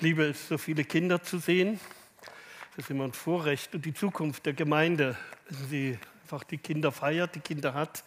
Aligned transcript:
Liebe 0.00 0.26
es, 0.26 0.46
so 0.46 0.58
viele 0.58 0.84
Kinder 0.84 1.24
zu 1.24 1.38
sehen. 1.38 1.80
Das 2.76 2.84
ist 2.84 2.90
immer 2.90 3.02
ein 3.02 3.12
Vorrecht 3.12 3.74
und 3.74 3.84
die 3.84 3.92
Zukunft 3.92 4.46
der 4.46 4.52
Gemeinde, 4.52 5.16
wenn 5.48 5.68
sie 5.68 5.98
einfach 6.22 6.44
die 6.44 6.58
Kinder 6.58 6.92
feiert, 6.92 7.34
die 7.34 7.40
Kinder 7.40 7.74
hat, 7.74 8.04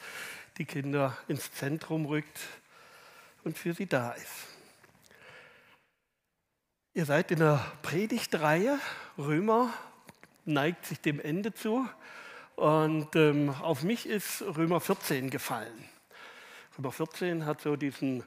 die 0.58 0.64
Kinder 0.64 1.18
ins 1.28 1.52
Zentrum 1.52 2.06
rückt 2.06 2.40
und 3.44 3.58
für 3.58 3.74
sie 3.74 3.88
da 3.88 4.14
ist. 4.14 4.48
Ihr 6.94 7.04
seid 7.04 7.30
in 7.30 7.40
der 7.40 7.70
Predigtreihe, 7.82 8.80
Römer 9.18 9.74
neigt 10.46 10.86
sich 10.86 11.02
dem 11.02 11.20
Ende 11.20 11.54
zu 11.54 11.86
und 12.56 13.18
ähm, 13.18 13.50
auf 13.50 13.84
mich 13.84 14.06
ist 14.06 14.42
Römer 14.44 14.80
14 14.80 15.30
gefallen. 15.30 15.90
Römer 16.78 16.94
14 16.94 17.46
hat 17.46 17.60
so 17.60 17.76
diesen 17.76 18.24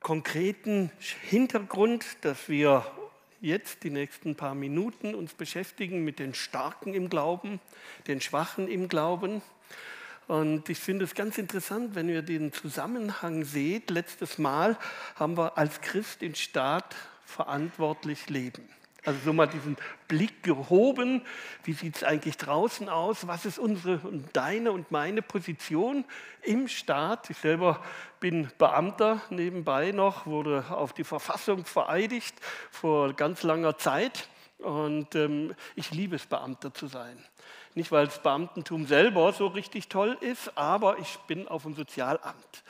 konkreten 0.00 0.90
Hintergrund, 1.22 2.04
dass 2.22 2.48
wir 2.48 2.84
jetzt 3.40 3.84
die 3.84 3.90
nächsten 3.90 4.34
paar 4.34 4.54
Minuten 4.54 5.14
uns 5.14 5.34
beschäftigen 5.34 6.04
mit 6.04 6.18
den 6.18 6.34
Starken 6.34 6.94
im 6.94 7.08
Glauben, 7.08 7.60
den 8.06 8.20
Schwachen 8.20 8.68
im 8.68 8.88
Glauben. 8.88 9.42
Und 10.26 10.68
ich 10.68 10.78
finde 10.78 11.04
es 11.04 11.14
ganz 11.14 11.38
interessant, 11.38 11.94
wenn 11.94 12.08
ihr 12.08 12.22
den 12.22 12.52
Zusammenhang 12.52 13.44
seht. 13.44 13.90
Letztes 13.90 14.38
Mal 14.38 14.76
haben 15.14 15.36
wir 15.36 15.56
als 15.56 15.80
Christ 15.80 16.20
den 16.20 16.34
Staat 16.34 16.94
verantwortlich 17.24 18.28
leben. 18.28 18.68
Also 19.08 19.20
so 19.24 19.32
mal 19.32 19.46
diesen 19.46 19.78
Blick 20.06 20.42
gehoben, 20.42 21.22
wie 21.64 21.72
sieht 21.72 21.96
es 21.96 22.04
eigentlich 22.04 22.36
draußen 22.36 22.90
aus, 22.90 23.26
was 23.26 23.46
ist 23.46 23.58
unsere 23.58 24.00
und 24.06 24.28
deine 24.36 24.70
und 24.70 24.90
meine 24.90 25.22
Position 25.22 26.04
im 26.42 26.68
Staat. 26.68 27.30
Ich 27.30 27.38
selber 27.38 27.82
bin 28.20 28.50
Beamter 28.58 29.22
nebenbei 29.30 29.92
noch, 29.92 30.26
wurde 30.26 30.62
auf 30.68 30.92
die 30.92 31.04
Verfassung 31.04 31.64
vereidigt 31.64 32.36
vor 32.70 33.14
ganz 33.14 33.44
langer 33.44 33.78
Zeit 33.78 34.28
und 34.58 35.14
ähm, 35.14 35.54
ich 35.74 35.90
liebe 35.90 36.16
es, 36.16 36.26
Beamter 36.26 36.74
zu 36.74 36.86
sein. 36.86 37.16
Nicht, 37.74 37.90
weil 37.90 38.04
das 38.04 38.22
Beamtentum 38.22 38.86
selber 38.86 39.32
so 39.32 39.46
richtig 39.46 39.88
toll 39.88 40.18
ist, 40.20 40.52
aber 40.54 40.98
ich 40.98 41.16
bin 41.26 41.48
auf 41.48 41.62
dem 41.62 41.74
Sozialamt. 41.74 42.62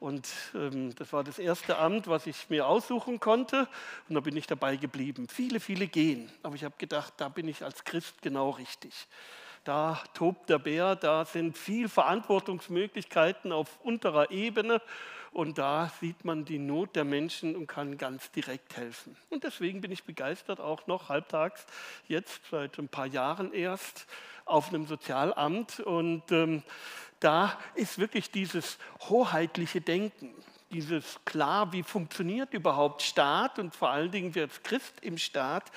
Und 0.00 0.28
ähm, 0.54 0.94
das 0.94 1.12
war 1.12 1.24
das 1.24 1.38
erste 1.38 1.78
Amt, 1.78 2.06
was 2.06 2.26
ich 2.26 2.48
mir 2.50 2.66
aussuchen 2.66 3.18
konnte. 3.18 3.68
Und 4.08 4.14
da 4.14 4.20
bin 4.20 4.36
ich 4.36 4.46
dabei 4.46 4.76
geblieben. 4.76 5.28
Viele, 5.28 5.60
viele 5.60 5.88
gehen. 5.88 6.30
Aber 6.42 6.54
ich 6.54 6.64
habe 6.64 6.74
gedacht, 6.78 7.14
da 7.16 7.28
bin 7.28 7.48
ich 7.48 7.64
als 7.64 7.84
Christ 7.84 8.22
genau 8.22 8.50
richtig. 8.50 9.08
Da 9.64 10.00
tobt 10.14 10.48
der 10.48 10.58
Bär, 10.58 10.96
da 10.96 11.24
sind 11.24 11.58
viel 11.58 11.88
Verantwortungsmöglichkeiten 11.88 13.52
auf 13.52 13.78
unterer 13.82 14.30
Ebene. 14.30 14.80
Und 15.32 15.58
da 15.58 15.90
sieht 16.00 16.24
man 16.24 16.44
die 16.44 16.58
Not 16.58 16.96
der 16.96 17.04
Menschen 17.04 17.54
und 17.54 17.66
kann 17.66 17.98
ganz 17.98 18.30
direkt 18.30 18.76
helfen. 18.76 19.16
Und 19.28 19.44
deswegen 19.44 19.80
bin 19.80 19.92
ich 19.92 20.04
begeistert, 20.04 20.58
auch 20.58 20.86
noch 20.86 21.10
halbtags, 21.10 21.66
jetzt 22.06 22.40
seit 22.50 22.78
ein 22.78 22.88
paar 22.88 23.06
Jahren 23.06 23.52
erst, 23.52 24.06
auf 24.46 24.70
einem 24.70 24.86
Sozialamt. 24.86 25.80
Und 25.80 26.32
ähm, 26.32 26.62
da 27.20 27.58
ist 27.74 27.98
wirklich 27.98 28.30
dieses 28.30 28.78
hoheitliche 29.08 29.80
Denken, 29.80 30.34
dieses 30.70 31.18
klar, 31.24 31.72
wie 31.72 31.82
funktioniert 31.82 32.52
überhaupt 32.52 33.02
Staat 33.02 33.58
und 33.58 33.74
vor 33.74 33.90
allen 33.90 34.10
Dingen 34.10 34.34
wird 34.34 34.62
Christ 34.64 34.94
im 35.00 35.18
Staat 35.18 35.70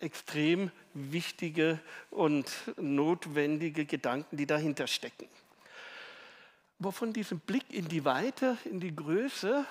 extrem 0.00 0.70
wichtige 0.94 1.80
und 2.10 2.50
notwendige 2.76 3.84
Gedanken, 3.84 4.36
die 4.36 4.46
dahinter 4.46 4.86
stecken. 4.86 5.28
Aber 6.78 6.92
von 6.92 7.12
diesem 7.12 7.40
Blick 7.40 7.72
in 7.72 7.88
die 7.88 8.04
Weite, 8.04 8.56
in 8.64 8.80
die 8.80 8.94
Größe, 8.94 9.64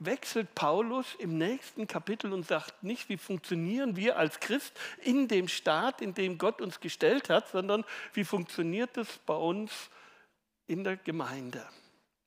wechselt 0.00 0.54
Paulus 0.54 1.14
im 1.18 1.38
nächsten 1.38 1.86
Kapitel 1.86 2.32
und 2.32 2.46
sagt 2.46 2.82
nicht, 2.82 3.08
wie 3.08 3.16
funktionieren 3.16 3.94
wir 3.94 4.16
als 4.18 4.40
Christ 4.40 4.72
in 5.02 5.28
dem 5.28 5.46
Staat, 5.46 6.00
in 6.00 6.14
dem 6.14 6.38
Gott 6.38 6.60
uns 6.60 6.80
gestellt 6.80 7.30
hat, 7.30 7.48
sondern 7.48 7.84
wie 8.14 8.24
funktioniert 8.24 8.96
es 8.96 9.18
bei 9.18 9.34
uns 9.34 9.70
in 10.66 10.84
der 10.84 10.96
Gemeinde, 10.96 11.66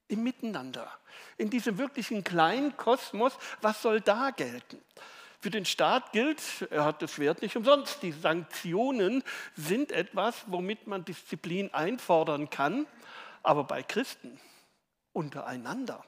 im 0.08 0.24
Miteinander, 0.24 0.92
in 1.38 1.50
diesem 1.50 1.78
wirklichen 1.78 2.24
kleinen 2.24 2.76
Kosmos. 2.78 3.38
Was 3.62 3.82
soll 3.82 4.02
da 4.02 4.32
gelten? 4.32 4.82
Für 5.40 5.50
den 5.52 5.66
Staat 5.66 6.12
gilt, 6.12 6.42
er 6.72 6.86
hat 6.86 7.02
das 7.02 7.20
Wert 7.20 7.42
nicht 7.42 7.56
umsonst. 7.56 8.02
Die 8.02 8.12
Sanktionen 8.12 9.24
sind 9.56 9.92
etwas, 9.92 10.44
womit 10.48 10.88
man 10.88 11.06
Disziplin 11.06 11.74
einfordern 11.74 12.50
kann, 12.50 12.88
aber 13.44 13.64
bei 13.64 13.84
Christen 13.84 14.40
untereinander. 15.14 16.04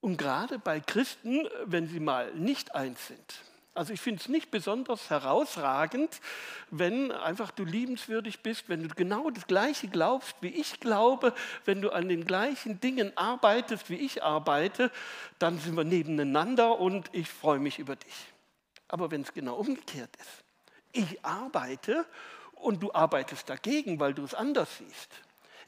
Und 0.00 0.18
gerade 0.18 0.60
bei 0.60 0.78
Christen, 0.78 1.48
wenn 1.64 1.88
sie 1.88 1.98
mal 1.98 2.32
nicht 2.34 2.74
eins 2.76 3.08
sind, 3.08 3.42
also 3.76 3.92
ich 3.92 4.00
finde 4.00 4.20
es 4.20 4.28
nicht 4.28 4.50
besonders 4.50 5.10
herausragend, 5.10 6.20
wenn 6.70 7.12
einfach 7.12 7.50
du 7.50 7.64
liebenswürdig 7.64 8.40
bist, 8.40 8.68
wenn 8.68 8.88
du 8.88 8.94
genau 8.94 9.30
das 9.30 9.46
Gleiche 9.46 9.88
glaubst, 9.88 10.36
wie 10.40 10.48
ich 10.48 10.80
glaube, 10.80 11.34
wenn 11.64 11.82
du 11.82 11.90
an 11.90 12.08
den 12.08 12.24
gleichen 12.24 12.80
Dingen 12.80 13.12
arbeitest, 13.16 13.90
wie 13.90 13.96
ich 13.96 14.22
arbeite, 14.22 14.90
dann 15.38 15.58
sind 15.58 15.76
wir 15.76 15.84
nebeneinander 15.84 16.78
und 16.78 17.10
ich 17.12 17.28
freue 17.28 17.58
mich 17.58 17.78
über 17.78 17.96
dich. 17.96 18.26
Aber 18.88 19.10
wenn 19.10 19.22
es 19.22 19.34
genau 19.34 19.56
umgekehrt 19.56 20.10
ist, 20.16 20.44
ich 20.92 21.24
arbeite 21.24 22.06
und 22.54 22.82
du 22.82 22.92
arbeitest 22.92 23.48
dagegen, 23.50 24.00
weil 24.00 24.14
du 24.14 24.24
es 24.24 24.34
anders 24.34 24.78
siehst. 24.78 25.10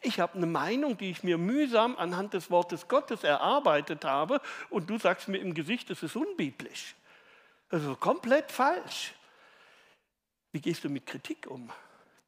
Ich 0.01 0.21
habe 0.21 0.35
eine 0.35 0.47
Meinung, 0.47 0.97
die 0.97 1.11
ich 1.11 1.25
mir 1.25 1.37
mühsam 1.37 1.97
anhand 1.97 2.33
des 2.33 2.51
Wortes 2.51 2.87
Gottes 2.89 3.25
erarbeitet 3.25 4.05
habe 4.05 4.41
und 4.71 4.89
du 4.89 4.99
sagst 4.99 5.29
mir 5.29 5.39
im 5.39 5.55
Gesicht, 5.55 5.91
es 5.91 6.03
ist 6.03 6.17
unbiblisch. 6.17 6.95
Also 7.71 7.97
komplett 7.97 8.51
falsch. 8.51 9.15
Wie 10.53 10.61
gehst 10.61 10.85
du 10.85 10.89
mit 10.89 11.07
Kritik 11.07 11.47
um, 11.47 11.71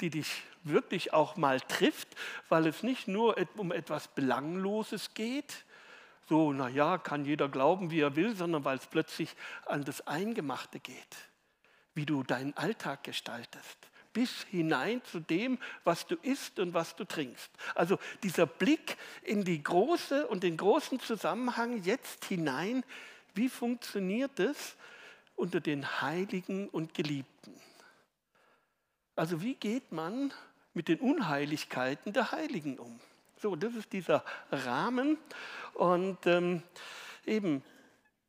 die 0.01 0.11
dich 0.11 0.43
wirklich 0.63 1.13
auch 1.13 1.37
mal 1.37 1.61
trifft, 1.61 2.09
weil 2.49 2.67
es 2.67 2.83
nicht 2.83 3.09
nur 3.09 3.37
um 3.57 3.73
etwas 3.73 4.09
Belangloses 4.09 5.15
geht, 5.15 5.65
so, 6.29 6.53
naja, 6.53 6.97
kann 6.97 7.25
jeder 7.25 7.49
glauben, 7.49 7.91
wie 7.91 8.01
er 8.01 8.15
will, 8.15 8.37
sondern 8.37 8.65
weil 8.65 8.77
es 8.77 8.87
plötzlich 8.87 9.35
an 9.67 9.83
das 9.83 10.07
Eingemachte 10.07 10.79
geht, 10.79 11.17
wie 11.95 12.07
du 12.07 12.23
deinen 12.23 12.57
Alltag 12.57 13.03
gestaltest, 13.03 13.79
bis 14.13 14.45
hinein 14.45 15.03
zu 15.03 15.19
dem, 15.19 15.59
was 15.83 16.07
du 16.07 16.15
isst 16.23 16.61
und 16.61 16.73
was 16.73 16.95
du 16.95 17.05
trinkst. 17.05 17.51
Also 17.75 17.99
dieser 18.23 18.47
Blick 18.47 18.97
in 19.25 19.43
die 19.45 19.61
große 19.61 20.29
und 20.29 20.45
den 20.45 20.57
großen 20.57 21.01
Zusammenhang 21.01 21.83
jetzt 21.83 22.27
hinein, 22.27 22.85
wie 23.35 23.49
funktioniert 23.49 24.39
es, 24.39 24.77
unter 25.41 25.61
den 25.61 26.01
Heiligen 26.03 26.69
und 26.69 26.95
Geliebten. 26.95 27.55
Also 29.17 29.43
wie 29.43 29.55
geht 29.55 29.91
man 29.91 30.33
mit 30.75 30.89
den 30.89 31.01
Unheiligkeiten 31.01 32.13
der 32.13 32.31
Heiligen 32.33 32.79
um? 32.79 33.01
So, 33.37 33.57
das 33.57 33.75
ist 33.75 33.93
dieser 33.93 34.25
Rahmen. 34.51 35.17
Und 35.75 36.27
ähm, 36.27 36.63
eben 37.27 37.65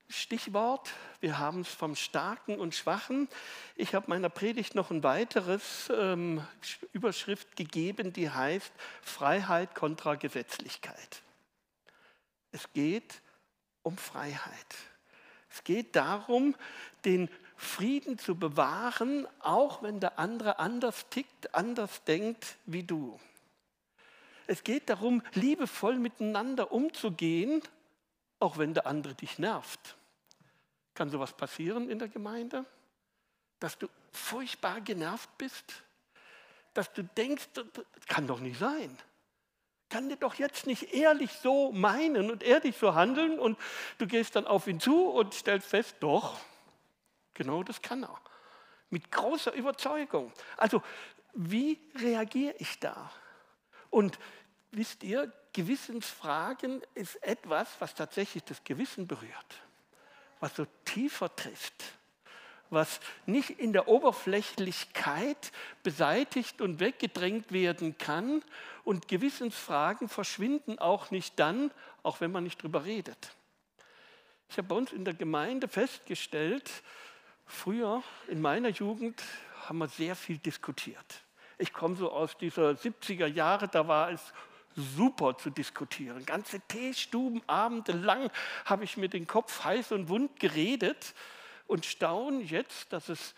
Stichwort, 0.07 0.89
wir 1.19 1.37
haben 1.37 1.61
es 1.61 1.69
vom 1.69 1.95
Starken 1.95 2.59
und 2.59 2.75
Schwachen. 2.75 3.27
Ich 3.75 3.93
habe 3.93 4.09
meiner 4.09 4.29
Predigt 4.29 4.75
noch 4.75 4.89
ein 4.89 5.03
weiteres 5.03 5.91
ähm, 5.95 6.45
Überschrift 6.93 7.55
gegeben, 7.55 8.13
die 8.13 8.29
heißt 8.29 8.71
Freiheit 9.01 9.75
kontra 9.75 10.15
Gesetzlichkeit. 10.15 11.21
Es 12.51 12.71
geht 12.73 13.21
um 13.83 13.97
Freiheit. 13.97 14.75
Es 15.51 15.63
geht 15.63 15.95
darum, 15.95 16.55
den 17.05 17.29
Frieden 17.57 18.17
zu 18.17 18.35
bewahren, 18.35 19.27
auch 19.39 19.83
wenn 19.83 19.99
der 19.99 20.17
andere 20.17 20.59
anders 20.59 21.09
tickt, 21.09 21.53
anders 21.53 22.03
denkt 22.05 22.57
wie 22.65 22.83
du. 22.83 23.19
Es 24.47 24.63
geht 24.63 24.89
darum, 24.89 25.21
liebevoll 25.33 25.97
miteinander 25.97 26.71
umzugehen, 26.71 27.61
auch 28.39 28.57
wenn 28.57 28.73
der 28.73 28.87
andere 28.87 29.13
dich 29.13 29.37
nervt. 29.37 29.95
Kann 30.93 31.09
sowas 31.09 31.33
passieren 31.33 31.89
in 31.89 31.99
der 31.99 32.07
Gemeinde? 32.07 32.65
Dass 33.59 33.77
du 33.77 33.87
furchtbar 34.11 34.81
genervt 34.81 35.29
bist? 35.37 35.83
Dass 36.73 36.91
du 36.93 37.03
denkst, 37.03 37.49
das 37.53 37.65
kann 38.07 38.25
doch 38.25 38.39
nicht 38.39 38.59
sein 38.59 38.97
kann 39.91 40.07
der 40.07 40.17
doch 40.17 40.35
jetzt 40.35 40.65
nicht 40.65 40.93
ehrlich 40.93 41.31
so 41.33 41.71
meinen 41.71 42.31
und 42.31 42.41
ehrlich 42.41 42.77
so 42.77 42.95
handeln 42.95 43.39
und 43.39 43.59
du 43.97 44.07
gehst 44.07 44.35
dann 44.35 44.47
auf 44.47 44.65
ihn 44.67 44.79
zu 44.79 45.09
und 45.09 45.33
stellst 45.33 45.67
fest, 45.67 45.97
doch, 45.99 46.39
genau 47.33 47.61
das 47.61 47.81
kann 47.81 48.03
er. 48.03 48.19
Mit 48.89 49.11
großer 49.11 49.53
Überzeugung. 49.53 50.31
Also, 50.57 50.81
wie 51.33 51.79
reagiere 51.95 52.55
ich 52.57 52.79
da? 52.79 53.11
Und 53.89 54.17
wisst 54.71 55.03
ihr, 55.03 55.31
Gewissensfragen 55.53 56.81
ist 56.95 57.21
etwas, 57.21 57.69
was 57.79 57.93
tatsächlich 57.93 58.43
das 58.45 58.63
Gewissen 58.63 59.07
berührt, 59.07 59.61
was 60.39 60.55
so 60.55 60.65
tiefer 60.85 61.35
trifft 61.35 61.83
was 62.71 62.99
nicht 63.25 63.51
in 63.51 63.73
der 63.73 63.87
Oberflächlichkeit 63.87 65.51
beseitigt 65.83 66.61
und 66.61 66.79
weggedrängt 66.79 67.51
werden 67.51 67.97
kann. 67.97 68.43
Und 68.83 69.07
Gewissensfragen 69.07 70.09
verschwinden 70.09 70.79
auch 70.79 71.11
nicht 71.11 71.37
dann, 71.39 71.71
auch 72.01 72.21
wenn 72.21 72.31
man 72.31 72.43
nicht 72.43 72.63
drüber 72.63 72.85
redet. 72.85 73.35
Ich 74.49 74.57
habe 74.57 74.67
bei 74.67 74.75
uns 74.75 74.91
in 74.91 75.05
der 75.05 75.13
Gemeinde 75.13 75.67
festgestellt, 75.67 76.69
früher 77.45 78.03
in 78.27 78.41
meiner 78.41 78.69
Jugend 78.69 79.21
haben 79.67 79.77
wir 79.77 79.87
sehr 79.87 80.15
viel 80.15 80.37
diskutiert. 80.37 81.23
Ich 81.57 81.71
komme 81.73 81.95
so 81.95 82.11
aus 82.11 82.37
dieser 82.37 82.71
70er 82.71 83.27
Jahre, 83.27 83.67
da 83.67 83.87
war 83.87 84.11
es 84.11 84.33
super 84.75 85.37
zu 85.37 85.49
diskutieren. 85.49 86.25
Ganze 86.25 86.59
Teestubenabende 86.61 87.91
lang 87.91 88.31
habe 88.65 88.83
ich 88.83 88.97
mir 88.97 89.09
den 89.09 89.27
Kopf 89.27 89.63
heiß 89.63 89.91
und 89.91 90.09
wund 90.09 90.39
geredet 90.39 91.13
und 91.71 91.85
staune 91.85 92.43
jetzt, 92.43 92.91
dass 92.91 93.07
es 93.07 93.33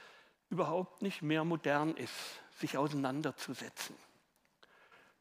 überhaupt 0.49 1.03
nicht 1.03 1.21
mehr 1.21 1.43
modern 1.43 1.95
ist, 1.95 2.11
sich 2.57 2.77
auseinanderzusetzen. 2.77 3.95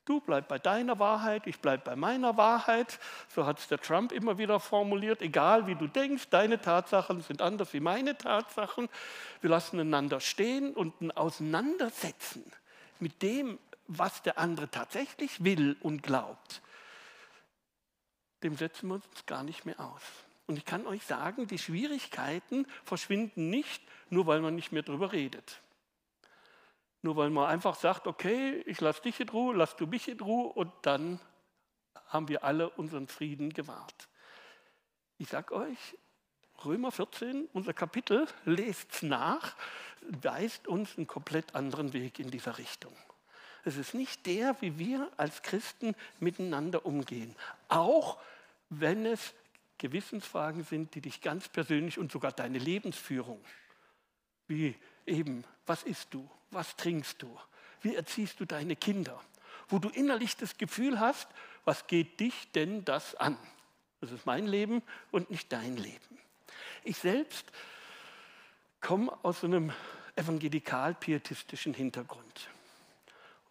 Du 0.06 0.20
bleib 0.20 0.48
bei 0.48 0.58
deiner 0.58 0.98
Wahrheit, 0.98 1.46
ich 1.46 1.60
bleib 1.60 1.84
bei 1.84 1.94
meiner 1.94 2.38
Wahrheit. 2.38 2.98
So 3.28 3.44
hat 3.44 3.58
es 3.58 3.68
der 3.68 3.78
Trump 3.78 4.12
immer 4.12 4.38
wieder 4.38 4.58
formuliert. 4.58 5.20
Egal 5.20 5.66
wie 5.66 5.74
du 5.74 5.86
denkst, 5.86 6.30
deine 6.30 6.60
Tatsachen 6.60 7.20
sind 7.20 7.42
anders 7.42 7.72
wie 7.74 7.80
meine 7.80 8.16
Tatsachen. 8.16 8.88
Wir 9.42 9.50
lassen 9.50 9.78
einander 9.78 10.18
stehen 10.18 10.72
und 10.72 11.00
ein 11.02 11.12
Auseinandersetzen 11.12 12.50
mit 12.98 13.20
dem, 13.20 13.58
was 13.88 14.22
der 14.22 14.38
andere 14.38 14.70
tatsächlich 14.70 15.44
will 15.44 15.76
und 15.80 16.02
glaubt, 16.02 16.62
dem 18.42 18.56
setzen 18.56 18.88
wir 18.88 18.94
uns 18.94 19.26
gar 19.26 19.42
nicht 19.42 19.66
mehr 19.66 19.78
aus. 19.78 20.02
Und 20.46 20.56
ich 20.56 20.64
kann 20.64 20.86
euch 20.86 21.04
sagen, 21.04 21.46
die 21.46 21.58
Schwierigkeiten 21.58 22.66
verschwinden 22.84 23.50
nicht, 23.50 23.82
nur 24.10 24.26
weil 24.26 24.40
man 24.40 24.54
nicht 24.54 24.72
mehr 24.72 24.82
darüber 24.82 25.12
redet. 25.12 25.60
Nur 27.02 27.16
weil 27.16 27.30
man 27.30 27.48
einfach 27.48 27.74
sagt, 27.74 28.06
okay, 28.06 28.62
ich 28.66 28.80
lasse 28.80 29.02
dich 29.02 29.18
in 29.20 29.28
Ruhe, 29.28 29.54
lass 29.54 29.76
du 29.76 29.86
mich 29.86 30.08
in 30.08 30.20
Ruhe 30.20 30.52
und 30.52 30.72
dann 30.82 31.20
haben 32.06 32.28
wir 32.28 32.44
alle 32.44 32.70
unseren 32.70 33.08
Frieden 33.08 33.52
gewahrt. 33.52 34.08
Ich 35.18 35.28
sage 35.28 35.54
euch, 35.54 35.96
Römer 36.64 36.92
14, 36.92 37.48
unser 37.52 37.72
Kapitel, 37.72 38.26
lest 38.44 39.02
nach, 39.02 39.56
weist 40.00 40.68
uns 40.68 40.96
einen 40.96 41.06
komplett 41.06 41.54
anderen 41.54 41.92
Weg 41.92 42.18
in 42.18 42.30
dieser 42.30 42.58
Richtung. 42.58 42.94
Es 43.64 43.76
ist 43.76 43.94
nicht 43.94 44.26
der, 44.26 44.60
wie 44.60 44.78
wir 44.78 45.10
als 45.16 45.42
Christen 45.42 45.94
miteinander 46.20 46.84
umgehen. 46.84 47.34
Auch 47.68 48.18
wenn 48.68 49.06
es 49.06 49.34
Gewissensfragen 49.82 50.62
sind, 50.62 50.94
die 50.94 51.00
dich 51.00 51.20
ganz 51.20 51.48
persönlich 51.48 51.98
und 51.98 52.12
sogar 52.12 52.30
deine 52.30 52.58
Lebensführung, 52.58 53.44
wie 54.46 54.76
eben, 55.06 55.42
was 55.66 55.82
isst 55.82 56.14
du, 56.14 56.30
was 56.52 56.76
trinkst 56.76 57.20
du, 57.20 57.36
wie 57.80 57.96
erziehst 57.96 58.38
du 58.38 58.44
deine 58.44 58.76
Kinder, 58.76 59.20
wo 59.66 59.80
du 59.80 59.88
innerlich 59.88 60.36
das 60.36 60.56
Gefühl 60.56 61.00
hast, 61.00 61.28
was 61.64 61.88
geht 61.88 62.20
dich 62.20 62.52
denn 62.52 62.84
das 62.84 63.16
an? 63.16 63.36
Das 64.00 64.12
ist 64.12 64.24
mein 64.24 64.46
Leben 64.46 64.82
und 65.10 65.30
nicht 65.30 65.52
dein 65.52 65.76
Leben. 65.76 66.18
Ich 66.84 66.98
selbst 66.98 67.50
komme 68.80 69.12
aus 69.24 69.42
einem 69.42 69.72
evangelikal-pietistischen 70.14 71.74
Hintergrund. 71.74 72.50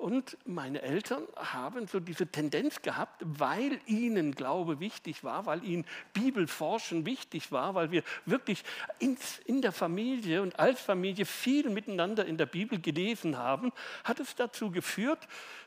Und 0.01 0.35
meine 0.45 0.81
Eltern 0.81 1.27
haben 1.35 1.85
so 1.85 1.99
diese 1.99 2.25
Tendenz 2.25 2.81
gehabt, 2.81 3.21
weil 3.23 3.79
ihnen 3.85 4.33
Glaube 4.33 4.79
wichtig 4.79 5.23
war, 5.23 5.45
weil 5.45 5.63
ihnen 5.63 5.85
Bibelforschen 6.13 7.05
wichtig 7.05 7.51
war, 7.51 7.75
weil 7.75 7.91
wir 7.91 8.01
wirklich 8.25 8.63
in 8.97 9.61
der 9.61 9.71
Familie 9.71 10.41
und 10.41 10.57
als 10.57 10.81
Familie 10.81 11.27
viel 11.27 11.69
miteinander 11.69 12.25
in 12.25 12.37
der 12.37 12.47
Bibel 12.47 12.81
gelesen 12.81 13.37
haben, 13.37 13.71
hat 14.03 14.19
es 14.19 14.33
dazu 14.33 14.71
geführt, 14.71 15.19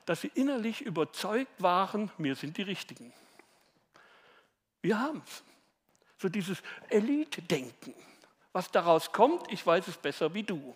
dass 0.04 0.22
sie 0.22 0.32
innerlich 0.34 0.80
überzeugt 0.80 1.62
waren, 1.62 2.10
wir 2.18 2.34
sind 2.34 2.56
die 2.56 2.62
Richtigen. 2.62 3.12
Wir 4.82 4.98
haben 4.98 5.22
es. 5.24 5.44
So 6.18 6.28
dieses 6.28 6.60
Elite-Denken. 6.88 7.94
Was 8.52 8.68
daraus 8.72 9.12
kommt, 9.12 9.52
ich 9.52 9.64
weiß 9.64 9.86
es 9.86 9.96
besser 9.96 10.34
wie 10.34 10.42
du. 10.42 10.74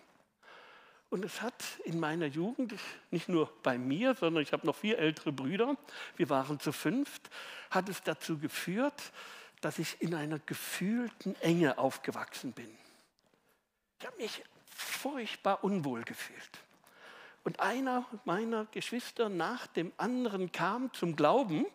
Und 1.09 1.25
es 1.25 1.41
hat 1.41 1.63
in 1.85 1.99
meiner 1.99 2.27
Jugend, 2.27 2.75
nicht 3.09 3.29
nur 3.29 3.51
bei 3.63 3.77
mir, 3.77 4.13
sondern 4.13 4.43
ich 4.43 4.53
habe 4.53 4.67
noch 4.67 4.75
vier 4.75 4.99
ältere 4.99 5.31
Brüder, 5.31 5.75
wir 6.17 6.29
waren 6.29 6.59
zu 6.59 6.71
fünft, 6.71 7.29
hat 7.71 7.89
es 7.89 8.03
dazu 8.03 8.37
geführt, 8.37 9.11
dass 9.61 9.79
ich 9.79 10.01
in 10.01 10.13
einer 10.13 10.39
gefühlten 10.39 11.35
Enge 11.41 11.77
aufgewachsen 11.79 12.53
bin. 12.53 12.69
Ich 13.99 14.05
habe 14.05 14.17
mich 14.17 14.43
furchtbar 14.69 15.63
unwohl 15.63 16.03
gefühlt. 16.03 16.59
Und 17.43 17.59
einer 17.59 18.05
meiner 18.25 18.65
Geschwister 18.65 19.29
nach 19.29 19.65
dem 19.67 19.91
anderen 19.97 20.51
kam 20.51 20.93
zum 20.93 21.15
Glauben, 21.15 21.65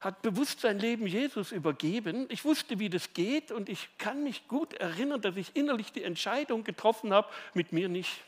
hat 0.00 0.22
bewusst 0.22 0.60
sein 0.60 0.78
Leben 0.78 1.06
Jesus 1.06 1.52
übergeben. 1.52 2.26
Ich 2.30 2.44
wusste, 2.46 2.78
wie 2.78 2.88
das 2.88 3.12
geht 3.12 3.52
und 3.52 3.68
ich 3.68 3.90
kann 3.98 4.24
mich 4.24 4.48
gut 4.48 4.72
erinnern, 4.74 5.20
dass 5.20 5.36
ich 5.36 5.54
innerlich 5.54 5.92
die 5.92 6.02
Entscheidung 6.02 6.64
getroffen 6.64 7.12
habe, 7.12 7.28
mit 7.52 7.72
mir 7.72 7.90
nicht. 7.90 8.22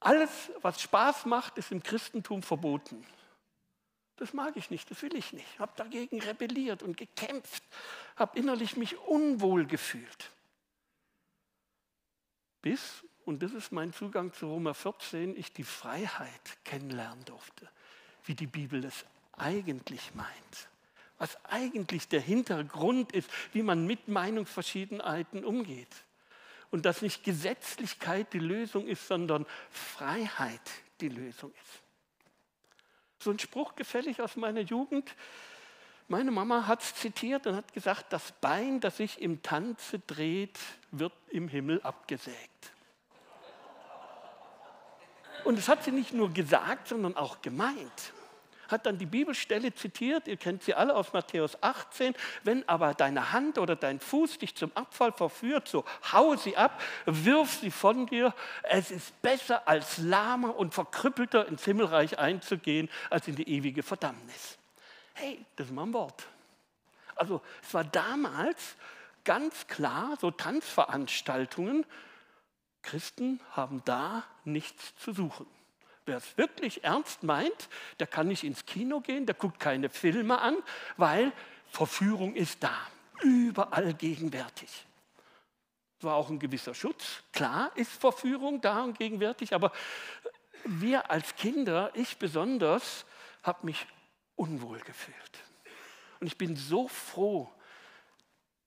Alles, 0.00 0.50
was 0.62 0.80
Spaß 0.80 1.26
macht, 1.26 1.58
ist 1.58 1.72
im 1.72 1.82
Christentum 1.82 2.42
verboten. 2.42 3.04
Das 4.16 4.32
mag 4.32 4.56
ich 4.56 4.70
nicht, 4.70 4.90
das 4.90 5.02
will 5.02 5.14
ich 5.14 5.32
nicht. 5.32 5.46
Ich 5.54 5.60
habe 5.60 5.72
dagegen 5.76 6.20
rebelliert 6.20 6.82
und 6.82 6.96
gekämpft, 6.96 7.62
habe 8.16 8.38
innerlich 8.38 8.76
mich 8.76 8.98
unwohl 8.98 9.66
gefühlt. 9.66 10.30
Bis, 12.62 13.04
und 13.24 13.42
das 13.42 13.52
ist 13.52 13.72
mein 13.72 13.92
Zugang 13.92 14.32
zu 14.32 14.46
Roma 14.46 14.74
14, 14.74 15.36
ich 15.36 15.52
die 15.52 15.64
Freiheit 15.64 16.64
kennenlernen 16.64 17.24
durfte, 17.26 17.68
wie 18.24 18.34
die 18.34 18.46
Bibel 18.46 18.84
es 18.84 19.04
eigentlich 19.32 20.14
meint. 20.14 20.68
Was 21.18 21.42
eigentlich 21.44 22.08
der 22.08 22.20
Hintergrund 22.20 23.12
ist, 23.12 23.30
wie 23.52 23.62
man 23.62 23.86
mit 23.86 24.08
Meinungsverschiedenheiten 24.08 25.44
umgeht 25.44 26.04
und 26.70 26.86
dass 26.86 27.02
nicht 27.02 27.24
Gesetzlichkeit 27.24 28.32
die 28.32 28.38
Lösung 28.38 28.86
ist, 28.86 29.06
sondern 29.06 29.46
Freiheit 29.70 30.60
die 31.00 31.08
Lösung 31.08 31.52
ist. 31.52 31.82
So 33.18 33.30
ein 33.30 33.38
Spruch 33.38 33.74
gefällig 33.76 34.20
aus 34.20 34.36
meiner 34.36 34.60
Jugend. 34.60 35.14
Meine 36.08 36.30
Mama 36.30 36.66
hat 36.66 36.82
es 36.82 36.94
zitiert 36.94 37.46
und 37.46 37.56
hat 37.56 37.72
gesagt, 37.72 38.12
das 38.12 38.32
Bein, 38.40 38.80
das 38.80 38.96
sich 38.96 39.20
im 39.20 39.42
Tanze 39.42 39.98
dreht, 39.98 40.58
wird 40.90 41.12
im 41.28 41.48
Himmel 41.48 41.80
abgesägt. 41.82 42.72
Und 45.44 45.58
das 45.58 45.68
hat 45.68 45.84
sie 45.84 45.92
nicht 45.92 46.12
nur 46.12 46.32
gesagt, 46.32 46.88
sondern 46.88 47.16
auch 47.16 47.40
gemeint 47.42 48.12
hat 48.70 48.86
dann 48.86 48.98
die 48.98 49.06
Bibelstelle 49.06 49.74
zitiert, 49.74 50.28
ihr 50.28 50.36
kennt 50.36 50.62
sie 50.62 50.74
alle 50.74 50.94
aus 50.94 51.12
Matthäus 51.12 51.62
18, 51.62 52.14
wenn 52.44 52.68
aber 52.68 52.94
deine 52.94 53.32
Hand 53.32 53.58
oder 53.58 53.76
dein 53.76 54.00
Fuß 54.00 54.38
dich 54.38 54.54
zum 54.54 54.70
Abfall 54.74 55.12
verführt, 55.12 55.68
so 55.68 55.84
hau 56.12 56.36
sie 56.36 56.56
ab, 56.56 56.80
wirf 57.06 57.60
sie 57.60 57.70
von 57.70 58.06
dir. 58.06 58.34
Es 58.62 58.90
ist 58.90 59.20
besser 59.22 59.66
als 59.68 59.98
lahmer 59.98 60.56
und 60.56 60.74
verkrüppelter 60.74 61.46
ins 61.46 61.64
Himmelreich 61.64 62.18
einzugehen, 62.18 62.88
als 63.10 63.28
in 63.28 63.36
die 63.36 63.48
ewige 63.48 63.82
Verdammnis. 63.82 64.58
Hey, 65.14 65.44
das 65.56 65.66
ist 65.66 65.72
mal 65.72 65.82
ein 65.82 65.92
Wort. 65.92 66.26
Also 67.16 67.42
es 67.62 67.74
war 67.74 67.84
damals 67.84 68.76
ganz 69.24 69.66
klar, 69.66 70.16
so 70.20 70.30
Tanzveranstaltungen, 70.30 71.84
Christen 72.82 73.40
haben 73.52 73.82
da 73.84 74.24
nichts 74.44 74.96
zu 74.96 75.12
suchen. 75.12 75.46
Wer 76.06 76.16
es 76.16 76.36
wirklich 76.36 76.84
ernst 76.84 77.22
meint, 77.22 77.68
der 77.98 78.06
kann 78.06 78.28
nicht 78.28 78.44
ins 78.44 78.66
Kino 78.66 79.00
gehen, 79.00 79.26
der 79.26 79.34
guckt 79.34 79.60
keine 79.60 79.88
Filme 79.88 80.40
an, 80.40 80.56
weil 80.96 81.32
Verführung 81.70 82.34
ist 82.34 82.62
da, 82.62 82.76
überall 83.22 83.94
gegenwärtig. 83.94 84.86
War 86.00 86.14
auch 86.14 86.30
ein 86.30 86.38
gewisser 86.38 86.74
Schutz. 86.74 87.22
Klar 87.32 87.70
ist 87.74 87.92
Verführung 87.92 88.60
da 88.60 88.82
und 88.82 88.98
gegenwärtig, 88.98 89.54
aber 89.54 89.72
wir 90.64 91.10
als 91.10 91.36
Kinder, 91.36 91.90
ich 91.94 92.16
besonders, 92.16 93.04
habe 93.42 93.66
mich 93.66 93.86
unwohl 94.36 94.80
gefühlt. 94.80 95.16
Und 96.20 96.26
ich 96.26 96.38
bin 96.38 96.56
so 96.56 96.88
froh, 96.88 97.50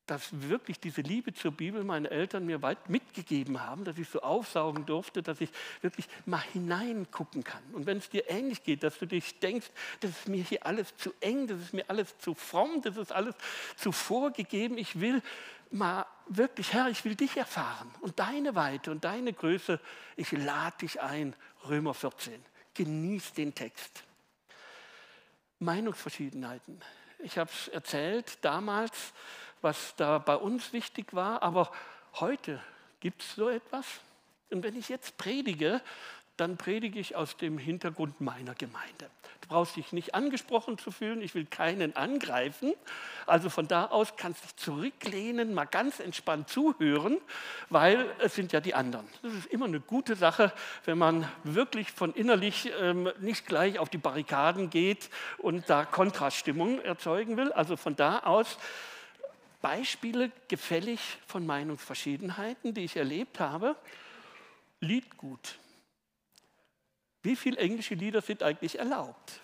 dass 0.05 0.49
wirklich 0.49 0.79
diese 0.79 1.01
Liebe 1.01 1.33
zur 1.33 1.51
Bibel 1.51 1.83
meine 1.83 2.09
Eltern 2.09 2.45
mir 2.45 2.61
weit 2.61 2.89
mitgegeben 2.89 3.61
haben, 3.61 3.85
dass 3.85 3.97
ich 3.97 4.09
so 4.09 4.21
aufsaugen 4.21 4.85
durfte, 4.85 5.23
dass 5.23 5.39
ich 5.39 5.49
wirklich 5.81 6.07
mal 6.25 6.41
hineingucken 6.51 7.43
kann. 7.43 7.63
Und 7.71 7.85
wenn 7.85 7.97
es 7.97 8.09
dir 8.09 8.29
ähnlich 8.29 8.63
geht, 8.63 8.83
dass 8.83 8.99
du 8.99 9.05
dich 9.05 9.39
denkst, 9.39 9.67
das 10.01 10.11
ist 10.11 10.27
mir 10.27 10.43
hier 10.43 10.65
alles 10.65 10.95
zu 10.97 11.13
eng, 11.21 11.47
das 11.47 11.59
ist 11.61 11.73
mir 11.73 11.89
alles 11.89 12.17
zu 12.17 12.33
fromm, 12.33 12.81
das 12.81 12.97
ist 12.97 13.13
alles 13.13 13.35
zu 13.77 13.91
vorgegeben, 13.93 14.77
ich 14.77 14.99
will 14.99 15.21
mal 15.71 16.05
wirklich, 16.27 16.73
Herr, 16.73 16.89
ich 16.89 17.05
will 17.05 17.15
dich 17.15 17.37
erfahren 17.37 17.89
und 18.01 18.19
deine 18.19 18.55
Weite 18.55 18.91
und 18.91 19.05
deine 19.05 19.31
Größe, 19.31 19.79
ich 20.17 20.31
lade 20.31 20.77
dich 20.81 21.01
ein, 21.01 21.33
Römer 21.67 21.93
14. 21.93 22.43
Genieß 22.73 23.33
den 23.33 23.55
Text. 23.55 24.03
Meinungsverschiedenheiten. 25.59 26.81
Ich 27.19 27.37
habe 27.37 27.49
es 27.49 27.69
erzählt 27.69 28.37
damals, 28.41 29.13
was 29.63 29.95
da 29.95 30.17
bei 30.17 30.35
uns 30.35 30.73
wichtig 30.73 31.13
war, 31.13 31.41
aber 31.41 31.71
heute 32.19 32.59
gibt 32.99 33.21
es 33.21 33.35
so 33.35 33.49
etwas. 33.49 33.85
Und 34.51 34.63
wenn 34.63 34.77
ich 34.77 34.89
jetzt 34.89 35.17
predige, 35.17 35.81
dann 36.37 36.57
predige 36.57 36.99
ich 36.99 37.15
aus 37.15 37.37
dem 37.37 37.57
Hintergrund 37.57 38.19
meiner 38.19 38.55
Gemeinde. 38.55 39.09
Du 39.41 39.49
brauchst 39.49 39.75
dich 39.75 39.91
nicht 39.91 40.15
angesprochen 40.15 40.77
zu 40.77 40.89
fühlen, 40.89 41.21
ich 41.21 41.35
will 41.35 41.45
keinen 41.45 41.95
angreifen. 41.95 42.73
Also 43.25 43.49
von 43.49 43.67
da 43.67 43.87
aus 43.87 44.15
kannst 44.15 44.41
du 44.41 44.47
dich 44.47 44.55
zurücklehnen, 44.55 45.53
mal 45.53 45.65
ganz 45.65 45.99
entspannt 45.99 46.49
zuhören, 46.49 47.19
weil 47.69 48.09
es 48.19 48.35
sind 48.35 48.51
ja 48.51 48.61
die 48.61 48.73
anderen. 48.73 49.07
Das 49.21 49.33
ist 49.33 49.47
immer 49.47 49.65
eine 49.65 49.79
gute 49.79 50.15
Sache, 50.15 50.53
wenn 50.85 50.97
man 50.97 51.29
wirklich 51.43 51.91
von 51.91 52.13
innerlich 52.13 52.71
ähm, 52.79 53.11
nicht 53.19 53.45
gleich 53.45 53.79
auf 53.79 53.89
die 53.89 53.97
Barrikaden 53.97 54.69
geht 54.69 55.09
und 55.37 55.69
da 55.69 55.85
Kontraststimmung 55.85 56.79
erzeugen 56.79 57.37
will. 57.37 57.51
Also 57.51 57.75
von 57.75 57.95
da 57.95 58.19
aus 58.19 58.57
Beispiele 59.63 60.29
gefällig 60.49 60.99
von 61.25 61.45
Meinungsverschiedenheiten, 61.45 62.73
die 62.73 62.83
ich 62.83 62.97
erlebt 62.97 63.39
habe. 63.39 63.77
Liedgut. 64.81 65.57
Wie 67.21 67.37
viele 67.37 67.57
englische 67.57 67.95
Lieder 67.95 68.21
sind 68.21 68.43
eigentlich 68.43 68.77
erlaubt? 68.77 69.39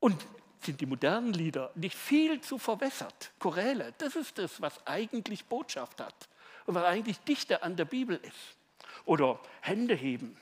Und 0.00 0.26
sind 0.58 0.80
die 0.80 0.86
modernen 0.86 1.32
Lieder 1.32 1.70
nicht 1.76 1.94
viel 1.94 2.40
zu 2.40 2.58
verwässert? 2.58 3.30
Choräle, 3.38 3.94
das 3.98 4.16
ist 4.16 4.38
das, 4.38 4.60
was 4.60 4.84
eigentlich 4.88 5.44
Botschaft 5.44 6.00
hat 6.00 6.28
und 6.66 6.74
was 6.74 6.84
eigentlich 6.84 7.20
dichter 7.20 7.62
an 7.62 7.76
der 7.76 7.84
Bibel 7.84 8.16
ist. 8.16 8.58
Oder 9.04 9.38
Hände 9.60 9.94
heben. 9.94 10.36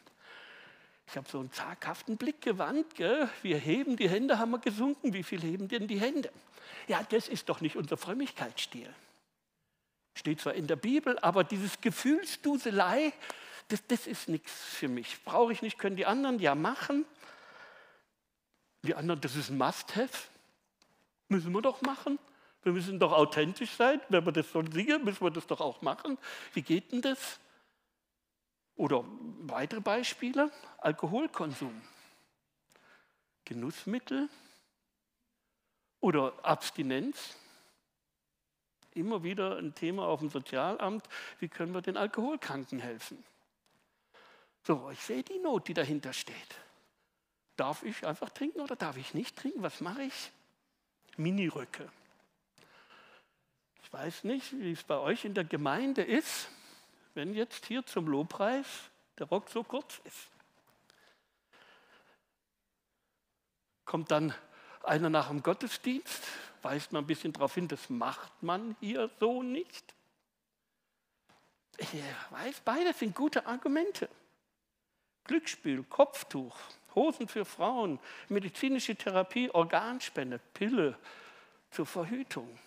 Ich 1.12 1.16
habe 1.18 1.28
so 1.28 1.40
einen 1.40 1.52
zaghaften 1.52 2.16
Blick 2.16 2.40
gewandt. 2.40 2.94
Gell? 2.94 3.28
Wir 3.42 3.58
heben 3.58 3.98
die 3.98 4.08
Hände, 4.08 4.38
haben 4.38 4.52
wir 4.52 4.60
gesunken. 4.60 5.12
Wie 5.12 5.22
viel 5.22 5.42
heben 5.42 5.68
denn 5.68 5.86
die 5.86 6.00
Hände? 6.00 6.32
Ja, 6.88 7.02
das 7.10 7.28
ist 7.28 7.50
doch 7.50 7.60
nicht 7.60 7.76
unser 7.76 7.98
Frömmigkeitsstil. 7.98 8.88
Steht 10.14 10.40
zwar 10.40 10.54
in 10.54 10.66
der 10.66 10.76
Bibel, 10.76 11.18
aber 11.18 11.44
dieses 11.44 11.82
Gefühlsduselei, 11.82 13.12
das, 13.68 13.86
das 13.88 14.06
ist 14.06 14.30
nichts 14.30 14.52
für 14.52 14.88
mich. 14.88 15.22
Brauche 15.22 15.52
ich 15.52 15.60
nicht, 15.60 15.76
können 15.76 15.96
die 15.96 16.06
anderen 16.06 16.38
ja 16.38 16.54
machen. 16.54 17.04
Die 18.80 18.94
anderen, 18.94 19.20
das 19.20 19.36
ist 19.36 19.50
ein 19.50 19.58
Must-Have. 19.58 20.28
Müssen 21.28 21.52
wir 21.52 21.60
doch 21.60 21.82
machen. 21.82 22.18
Wir 22.62 22.72
müssen 22.72 22.98
doch 22.98 23.12
authentisch 23.12 23.72
sein. 23.72 24.00
Wenn 24.08 24.24
wir 24.24 24.32
das 24.32 24.50
so 24.50 24.64
singen, 24.64 25.04
müssen 25.04 25.22
wir 25.22 25.30
das 25.30 25.46
doch 25.46 25.60
auch 25.60 25.82
machen. 25.82 26.16
Wie 26.54 26.62
geht 26.62 26.90
denn 26.90 27.02
das? 27.02 27.38
Oder 28.76 29.04
weitere 29.40 29.80
Beispiele, 29.80 30.50
Alkoholkonsum, 30.78 31.80
Genussmittel 33.44 34.28
oder 36.00 36.32
Abstinenz. 36.42 37.36
Immer 38.94 39.22
wieder 39.22 39.56
ein 39.56 39.74
Thema 39.74 40.06
auf 40.06 40.20
dem 40.20 40.28
Sozialamt, 40.28 41.08
wie 41.38 41.48
können 41.48 41.72
wir 41.72 41.80
den 41.80 41.96
Alkoholkranken 41.96 42.78
helfen? 42.78 43.22
So, 44.64 44.90
ich 44.90 45.00
sehe 45.00 45.22
die 45.22 45.38
Not, 45.38 45.68
die 45.68 45.74
dahinter 45.74 46.12
steht. 46.12 46.36
Darf 47.56 47.82
ich 47.82 48.06
einfach 48.06 48.30
trinken 48.30 48.60
oder 48.60 48.76
darf 48.76 48.96
ich 48.96 49.14
nicht 49.14 49.36
trinken? 49.36 49.62
Was 49.62 49.80
mache 49.80 50.02
ich? 50.02 50.30
Miniröcke. 51.16 51.90
Ich 53.82 53.92
weiß 53.92 54.24
nicht, 54.24 54.58
wie 54.58 54.72
es 54.72 54.82
bei 54.82 54.98
euch 54.98 55.24
in 55.24 55.34
der 55.34 55.44
Gemeinde 55.44 56.02
ist, 56.02 56.48
wenn 57.14 57.34
jetzt 57.34 57.66
hier 57.66 57.84
zum 57.84 58.06
Lobpreis 58.06 58.66
der 59.18 59.26
Rock 59.26 59.48
so 59.48 59.62
kurz 59.62 60.00
ist. 60.04 60.28
Kommt 63.84 64.10
dann 64.10 64.34
einer 64.82 65.10
nach 65.10 65.28
dem 65.28 65.42
Gottesdienst, 65.42 66.22
weist 66.62 66.92
man 66.92 67.04
ein 67.04 67.06
bisschen 67.06 67.32
darauf 67.32 67.54
hin, 67.54 67.68
das 67.68 67.90
macht 67.90 68.42
man 68.42 68.76
hier 68.80 69.10
so 69.20 69.42
nicht. 69.42 69.94
Ich 71.78 71.88
weiß, 72.30 72.60
beides 72.60 72.98
sind 72.98 73.14
gute 73.14 73.46
Argumente. 73.46 74.08
Glücksspiel, 75.24 75.84
Kopftuch, 75.84 76.56
Hosen 76.94 77.28
für 77.28 77.44
Frauen, 77.44 77.98
medizinische 78.28 78.96
Therapie, 78.96 79.50
Organspende, 79.50 80.38
Pille 80.52 80.98
zur 81.70 81.86
Verhütung, 81.86 82.58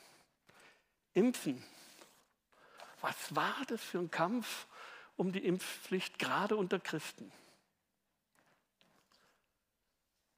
Impfen. 1.13 1.63
Was 3.05 3.35
war 3.35 3.63
das 3.67 3.83
für 3.83 3.99
ein 3.99 4.09
Kampf 4.09 4.65
um 5.15 5.31
die 5.31 5.45
Impfpflicht, 5.45 6.17
gerade 6.17 6.55
unter 6.55 6.79
Christen? 6.79 7.31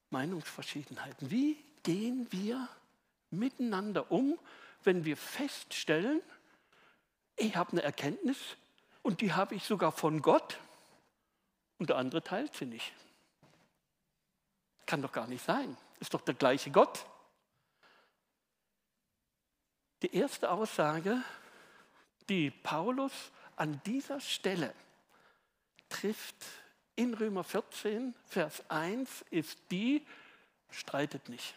Meinungsverschiedenheiten. 0.10 1.32
Wie 1.32 1.64
gehen 1.84 2.28
wir 2.30 2.68
miteinander 3.30 4.12
um, 4.12 4.38
wenn 4.84 5.06
wir 5.06 5.16
feststellen, 5.16 6.22
ich 7.38 7.56
habe 7.56 7.72
eine 7.72 7.84
Erkenntnis 7.84 8.38
und 9.02 9.22
die 9.22 9.32
habe 9.32 9.56
ich 9.56 9.64
sogar 9.64 9.94
von 9.94 10.22
Gott 10.22 10.60
und 11.78 11.88
der 11.88 11.96
andere 11.96 12.22
teilt 12.22 12.54
sie 12.54 12.66
nicht. 12.66 12.92
Kann 14.86 15.02
doch 15.02 15.14
gar 15.14 15.28
nicht 15.28 15.46
sein. 15.46 15.78
Ist 16.02 16.14
doch 16.14 16.22
der 16.22 16.34
gleiche 16.34 16.70
Gott. 16.70 17.06
Die 20.02 20.14
erste 20.14 20.52
Aussage, 20.52 21.24
die 22.30 22.52
Paulus 22.52 23.32
an 23.56 23.82
dieser 23.86 24.20
Stelle 24.20 24.74
trifft 25.90 26.36
in 26.96 27.14
Römer 27.14 27.44
14, 27.44 28.14
Vers 28.26 28.64
1, 28.70 29.26
ist 29.30 29.60
die, 29.72 30.06
streitet 30.70 31.30
nicht 31.30 31.56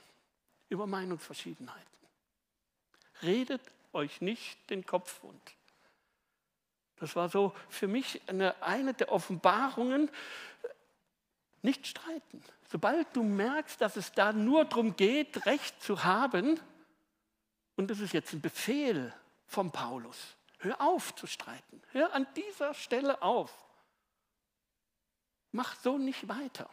über 0.69 0.87
Meinungsverschiedenheiten. 0.87 1.87
Redet 3.23 3.63
euch 3.93 4.21
nicht 4.21 4.71
den 4.71 4.87
Kopf 4.87 5.23
wund. 5.23 5.55
Das 6.97 7.17
war 7.17 7.29
so 7.29 7.55
für 7.69 7.89
mich 7.89 8.21
eine, 8.29 8.63
eine 8.63 8.95
der 8.95 9.11
Offenbarungen, 9.11 10.11
nicht 11.63 11.87
streiten. 11.87 12.43
Sobald 12.71 13.15
du 13.15 13.23
merkst, 13.23 13.81
dass 13.81 13.97
es 13.97 14.13
da 14.13 14.33
nur 14.33 14.65
darum 14.65 14.97
geht, 14.97 15.45
Recht 15.47 15.83
zu 15.83 16.05
haben, 16.05 16.61
und 17.77 17.91
das 17.91 18.01
ist 18.01 18.13
jetzt 18.13 18.33
ein 18.33 18.41
Befehl 18.41 19.13
von 19.47 19.71
Paulus, 19.71 20.37
hör 20.61 20.81
auf 20.81 21.15
zu 21.15 21.27
streiten. 21.27 21.83
Hör 21.93 22.15
an 22.15 22.27
dieser 22.37 22.75
Stelle 22.75 23.21
auf. 23.23 23.53
Mach 25.53 25.75
so 25.81 25.99
nicht 25.99 26.29
weiter, 26.29 26.71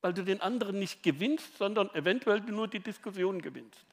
weil 0.00 0.14
du 0.14 0.22
den 0.22 0.40
anderen 0.40 0.78
nicht 0.78 1.02
gewinnst, 1.02 1.58
sondern 1.58 1.92
eventuell 1.94 2.40
nur 2.40 2.68
die 2.68 2.80
Diskussion 2.80 3.42
gewinnst. 3.42 3.84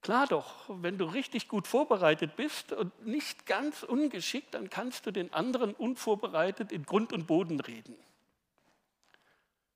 Klar 0.00 0.26
doch, 0.26 0.64
wenn 0.68 0.96
du 0.96 1.04
richtig 1.06 1.48
gut 1.48 1.66
vorbereitet 1.66 2.36
bist 2.36 2.72
und 2.72 3.06
nicht 3.06 3.46
ganz 3.46 3.82
ungeschickt, 3.82 4.54
dann 4.54 4.70
kannst 4.70 5.06
du 5.06 5.10
den 5.10 5.32
anderen 5.32 5.74
unvorbereitet 5.74 6.72
in 6.72 6.84
Grund 6.84 7.12
und 7.12 7.26
Boden 7.26 7.60
reden. 7.60 7.96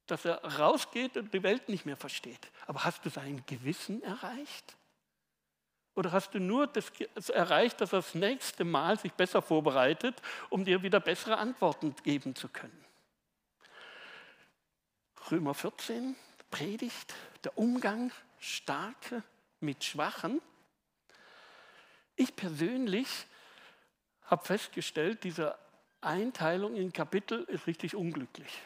Dass 0.07 0.25
er 0.25 0.43
rausgeht 0.59 1.17
und 1.17 1.35
die 1.35 1.43
Welt 1.43 1.69
nicht 1.69 1.87
mehr 1.87 1.97
versteht. 1.97 2.51
Aber 2.67 2.85
hast 2.85 3.05
du 3.05 3.11
sein 3.11 3.43
Gewissen 3.47 4.03
erreicht? 4.03 4.77
Oder 5.95 6.13
hast 6.13 6.33
du 6.35 6.41
nur 6.41 6.67
das 6.67 6.91
erreicht, 7.29 7.81
dass 7.81 7.93
er 7.93 7.99
das 7.99 8.15
nächste 8.15 8.65
Mal 8.65 8.99
sich 8.99 9.13
besser 9.13 9.43
vorbereitet, 9.43 10.23
um 10.49 10.65
dir 10.65 10.83
wieder 10.83 11.01
bessere 11.01 11.37
Antworten 11.37 11.95
geben 12.03 12.35
zu 12.35 12.49
können? 12.49 12.85
Römer 15.31 15.55
14, 15.55 16.17
Predigt, 16.51 17.15
der 17.45 17.57
Umgang, 17.59 18.11
starke 18.39 19.23
mit 19.61 19.85
Schwachen. 19.85 20.41
Ich 22.17 22.35
persönlich 22.35 23.09
habe 24.25 24.45
festgestellt, 24.45 25.25
diese 25.25 25.57
Einteilung 26.01 26.75
in 26.75 26.93
Kapitel 26.93 27.45
ist 27.45 27.67
richtig 27.67 27.95
unglücklich, 27.95 28.61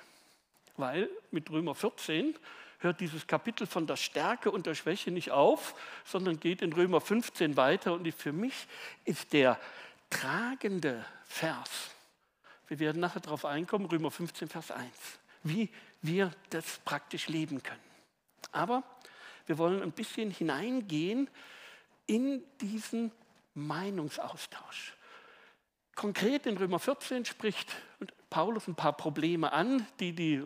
weil 0.76 1.10
mit 1.30 1.50
Römer 1.50 1.74
14 1.74 2.36
hört 2.78 3.00
dieses 3.00 3.26
Kapitel 3.26 3.66
von 3.66 3.86
der 3.86 3.96
Stärke 3.96 4.50
und 4.50 4.66
der 4.66 4.74
Schwäche 4.74 5.10
nicht 5.10 5.30
auf, 5.30 5.74
sondern 6.04 6.40
geht 6.40 6.62
in 6.62 6.72
Römer 6.72 7.00
15 7.00 7.56
weiter 7.56 7.92
und 7.92 8.12
für 8.14 8.32
mich 8.32 8.66
ist 9.04 9.32
der 9.32 9.58
tragende 10.10 11.04
Vers, 11.24 11.90
wir 12.68 12.78
werden 12.78 13.00
nachher 13.00 13.20
darauf 13.20 13.44
einkommen, 13.44 13.86
Römer 13.86 14.10
15, 14.10 14.48
Vers 14.48 14.70
1, 14.70 14.86
wie 15.42 15.70
wir 16.02 16.32
das 16.50 16.78
praktisch 16.84 17.28
leben 17.28 17.62
können. 17.62 17.80
Aber 18.52 18.82
wir 19.46 19.58
wollen 19.58 19.82
ein 19.82 19.92
bisschen 19.92 20.30
hineingehen 20.30 21.28
in 22.06 22.42
diesen 22.60 23.12
Meinungsaustausch. 23.54 24.94
Konkret 25.94 26.46
in 26.46 26.56
Römer 26.58 26.78
14 26.78 27.24
spricht 27.24 27.74
Paulus 28.28 28.68
ein 28.68 28.74
paar 28.74 28.92
Probleme 28.92 29.52
an, 29.52 29.86
die 30.00 30.12
die 30.12 30.42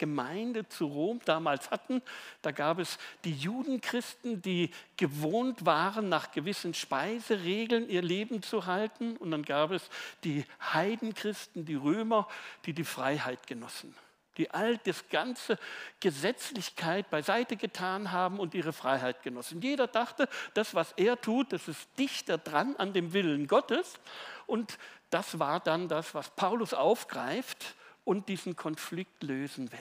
Gemeinde 0.00 0.66
zu 0.66 0.86
Rom 0.86 1.20
damals 1.26 1.70
hatten. 1.70 2.00
Da 2.40 2.52
gab 2.52 2.78
es 2.78 2.98
die 3.24 3.34
Judenchristen, 3.34 4.40
die 4.40 4.70
gewohnt 4.96 5.66
waren, 5.66 6.08
nach 6.08 6.32
gewissen 6.32 6.72
Speiseregeln 6.72 7.86
ihr 7.88 8.00
Leben 8.00 8.42
zu 8.42 8.64
halten. 8.64 9.18
Und 9.18 9.30
dann 9.30 9.42
gab 9.42 9.72
es 9.72 9.90
die 10.24 10.46
Heidenchristen, 10.72 11.66
die 11.66 11.74
Römer, 11.74 12.26
die 12.64 12.72
die 12.72 12.84
Freiheit 12.84 13.46
genossen 13.46 13.94
die 14.36 14.50
all 14.52 14.78
das 14.78 15.06
ganze 15.10 15.58
Gesetzlichkeit 15.98 17.10
beiseite 17.10 17.56
getan 17.56 18.10
haben 18.10 18.38
und 18.38 18.54
ihre 18.54 18.72
Freiheit 18.72 19.22
genossen. 19.22 19.60
Jeder 19.60 19.86
dachte, 19.86 20.30
das, 20.54 20.74
was 20.74 20.92
er 20.96 21.20
tut, 21.20 21.52
das 21.52 21.68
ist 21.68 21.86
dichter 21.98 22.38
dran 22.38 22.74
an 22.76 22.94
dem 22.94 23.12
Willen 23.12 23.48
Gottes. 23.48 24.00
Und 24.46 24.78
das 25.10 25.38
war 25.38 25.60
dann 25.60 25.88
das, 25.88 26.14
was 26.14 26.30
Paulus 26.30 26.72
aufgreift 26.72 27.74
und 28.04 28.28
diesen 28.28 28.56
Konflikt 28.56 29.22
lösen 29.22 29.70
will. 29.72 29.78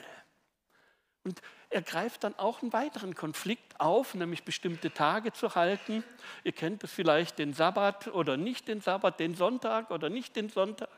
Und 1.23 1.41
er 1.69 1.81
greift 1.81 2.23
dann 2.23 2.33
auch 2.39 2.61
einen 2.61 2.73
weiteren 2.73 3.13
Konflikt 3.13 3.79
auf, 3.79 4.15
nämlich 4.15 4.43
bestimmte 4.43 4.91
Tage 4.91 5.33
zu 5.33 5.53
halten. 5.53 6.03
Ihr 6.43 6.51
kennt 6.51 6.83
es 6.83 6.91
vielleicht, 6.91 7.37
den 7.37 7.53
Sabbat 7.53 8.07
oder 8.07 8.37
nicht 8.37 8.67
den 8.67 8.81
Sabbat, 8.81 9.19
den 9.19 9.35
Sonntag 9.35 9.91
oder 9.91 10.09
nicht 10.09 10.35
den 10.35 10.49
Sonntag. 10.49 10.89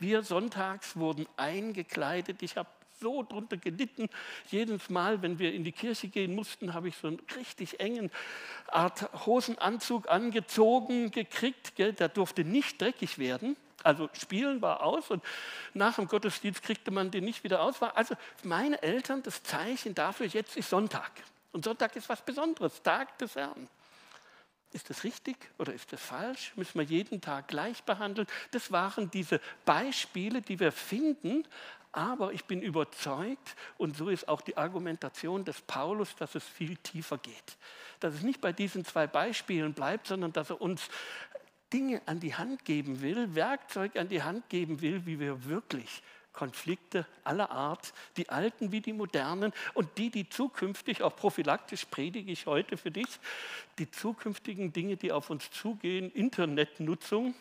Wir 0.00 0.22
sonntags 0.22 0.96
wurden 0.96 1.26
eingekleidet. 1.36 2.42
Ich 2.42 2.56
habe 2.56 2.68
so 3.00 3.22
drunter 3.22 3.56
gelitten. 3.58 4.08
Jedes 4.50 4.88
Mal, 4.90 5.22
wenn 5.22 5.38
wir 5.38 5.52
in 5.52 5.62
die 5.62 5.72
Kirche 5.72 6.08
gehen 6.08 6.34
mussten, 6.34 6.74
habe 6.74 6.88
ich 6.88 6.96
so 6.96 7.08
einen 7.08 7.20
richtig 7.36 7.78
engen 7.78 8.10
Art 8.68 9.26
Hosenanzug 9.26 10.08
angezogen 10.08 11.10
gekriegt. 11.10 11.78
Der 11.78 12.08
durfte 12.08 12.44
nicht 12.44 12.80
dreckig 12.80 13.18
werden. 13.18 13.56
Also 13.86 14.10
spielen 14.14 14.60
war 14.62 14.82
aus 14.82 15.12
und 15.12 15.22
nach 15.72 15.94
dem 15.94 16.08
Gottesdienst 16.08 16.60
kriegte 16.60 16.90
man 16.90 17.12
den 17.12 17.24
nicht 17.24 17.44
wieder 17.44 17.62
aus. 17.62 17.80
War 17.80 17.96
also 17.96 18.16
meine 18.42 18.82
Eltern 18.82 19.22
das 19.22 19.44
Zeichen 19.44 19.94
dafür, 19.94 20.26
jetzt 20.26 20.56
ist 20.56 20.70
Sonntag. 20.70 21.12
Und 21.52 21.64
Sonntag 21.64 21.94
ist 21.94 22.08
was 22.08 22.20
Besonderes, 22.20 22.82
Tag 22.82 23.16
des 23.18 23.36
Herrn. 23.36 23.68
Ist 24.72 24.90
das 24.90 25.04
richtig 25.04 25.36
oder 25.58 25.72
ist 25.72 25.92
das 25.92 26.02
falsch? 26.02 26.52
Müssen 26.56 26.80
wir 26.80 26.84
jeden 26.84 27.20
Tag 27.20 27.46
gleich 27.46 27.84
behandeln? 27.84 28.26
Das 28.50 28.72
waren 28.72 29.08
diese 29.08 29.40
Beispiele, 29.64 30.42
die 30.42 30.58
wir 30.58 30.72
finden, 30.72 31.46
aber 31.92 32.32
ich 32.32 32.44
bin 32.44 32.62
überzeugt, 32.62 33.54
und 33.78 33.96
so 33.96 34.08
ist 34.08 34.28
auch 34.28 34.40
die 34.40 34.56
Argumentation 34.56 35.44
des 35.44 35.62
Paulus, 35.62 36.14
dass 36.16 36.34
es 36.34 36.44
viel 36.44 36.76
tiefer 36.78 37.18
geht. 37.18 37.56
Dass 38.00 38.14
es 38.14 38.22
nicht 38.22 38.40
bei 38.40 38.52
diesen 38.52 38.84
zwei 38.84 39.06
Beispielen 39.06 39.72
bleibt, 39.72 40.08
sondern 40.08 40.32
dass 40.32 40.50
er 40.50 40.60
uns 40.60 40.90
Dinge 41.72 42.00
an 42.06 42.20
die 42.20 42.34
Hand 42.34 42.64
geben 42.64 43.00
will, 43.00 43.34
Werkzeug 43.34 43.96
an 43.96 44.08
die 44.08 44.22
Hand 44.22 44.48
geben 44.48 44.80
will, 44.80 45.04
wie 45.06 45.18
wir 45.18 45.44
wirklich 45.44 46.02
Konflikte 46.32 47.06
aller 47.24 47.50
Art, 47.50 47.94
die 48.16 48.28
alten 48.28 48.70
wie 48.70 48.80
die 48.80 48.92
modernen 48.92 49.52
und 49.74 49.88
die, 49.96 50.10
die 50.10 50.28
zukünftig, 50.28 51.02
auch 51.02 51.16
prophylaktisch 51.16 51.86
predige 51.86 52.30
ich 52.30 52.46
heute 52.46 52.76
für 52.76 52.90
dich, 52.90 53.08
die 53.78 53.90
zukünftigen 53.90 54.72
Dinge, 54.72 54.96
die 54.96 55.12
auf 55.12 55.30
uns 55.30 55.50
zugehen, 55.50 56.10
Internetnutzung. 56.12 57.34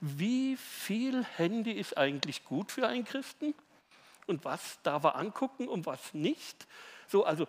Wie 0.00 0.56
viel 0.56 1.24
Handy 1.36 1.72
ist 1.72 1.98
eigentlich 1.98 2.44
gut 2.44 2.72
für 2.72 2.88
einen 2.88 3.04
Christen? 3.04 3.54
und 4.28 4.44
was 4.44 4.78
darf 4.82 5.04
er 5.04 5.16
angucken 5.16 5.66
und 5.66 5.86
was 5.86 6.14
nicht. 6.14 6.66
So, 7.08 7.24
also 7.24 7.46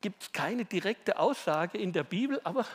gibt 0.00 0.22
es 0.22 0.32
keine 0.32 0.64
direkte 0.64 1.18
Aussage 1.18 1.78
in 1.78 1.92
der 1.92 2.04
Bibel, 2.04 2.40
aber 2.44 2.66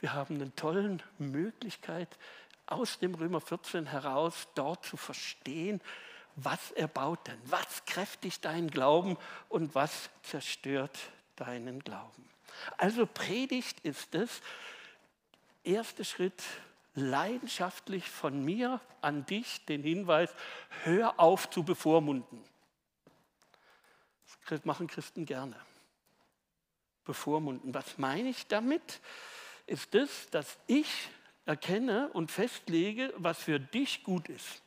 wir 0.00 0.12
haben 0.12 0.36
eine 0.36 0.54
tolle 0.54 0.98
Möglichkeit, 1.18 2.18
aus 2.66 2.98
dem 2.98 3.14
Römer 3.14 3.40
14 3.40 3.86
heraus 3.86 4.48
dort 4.54 4.84
zu 4.84 4.96
verstehen, 4.96 5.80
was 6.34 6.72
erbaut 6.72 7.26
denn, 7.26 7.38
was 7.44 7.84
kräftigt 7.86 8.44
deinen 8.44 8.70
Glauben 8.70 9.16
und 9.48 9.74
was 9.74 10.10
zerstört 10.22 10.98
deinen 11.36 11.80
Glauben. 11.80 12.28
Also 12.76 13.06
Predigt 13.06 13.80
ist 13.80 14.14
es, 14.14 14.42
erster 15.64 16.04
Schritt, 16.04 16.42
leidenschaftlich 16.94 18.10
von 18.10 18.44
mir 18.44 18.80
an 19.00 19.24
dich 19.26 19.64
den 19.66 19.82
Hinweis, 19.82 20.34
hör 20.84 21.18
auf 21.20 21.48
zu 21.50 21.62
bevormunden. 21.62 22.42
Das 24.48 24.64
machen 24.64 24.86
Christen 24.86 25.26
gerne. 25.26 25.56
Bevormunden. 27.04 27.74
Was 27.74 27.98
meine 27.98 28.28
ich 28.28 28.46
damit? 28.46 29.00
Ist 29.66 29.94
es, 29.94 30.30
dass 30.30 30.58
ich 30.66 31.08
erkenne 31.46 32.10
und 32.12 32.30
festlege, 32.30 33.12
was 33.16 33.42
für 33.42 33.58
dich 33.58 34.02
gut 34.02 34.28
ist. 34.28 34.62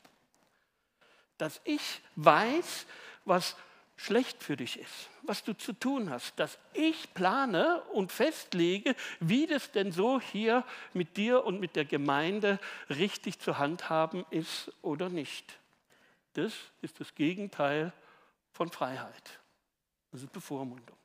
Dass 1.37 1.61
ich 1.65 2.01
weiß, 2.15 2.85
was 3.25 3.55
schlecht 3.97 4.41
für 4.41 4.55
dich 4.55 4.79
ist, 4.79 5.09
was 5.23 5.43
du 5.43 5.53
zu 5.53 5.73
tun 5.73 6.09
hast, 6.09 6.39
dass 6.39 6.57
ich 6.73 7.13
plane 7.13 7.83
und 7.93 8.13
festlege, 8.13 8.95
wie 9.19 9.45
das 9.45 9.71
denn 9.71 9.91
so 9.91 10.21
hier 10.21 10.63
mit 10.93 11.17
dir 11.17 11.43
und 11.43 11.59
mit 11.59 11.75
der 11.75 11.83
Gemeinde 11.83 12.59
richtig 12.89 13.39
zu 13.39 13.57
handhaben 13.57 14.25
ist 14.29 14.71
oder 14.81 15.09
nicht. 15.09 15.59
Das 16.33 16.53
ist 16.81 17.01
das 17.01 17.13
Gegenteil 17.13 17.91
von 18.53 18.69
Freiheit. 18.69 19.39
Das 20.11 20.21
ist 20.21 20.31
Bevormundung. 20.31 20.97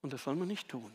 Und 0.00 0.12
das 0.12 0.24
soll 0.24 0.36
man 0.36 0.48
nicht 0.48 0.68
tun. 0.68 0.90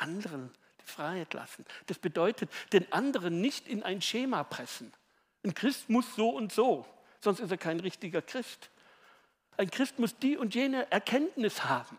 Anderen 0.00 0.50
die 0.80 0.86
Freiheit 0.86 1.34
lassen. 1.34 1.64
Das 1.86 1.98
bedeutet, 1.98 2.50
den 2.72 2.90
anderen 2.92 3.40
nicht 3.40 3.68
in 3.68 3.82
ein 3.82 4.02
Schema 4.02 4.44
pressen. 4.44 4.92
Ein 5.44 5.54
Christ 5.54 5.88
muss 5.88 6.14
so 6.16 6.30
und 6.30 6.52
so, 6.52 6.86
sonst 7.20 7.40
ist 7.40 7.50
er 7.50 7.58
kein 7.58 7.80
richtiger 7.80 8.22
Christ. 8.22 8.70
Ein 9.56 9.70
Christ 9.70 9.98
muss 9.98 10.16
die 10.16 10.36
und 10.36 10.54
jene 10.54 10.90
Erkenntnis 10.90 11.64
haben. 11.64 11.98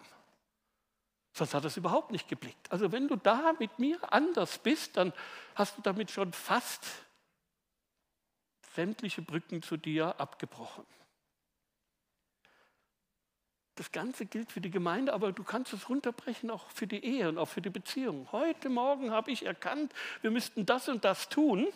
Sonst 1.33 1.53
hat 1.53 1.63
er 1.63 1.67
es 1.67 1.77
überhaupt 1.77 2.11
nicht 2.11 2.27
geblickt. 2.27 2.71
Also 2.71 2.91
wenn 2.91 3.07
du 3.07 3.15
da 3.15 3.53
mit 3.57 3.79
mir 3.79 4.13
anders 4.13 4.59
bist, 4.59 4.97
dann 4.97 5.13
hast 5.55 5.77
du 5.77 5.81
damit 5.81 6.11
schon 6.11 6.33
fast 6.33 6.85
sämtliche 8.75 9.21
Brücken 9.21 9.61
zu 9.61 9.77
dir 9.77 10.19
abgebrochen. 10.19 10.85
Das 13.81 13.91
Ganze 13.91 14.27
gilt 14.27 14.51
für 14.51 14.61
die 14.61 14.69
Gemeinde, 14.69 15.11
aber 15.11 15.31
du 15.31 15.43
kannst 15.43 15.73
es 15.73 15.89
runterbrechen 15.89 16.51
auch 16.51 16.69
für 16.69 16.85
die 16.85 17.03
Ehe 17.03 17.27
und 17.27 17.39
auch 17.39 17.47
für 17.47 17.61
die 17.61 17.71
Beziehung. 17.71 18.27
Heute 18.31 18.69
Morgen 18.69 19.09
habe 19.09 19.31
ich 19.31 19.43
erkannt, 19.43 19.91
wir 20.21 20.29
müssten 20.29 20.67
das 20.67 20.87
und 20.87 21.03
das 21.03 21.29
tun. 21.29 21.67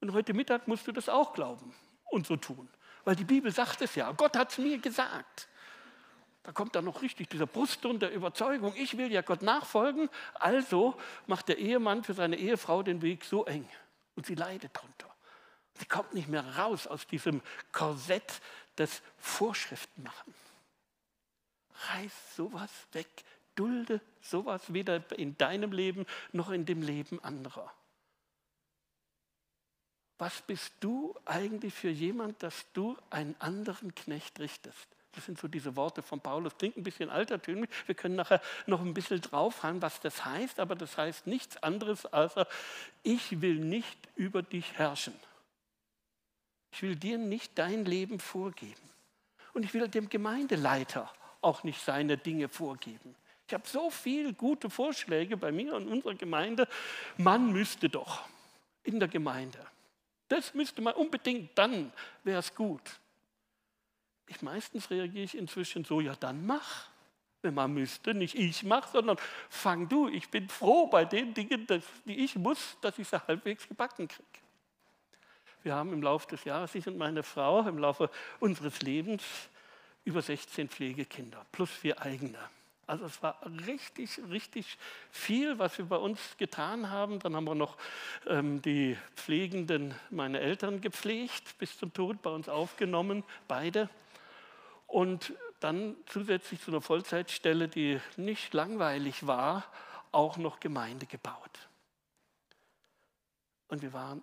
Und 0.00 0.14
heute 0.14 0.32
Mittag 0.32 0.66
musst 0.68 0.86
du 0.86 0.92
das 0.92 1.10
auch 1.10 1.34
glauben 1.34 1.74
und 2.06 2.26
so 2.26 2.36
tun. 2.36 2.66
Weil 3.04 3.14
die 3.14 3.24
Bibel 3.24 3.52
sagt 3.52 3.82
es 3.82 3.94
ja, 3.94 4.10
Gott 4.12 4.38
hat 4.38 4.52
es 4.52 4.56
mir 4.56 4.78
gesagt. 4.78 5.48
Da 6.42 6.52
kommt 6.52 6.74
dann 6.74 6.86
noch 6.86 7.02
richtig 7.02 7.28
dieser 7.28 7.46
Brustton 7.46 7.98
der 7.98 8.14
Überzeugung, 8.14 8.72
ich 8.74 8.96
will 8.96 9.12
ja 9.12 9.20
Gott 9.20 9.42
nachfolgen. 9.42 10.08
Also 10.32 10.96
macht 11.26 11.48
der 11.48 11.58
Ehemann 11.58 12.04
für 12.04 12.14
seine 12.14 12.36
Ehefrau 12.36 12.82
den 12.82 13.02
Weg 13.02 13.22
so 13.22 13.44
eng 13.44 13.68
und 14.14 14.24
sie 14.24 14.34
leidet 14.34 14.74
darunter. 14.74 15.14
Sie 15.74 15.84
kommt 15.84 16.14
nicht 16.14 16.28
mehr 16.28 16.56
raus 16.56 16.86
aus 16.86 17.06
diesem 17.06 17.42
Korsett 17.70 18.40
des 18.78 19.02
Vorschriftenmachen. 19.18 20.32
Reiß 21.88 22.36
sowas 22.36 22.70
weg. 22.92 23.08
Dulde 23.54 24.00
sowas 24.20 24.72
weder 24.72 25.02
in 25.18 25.36
deinem 25.38 25.72
Leben 25.72 26.06
noch 26.32 26.50
in 26.50 26.66
dem 26.66 26.82
Leben 26.82 27.22
anderer. 27.24 27.72
Was 30.18 30.42
bist 30.42 30.72
du 30.80 31.14
eigentlich 31.24 31.74
für 31.74 31.90
jemand, 31.90 32.42
dass 32.42 32.66
du 32.72 32.96
einen 33.10 33.34
anderen 33.38 33.94
Knecht 33.94 34.40
richtest? 34.40 34.88
Das 35.12 35.24
sind 35.24 35.38
so 35.38 35.48
diese 35.48 35.76
Worte 35.76 36.02
von 36.02 36.20
Paulus. 36.20 36.56
Klingt 36.58 36.76
ein 36.76 36.82
bisschen 36.82 37.08
altertümlich. 37.08 37.70
Wir 37.86 37.94
können 37.94 38.16
nachher 38.16 38.42
noch 38.66 38.82
ein 38.82 38.92
bisschen 38.92 39.20
draufhauen, 39.22 39.80
was 39.80 40.00
das 40.00 40.24
heißt, 40.24 40.60
aber 40.60 40.74
das 40.74 40.98
heißt 40.98 41.26
nichts 41.26 41.56
anderes, 41.62 42.04
als 42.04 42.34
ich 43.02 43.40
will 43.40 43.56
nicht 43.56 43.96
über 44.14 44.42
dich 44.42 44.74
herrschen. 44.74 45.14
Ich 46.70 46.82
will 46.82 46.96
dir 46.96 47.16
nicht 47.16 47.58
dein 47.58 47.86
Leben 47.86 48.20
vorgeben. 48.20 48.90
Und 49.54 49.64
ich 49.64 49.72
will 49.72 49.88
dem 49.88 50.10
Gemeindeleiter 50.10 51.10
auch 51.46 51.62
nicht 51.62 51.80
seine 51.80 52.18
Dinge 52.18 52.48
vorgeben. 52.48 53.14
Ich 53.46 53.54
habe 53.54 53.66
so 53.66 53.88
viele 53.90 54.34
gute 54.34 54.68
Vorschläge 54.68 55.36
bei 55.36 55.52
mir 55.52 55.74
und 55.74 55.86
unserer 55.86 56.14
Gemeinde. 56.14 56.68
Man 57.16 57.52
müsste 57.52 57.88
doch 57.88 58.28
in 58.82 58.98
der 58.98 59.08
Gemeinde. 59.08 59.64
Das 60.28 60.52
müsste 60.54 60.82
man 60.82 60.94
unbedingt, 60.94 61.56
dann 61.56 61.92
wäre 62.24 62.40
es 62.40 62.52
gut. 62.52 62.82
Ich, 64.26 64.42
meistens 64.42 64.90
reagiere 64.90 65.24
ich 65.24 65.38
inzwischen 65.38 65.84
so, 65.84 66.00
ja 66.00 66.16
dann 66.16 66.44
mach, 66.44 66.88
wenn 67.42 67.54
man 67.54 67.72
müsste. 67.72 68.12
Nicht 68.12 68.34
ich 68.34 68.64
mache, 68.64 68.90
sondern 68.90 69.16
fang 69.48 69.88
du. 69.88 70.08
Ich 70.08 70.28
bin 70.28 70.48
froh 70.48 70.88
bei 70.88 71.04
den 71.04 71.32
Dingen, 71.32 71.68
die 72.04 72.24
ich 72.24 72.34
muss, 72.34 72.76
dass 72.80 72.98
ich 72.98 73.06
sie 73.06 73.24
halbwegs 73.28 73.68
gebacken 73.68 74.08
kriege. 74.08 74.26
Wir 75.62 75.76
haben 75.76 75.92
im 75.92 76.02
Laufe 76.02 76.26
des 76.26 76.42
Jahres, 76.42 76.74
ich 76.74 76.88
und 76.88 76.98
meine 76.98 77.22
Frau, 77.22 77.66
im 77.68 77.78
Laufe 77.78 78.10
unseres 78.40 78.82
Lebens 78.82 79.22
über 80.06 80.22
16 80.22 80.70
Pflegekinder 80.70 81.44
plus 81.52 81.70
vier 81.70 82.00
eigene. 82.00 82.38
Also 82.86 83.04
es 83.04 83.20
war 83.20 83.40
richtig, 83.66 84.20
richtig 84.30 84.78
viel, 85.10 85.58
was 85.58 85.76
wir 85.76 85.86
bei 85.86 85.96
uns 85.96 86.36
getan 86.38 86.90
haben. 86.90 87.18
Dann 87.18 87.34
haben 87.34 87.44
wir 87.44 87.56
noch 87.56 87.76
ähm, 88.28 88.62
die 88.62 88.96
Pflegenden, 89.16 89.94
meine 90.10 90.38
Eltern 90.38 90.80
gepflegt, 90.80 91.58
bis 91.58 91.76
zum 91.76 91.92
Tod 91.92 92.22
bei 92.22 92.30
uns 92.30 92.48
aufgenommen, 92.48 93.24
beide. 93.48 93.90
Und 94.86 95.34
dann 95.58 95.96
zusätzlich 96.06 96.60
zu 96.60 96.70
einer 96.70 96.80
Vollzeitstelle, 96.80 97.66
die 97.66 98.00
nicht 98.16 98.54
langweilig 98.54 99.26
war, 99.26 99.64
auch 100.12 100.36
noch 100.36 100.60
Gemeinde 100.60 101.06
gebaut. 101.06 101.68
Und 103.66 103.82
wir 103.82 103.92
waren 103.92 104.22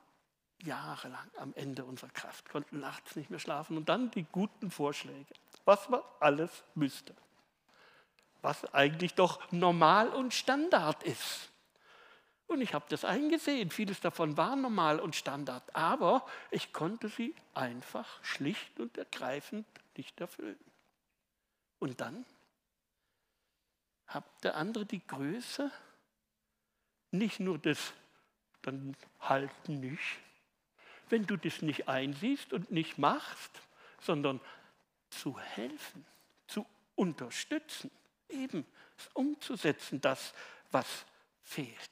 jahrelang 0.64 1.30
am 1.38 1.54
Ende 1.56 1.86
unserer 1.86 2.10
Kraft, 2.10 2.50
konnten 2.50 2.80
nachts 2.80 3.16
nicht 3.16 3.30
mehr 3.30 3.40
schlafen. 3.40 3.78
Und 3.78 3.90
dann 3.90 4.12
die 4.12 4.24
guten 4.24 4.72
Vorschläge 4.72 5.34
was 5.66 5.90
man 5.90 6.02
alles 6.20 6.64
müsste. 6.76 7.14
Was 8.42 8.66
eigentlich 8.74 9.14
doch 9.14 9.52
normal 9.52 10.10
und 10.10 10.34
Standard 10.34 11.04
ist. 11.04 11.50
Und 12.48 12.62
ich 12.62 12.74
habe 12.74 12.86
das 12.90 13.06
eingesehen. 13.06 13.72
Vieles 13.72 14.02
davon 14.02 14.36
war 14.36 14.56
normal 14.56 15.00
und 15.00 15.16
Standard. 15.16 15.64
Aber 15.76 16.26
ich 16.52 16.74
konnte 16.74 17.08
sie 17.08 17.34
einfach 17.54 18.24
schlicht 18.24 18.80
und 18.80 18.98
ergreifend 18.98 19.66
nicht 19.96 20.20
erfüllen. 20.20 20.60
Und 21.80 22.02
dann 22.02 22.26
hat 24.08 24.26
der 24.44 24.56
andere 24.56 24.86
die 24.86 25.06
Größe, 25.06 25.72
nicht 27.12 27.40
nur 27.40 27.58
das, 27.58 27.94
dann 28.62 28.96
halt 29.22 29.52
nicht, 29.70 30.20
wenn 31.14 31.28
du 31.28 31.38
das 31.38 31.62
nicht 31.62 31.88
einsiehst 31.88 32.54
und 32.54 32.72
nicht 32.72 32.98
machst, 32.98 33.52
sondern 34.02 34.42
zu 35.12 35.40
helfen, 35.40 36.04
zu 36.48 36.66
unterstützen, 36.96 37.92
eben 38.30 38.66
umzusetzen, 39.14 40.02
das, 40.02 40.34
was 40.72 40.88
fehlt. 41.44 41.92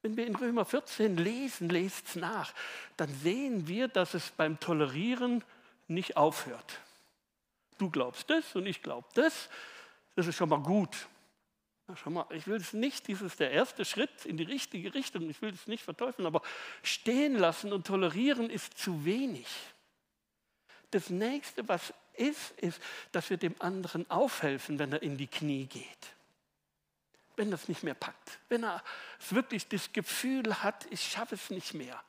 Wenn 0.00 0.16
wir 0.16 0.26
in 0.26 0.34
Römer 0.34 0.64
14 0.64 1.18
lesen, 1.18 1.68
lest 1.68 2.06
es 2.06 2.16
nach, 2.16 2.54
dann 2.96 3.12
sehen 3.16 3.68
wir, 3.68 3.86
dass 3.88 4.14
es 4.14 4.30
beim 4.30 4.58
Tolerieren 4.58 5.44
nicht 5.86 6.16
aufhört. 6.16 6.80
Du 7.76 7.90
glaubst 7.90 8.30
das 8.30 8.56
und 8.56 8.64
ich 8.64 8.82
glaube 8.82 9.08
das. 9.12 9.50
Das 10.16 10.26
ist 10.26 10.36
schon 10.36 10.48
mal 10.48 10.62
gut. 10.62 11.06
Schau 11.96 12.10
mal, 12.10 12.26
ich 12.30 12.46
will 12.46 12.56
es 12.56 12.72
nicht, 12.72 13.08
dies 13.08 13.20
ist 13.20 13.40
der 13.40 13.50
erste 13.50 13.84
Schritt 13.84 14.24
in 14.24 14.36
die 14.36 14.44
richtige 14.44 14.94
Richtung, 14.94 15.28
ich 15.28 15.40
will 15.42 15.52
es 15.52 15.66
nicht 15.66 15.82
verteufeln, 15.82 16.26
aber 16.26 16.42
stehen 16.82 17.36
lassen 17.36 17.72
und 17.72 17.86
tolerieren 17.86 18.50
ist 18.50 18.78
zu 18.78 19.04
wenig. 19.04 19.46
Das 20.90 21.10
nächste, 21.10 21.66
was 21.68 21.94
ist, 22.14 22.52
ist, 22.58 22.80
dass 23.12 23.30
wir 23.30 23.38
dem 23.38 23.54
anderen 23.58 24.10
aufhelfen, 24.10 24.78
wenn 24.78 24.92
er 24.92 25.02
in 25.02 25.16
die 25.16 25.28
Knie 25.28 25.66
geht 25.66 26.14
wenn 27.36 27.52
es 27.52 27.68
nicht 27.68 27.82
mehr 27.82 27.94
packt, 27.94 28.38
wenn 28.48 28.64
er 28.64 28.82
wirklich 29.30 29.68
das 29.68 29.92
Gefühl 29.92 30.62
hat, 30.62 30.86
ich 30.90 31.00
schaffe 31.02 31.34
es 31.34 31.50
nicht 31.50 31.74
mehr. 31.74 32.02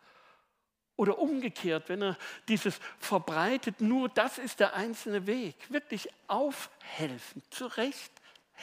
Oder 0.96 1.18
umgekehrt, 1.18 1.90
wenn 1.90 2.04
er 2.04 2.18
dieses 2.48 2.80
verbreitet, 3.00 3.82
nur 3.82 4.10
das 4.10 4.38
ist 4.38 4.60
der 4.60 4.76
einzelne 4.76 5.26
Weg. 5.26 5.56
Wirklich 5.70 6.08
aufhelfen, 6.28 7.42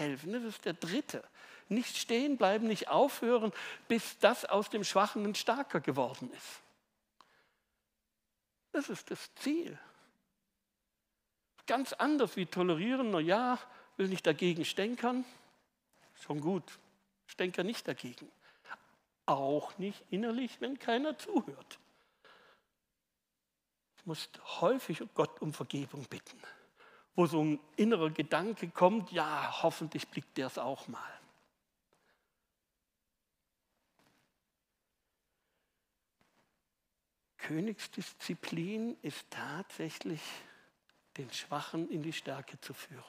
zurechthelfen. 0.01 0.33
Das 0.33 0.43
ist 0.45 0.65
der 0.65 0.75
dritte. 0.75 1.23
Nicht 1.69 1.97
stehen 1.97 2.37
bleiben, 2.37 2.67
nicht 2.67 2.89
aufhören, 2.89 3.53
bis 3.87 4.19
das 4.19 4.45
aus 4.45 4.71
dem 4.71 4.83
Schwachen 4.83 5.25
ein 5.25 5.35
Starker 5.35 5.81
geworden 5.81 6.31
ist. 6.33 6.61
Das 8.73 8.89
ist 8.89 9.11
das 9.11 9.35
Ziel. 9.37 9.79
Ganz 11.67 11.93
anders 11.93 12.37
wie 12.37 12.47
tolerieren, 12.47 13.11
na 13.11 13.21
ja, 13.21 13.59
will 13.97 14.09
nicht 14.09 14.27
dagegen 14.27 14.65
stänkern, 14.65 15.25
Schon 16.23 16.41
gut. 16.43 16.79
Denke 17.39 17.65
nicht 17.65 17.89
dagegen. 17.89 18.31
Auch 19.25 19.79
nicht 19.79 20.05
innerlich, 20.11 20.61
wenn 20.61 20.79
keiner 20.79 21.17
zuhört. 21.17 21.79
Du 23.97 24.03
musst 24.05 24.39
häufig 24.61 25.03
Gott 25.15 25.41
um 25.41 25.55
Vergebung 25.55 26.05
bitten. 26.05 26.39
Wo 27.21 27.27
so 27.27 27.45
ein 27.45 27.61
innerer 27.77 28.09
Gedanke 28.09 28.71
kommt, 28.71 29.13
ja, 29.13 29.63
hoffentlich 29.63 30.09
blickt 30.09 30.39
der 30.39 30.47
es 30.47 30.57
auch 30.57 30.89
mal. 30.89 31.21
Königsdisziplin 37.37 38.97
ist 39.03 39.27
tatsächlich, 39.29 40.23
den 41.19 41.31
Schwachen 41.31 41.91
in 41.91 42.03
die 42.03 42.15
Stärke 42.15 42.59
zu 42.63 42.73
führen 42.73 43.05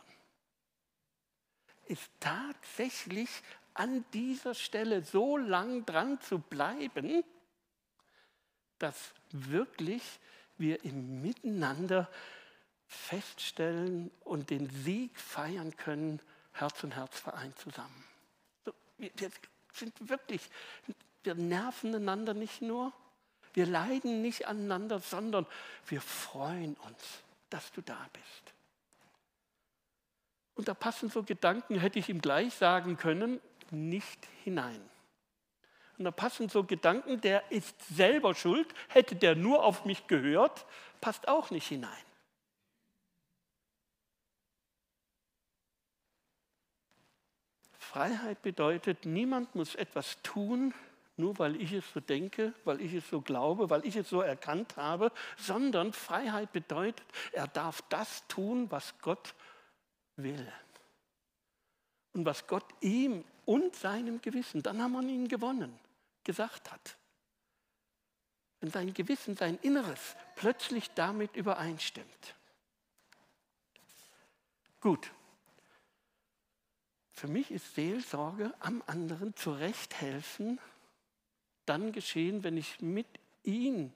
ist 1.91 2.10
tatsächlich 2.19 3.30
an 3.74 4.04
dieser 4.13 4.56
Stelle 4.56 5.04
so 5.04 5.38
lang 5.38 5.86
dran 5.86 6.19
zu 6.21 6.39
bleiben, 6.39 7.24
dass 8.78 9.13
wirklich 9.32 10.02
wir 10.58 10.84
im 10.84 11.21
Miteinander 11.21 12.10
feststellen 12.91 14.12
und 14.25 14.49
den 14.49 14.69
Sieg 14.69 15.17
feiern 15.17 15.75
können, 15.77 16.19
Herz 16.51 16.84
und 16.84 16.95
Herz 16.95 17.17
vereint 17.17 17.58
zusammen. 17.58 18.04
Wir, 18.97 19.10
wir 19.15 19.32
sind 19.73 20.10
wirklich, 20.10 20.41
wir 21.23 21.36
nerven 21.36 21.95
einander 21.95 22.34
nicht 22.34 22.62
nur, 22.62 22.91
wir 23.54 23.65
leiden 23.65 24.21
nicht 24.21 24.47
aneinander, 24.47 24.99
sondern 24.99 25.45
wir 25.88 26.01
freuen 26.01 26.75
uns, 26.75 27.21
dass 27.49 27.71
du 27.71 27.82
da 27.82 27.97
bist. 28.12 28.54
Und 30.56 30.67
da 30.67 30.73
passen 30.73 31.10
so 31.10 31.23
Gedanken, 31.23 31.80
hätte 31.80 31.97
ich 31.97 32.10
ihm 32.10 32.21
gleich 32.21 32.54
sagen 32.54 32.97
können, 32.97 33.39
nicht 33.71 34.27
hinein. 34.43 34.82
Und 35.97 36.06
da 36.06 36.12
passen 36.12 36.49
so 36.49 36.65
Gedanken, 36.65 37.21
der 37.21 37.51
ist 37.51 37.75
selber 37.95 38.36
schuld, 38.36 38.67
hätte 38.89 39.15
der 39.15 39.36
nur 39.36 39.63
auf 39.63 39.86
mich 39.86 40.08
gehört, 40.08 40.65
passt 40.99 41.30
auch 41.30 41.51
nicht 41.51 41.67
hinein. 41.67 42.04
Freiheit 47.91 48.41
bedeutet, 48.41 49.06
niemand 49.06 49.54
muss 49.54 49.75
etwas 49.75 50.21
tun, 50.23 50.73
nur 51.17 51.38
weil 51.39 51.62
ich 51.62 51.73
es 51.73 51.84
so 51.91 51.99
denke, 51.99 52.54
weil 52.63 52.80
ich 52.80 52.93
es 52.93 53.10
so 53.10 53.19
glaube, 53.19 53.69
weil 53.69 53.86
ich 53.86 53.97
es 53.97 54.10
so 54.10 54.21
erkannt 54.21 54.77
habe, 54.77 55.12
sondern 55.38 55.91
Freiheit 55.91 56.54
bedeutet, 56.54 57.06
er 57.34 57.47
darf 57.47 57.82
das 57.89 58.25
tun, 58.30 58.71
was 58.71 58.97
Gott 59.01 59.36
will. 60.15 60.47
Und 62.13 62.25
was 62.25 62.47
Gott 62.47 62.63
ihm 62.80 63.25
und 63.43 63.75
seinem 63.75 64.21
Gewissen, 64.21 64.63
dann 64.63 64.82
haben 64.82 64.93
wir 64.93 65.01
ihn 65.01 65.27
gewonnen, 65.27 65.77
gesagt 66.23 66.71
hat. 66.71 66.95
Wenn 68.62 68.71
sein 68.71 68.93
Gewissen, 68.93 69.36
sein 69.36 69.60
Inneres 69.63 70.15
plötzlich 70.38 70.91
damit 70.91 71.36
übereinstimmt. 71.36 72.36
Gut. 74.80 75.12
Für 77.21 77.27
mich 77.27 77.51
ist 77.51 77.75
Seelsorge 77.75 78.53
am 78.60 78.84
anderen 78.88 79.36
zurechthelfen, 79.36 80.60
dann 81.65 81.91
geschehen, 81.91 82.43
wenn 82.43 82.57
ich 82.57 82.81
mit 82.81 83.07
ihm 83.43 83.93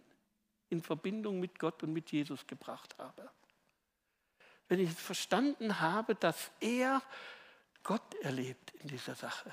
in 0.69 0.81
Verbindung 0.81 1.39
mit 1.39 1.59
Gott 1.59 1.83
und 1.83 1.91
mit 1.91 2.11
Jesus 2.11 2.45
gebracht 2.47 2.95
habe 2.97 3.29
wenn 4.67 4.79
ich 4.79 4.91
verstanden 4.91 5.79
habe, 5.79 6.15
dass 6.15 6.51
er 6.59 7.01
Gott 7.83 8.15
erlebt 8.21 8.71
in 8.81 8.87
dieser 8.87 9.15
Sache. 9.15 9.51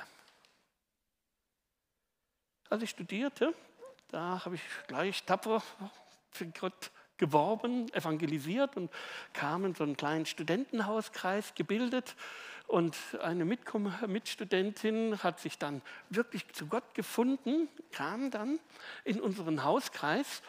Als 2.70 2.82
ich 2.82 2.90
studierte, 2.90 3.54
da 4.08 4.44
habe 4.44 4.54
ich 4.54 4.62
gleich 4.86 5.22
tapfer 5.24 5.62
für 6.30 6.46
Gott 6.46 6.90
geworben, 7.18 7.92
evangelisiert 7.92 8.76
und 8.76 8.90
kam 9.34 9.66
in 9.66 9.74
so 9.74 9.84
einen 9.84 9.96
kleinen 9.96 10.24
Studentenhauskreis 10.24 11.54
gebildet. 11.54 12.16
Und 12.72 12.96
eine 13.20 13.44
Mitstudentin 13.44 15.22
hat 15.22 15.40
sich 15.40 15.58
dann 15.58 15.82
wirklich 16.08 16.48
zu 16.54 16.68
Gott 16.68 16.94
gefunden, 16.94 17.68
kam 17.90 18.30
dann 18.30 18.58
in 19.04 19.20
unseren 19.20 19.62
Hauskreis 19.62 20.40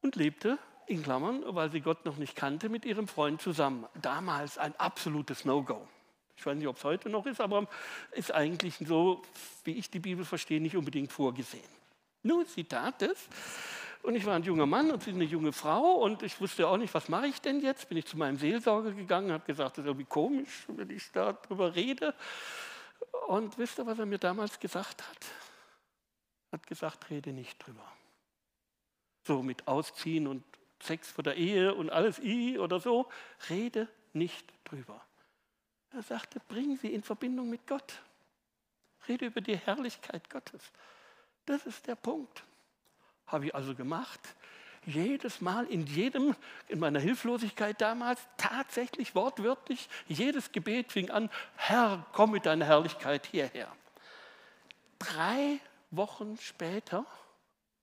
und 0.00 0.16
lebte 0.16 0.56
in 0.86 1.02
Klammern, 1.02 1.42
weil 1.44 1.70
sie 1.70 1.82
Gott 1.82 2.06
noch 2.06 2.16
nicht 2.16 2.36
kannte, 2.36 2.70
mit 2.70 2.86
ihrem 2.86 3.06
Freund 3.06 3.42
zusammen. 3.42 3.84
Damals 4.00 4.56
ein 4.56 4.74
absolutes 4.80 5.44
No-Go. 5.44 5.86
Ich 6.38 6.46
weiß 6.46 6.56
nicht, 6.56 6.68
ob 6.68 6.78
es 6.78 6.84
heute 6.84 7.10
noch 7.10 7.26
ist, 7.26 7.42
aber 7.42 7.68
ist 8.12 8.32
eigentlich 8.32 8.76
so, 8.78 9.20
wie 9.64 9.72
ich 9.72 9.90
die 9.90 10.00
Bibel 10.00 10.24
verstehe, 10.24 10.58
nicht 10.58 10.78
unbedingt 10.78 11.12
vorgesehen. 11.12 11.68
Nun, 12.22 12.46
sie 12.46 12.64
tat. 12.64 13.04
Und 14.02 14.16
ich 14.16 14.26
war 14.26 14.34
ein 14.34 14.42
junger 14.42 14.66
Mann 14.66 14.90
und 14.90 15.02
sie 15.02 15.10
eine 15.10 15.24
junge 15.24 15.52
Frau 15.52 15.94
und 15.94 16.24
ich 16.24 16.40
wusste 16.40 16.66
auch 16.66 16.76
nicht, 16.76 16.92
was 16.92 17.08
mache 17.08 17.28
ich 17.28 17.40
denn 17.40 17.60
jetzt? 17.60 17.88
Bin 17.88 17.98
ich 17.98 18.06
zu 18.06 18.18
meinem 18.18 18.36
Seelsorger 18.36 18.90
gegangen, 18.92 19.30
habe 19.30 19.46
gesagt, 19.46 19.78
das 19.78 19.84
ist 19.84 19.88
irgendwie 19.88 20.06
komisch, 20.06 20.64
wenn 20.66 20.90
ich 20.90 21.12
darüber 21.12 21.74
rede. 21.74 22.12
Und 23.28 23.56
wisst 23.58 23.78
ihr, 23.78 23.86
was 23.86 24.00
er 24.00 24.06
mir 24.06 24.18
damals 24.18 24.58
gesagt 24.58 25.08
hat? 25.08 25.24
Er 26.50 26.58
hat 26.58 26.66
gesagt, 26.66 27.10
rede 27.10 27.32
nicht 27.32 27.64
drüber. 27.64 27.84
So 29.24 29.40
mit 29.42 29.68
Ausziehen 29.68 30.26
und 30.26 30.42
Sex 30.80 31.12
vor 31.12 31.22
der 31.22 31.36
Ehe 31.36 31.72
und 31.72 31.90
alles 31.90 32.18
I 32.18 32.58
oder 32.58 32.80
so, 32.80 33.08
rede 33.48 33.88
nicht 34.12 34.52
drüber. 34.64 35.00
Er 35.92 36.02
sagte, 36.02 36.40
bring 36.48 36.76
sie 36.76 36.92
in 36.92 37.04
Verbindung 37.04 37.48
mit 37.48 37.68
Gott. 37.68 38.02
Rede 39.06 39.26
über 39.26 39.40
die 39.40 39.56
Herrlichkeit 39.56 40.28
Gottes. 40.28 40.72
Das 41.46 41.66
ist 41.66 41.86
der 41.86 41.94
Punkt. 41.94 42.44
Habe 43.26 43.46
ich 43.46 43.54
also 43.54 43.74
gemacht. 43.74 44.20
Jedes 44.84 45.40
Mal 45.40 45.66
in 45.66 45.86
jedem, 45.86 46.34
in 46.68 46.80
meiner 46.80 46.98
Hilflosigkeit 46.98 47.80
damals, 47.80 48.20
tatsächlich 48.36 49.14
wortwörtlich, 49.14 49.88
jedes 50.08 50.50
Gebet 50.50 50.90
fing 50.90 51.10
an, 51.10 51.30
Herr, 51.54 52.04
komm 52.12 52.32
mit 52.32 52.46
deiner 52.46 52.64
Herrlichkeit 52.64 53.26
hierher. 53.26 53.68
Drei 54.98 55.60
Wochen 55.92 56.36
später 56.38 57.06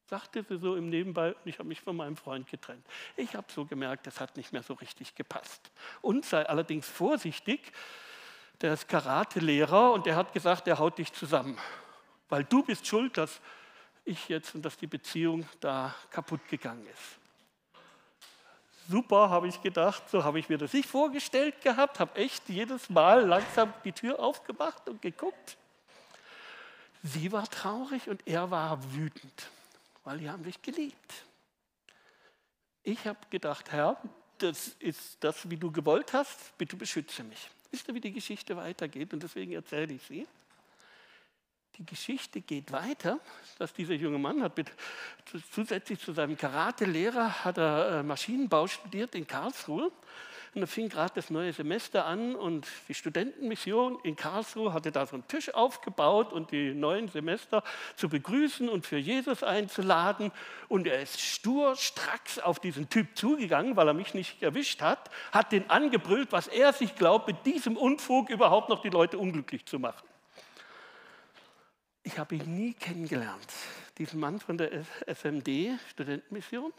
sagte 0.10 0.44
sie 0.44 0.58
so 0.58 0.76
im 0.76 0.90
Nebenbei, 0.90 1.36
ich 1.46 1.60
habe 1.60 1.70
mich 1.70 1.82
von 1.82 1.96
meinem 1.96 2.18
Freund 2.18 2.50
getrennt. 2.50 2.86
Ich 3.16 3.36
habe 3.36 3.48
so 3.54 3.66
gemerkt, 3.66 4.08
das 4.08 4.20
hat 4.20 4.36
nicht 4.36 4.52
mehr 4.52 4.64
so 4.64 4.74
richtig 4.74 5.16
gepasst. 5.16 5.72
Und 6.02 6.26
sei 6.26 6.46
allerdings 6.48 6.88
vorsichtig, 6.88 7.72
der 8.62 8.74
ist 8.74 8.90
Karate-Lehrer 8.90 9.94
und 9.94 10.06
der 10.06 10.16
hat 10.16 10.34
gesagt, 10.34 10.68
der 10.68 10.80
haut 10.80 10.98
dich 10.98 11.14
zusammen. 11.14 11.58
weil 12.30 12.44
du 12.44 12.64
bist 12.64 12.86
schuld, 12.86 13.18
dass 13.18 13.42
ich 14.06 14.30
jetzt 14.30 14.56
und 14.56 14.64
dass 14.64 14.78
die 14.78 14.88
Beziehung 14.88 15.48
da 15.60 15.94
kaputt 16.10 16.48
gegangen 16.48 16.86
ist. 16.88 17.20
Super, 18.90 19.30
habe 19.30 19.48
ich 19.48 19.62
gedacht, 19.62 20.10
so 20.10 20.24
habe 20.24 20.40
ich 20.40 20.50
mir 20.50 20.58
das 20.58 20.74
nicht 20.74 20.90
vorgestellt 20.90 21.62
gehabt, 21.62 22.00
habe 22.00 22.16
echt 22.16 22.50
jedes 22.50 22.90
Mal 22.90 23.26
langsam 23.26 23.72
die 23.84 23.92
Tür 23.92 24.20
aufgemacht 24.20 24.90
und 24.90 25.02
geguckt. 25.02 25.58
Sie 27.04 27.32
war 27.32 27.48
traurig 27.48 28.10
und 28.10 28.28
er 28.28 28.50
war 28.50 28.94
wütend, 28.94 29.50
weil 30.04 30.18
die 30.18 30.30
haben 30.30 30.44
sich 30.44 30.60
geliebt. 30.62 31.24
Ich 32.84 33.06
habe 33.06 33.20
gedacht, 33.30 33.72
Herr, 33.72 34.02
das 34.40 34.70
ist 34.80 35.18
das, 35.20 35.50
wie 35.50 35.58
du 35.58 35.72
gewollt 35.72 36.14
hast, 36.14 36.58
bitte 36.58 36.76
beschütze 36.76 37.24
mich. 37.24 37.50
Wisst 37.72 37.88
ihr, 37.88 37.94
wie 37.94 38.02
die 38.02 38.12
Geschichte 38.12 38.58
weitergeht? 38.58 39.14
Und 39.14 39.22
deswegen 39.22 39.52
erzähle 39.52 39.94
ich 39.94 40.02
sie. 40.02 40.28
Die 41.80 41.86
Geschichte 41.86 42.42
geht 42.42 42.74
weiter, 42.74 43.20
dass 43.58 43.74
dieser 43.74 43.94
junge 43.94 44.20
Mann 44.20 44.44
hat 44.44 44.58
mit, 44.58 44.70
zusätzlich 45.52 45.98
zu 46.00 46.12
seinem 46.12 46.38
Karate-Lehrer 46.38 47.46
hat 47.46 47.58
er 47.58 48.00
äh, 48.00 48.04
Maschinenbau 48.04 48.68
studiert 48.68 49.16
in 49.16 49.26
Karlsruhe 49.26 49.90
und 50.56 50.62
da 50.62 50.68
fing 50.68 50.90
gerade 50.90 51.14
das 51.16 51.30
neue 51.30 51.54
Semester 51.54 52.06
an 52.06 52.36
und 52.36 52.68
die 52.90 52.94
Studentenmission 52.94 53.98
in 54.04 54.18
Karlsruhe 54.18 54.74
hatte 54.74 54.92
da 54.92 55.06
so 55.06 55.14
einen 55.14 55.28
Tisch 55.30 55.54
aufgebaut 55.54 56.34
und 56.34 56.52
die 56.52 56.74
neuen 56.74 57.08
Semester 57.08 57.64
zu 57.96 58.10
begrüßen 58.10 58.68
und 58.68 58.86
für 58.86 58.98
Jesus 58.98 59.42
einzuladen. 59.44 60.34
Und 60.68 60.86
er 60.86 61.02
ist 61.02 61.22
stur, 61.22 61.78
stracks 61.78 62.40
auf 62.40 62.60
diesen 62.60 62.90
Typ 62.90 63.16
zugegangen, 63.16 63.78
weil 63.78 63.88
er 63.88 63.94
mich 63.94 64.14
nicht 64.14 64.44
erwischt 64.44 64.82
hat, 64.82 65.10
hat 65.32 65.54
den 65.54 65.70
angebrüllt, 65.70 66.34
was 66.34 66.48
er 66.48 66.74
sich 66.74 66.96
glaubt, 66.96 67.28
mit 67.28 67.46
diesem 67.46 67.78
Unfug 67.78 68.30
überhaupt 68.30 68.68
noch 68.68 68.82
die 68.82 68.90
Leute 68.90 69.18
unglücklich 69.18 69.66
zu 69.66 69.78
machen. 69.78 70.09
Ich 72.12 72.18
habe 72.18 72.34
ihn 72.34 72.56
nie 72.56 72.74
kennengelernt, 72.74 73.54
diesen 74.00 74.20
Mann 74.20 74.40
von 74.40 74.58
der 74.58 74.84
SMD, 75.06 75.80
Studentenmission, 75.92 76.74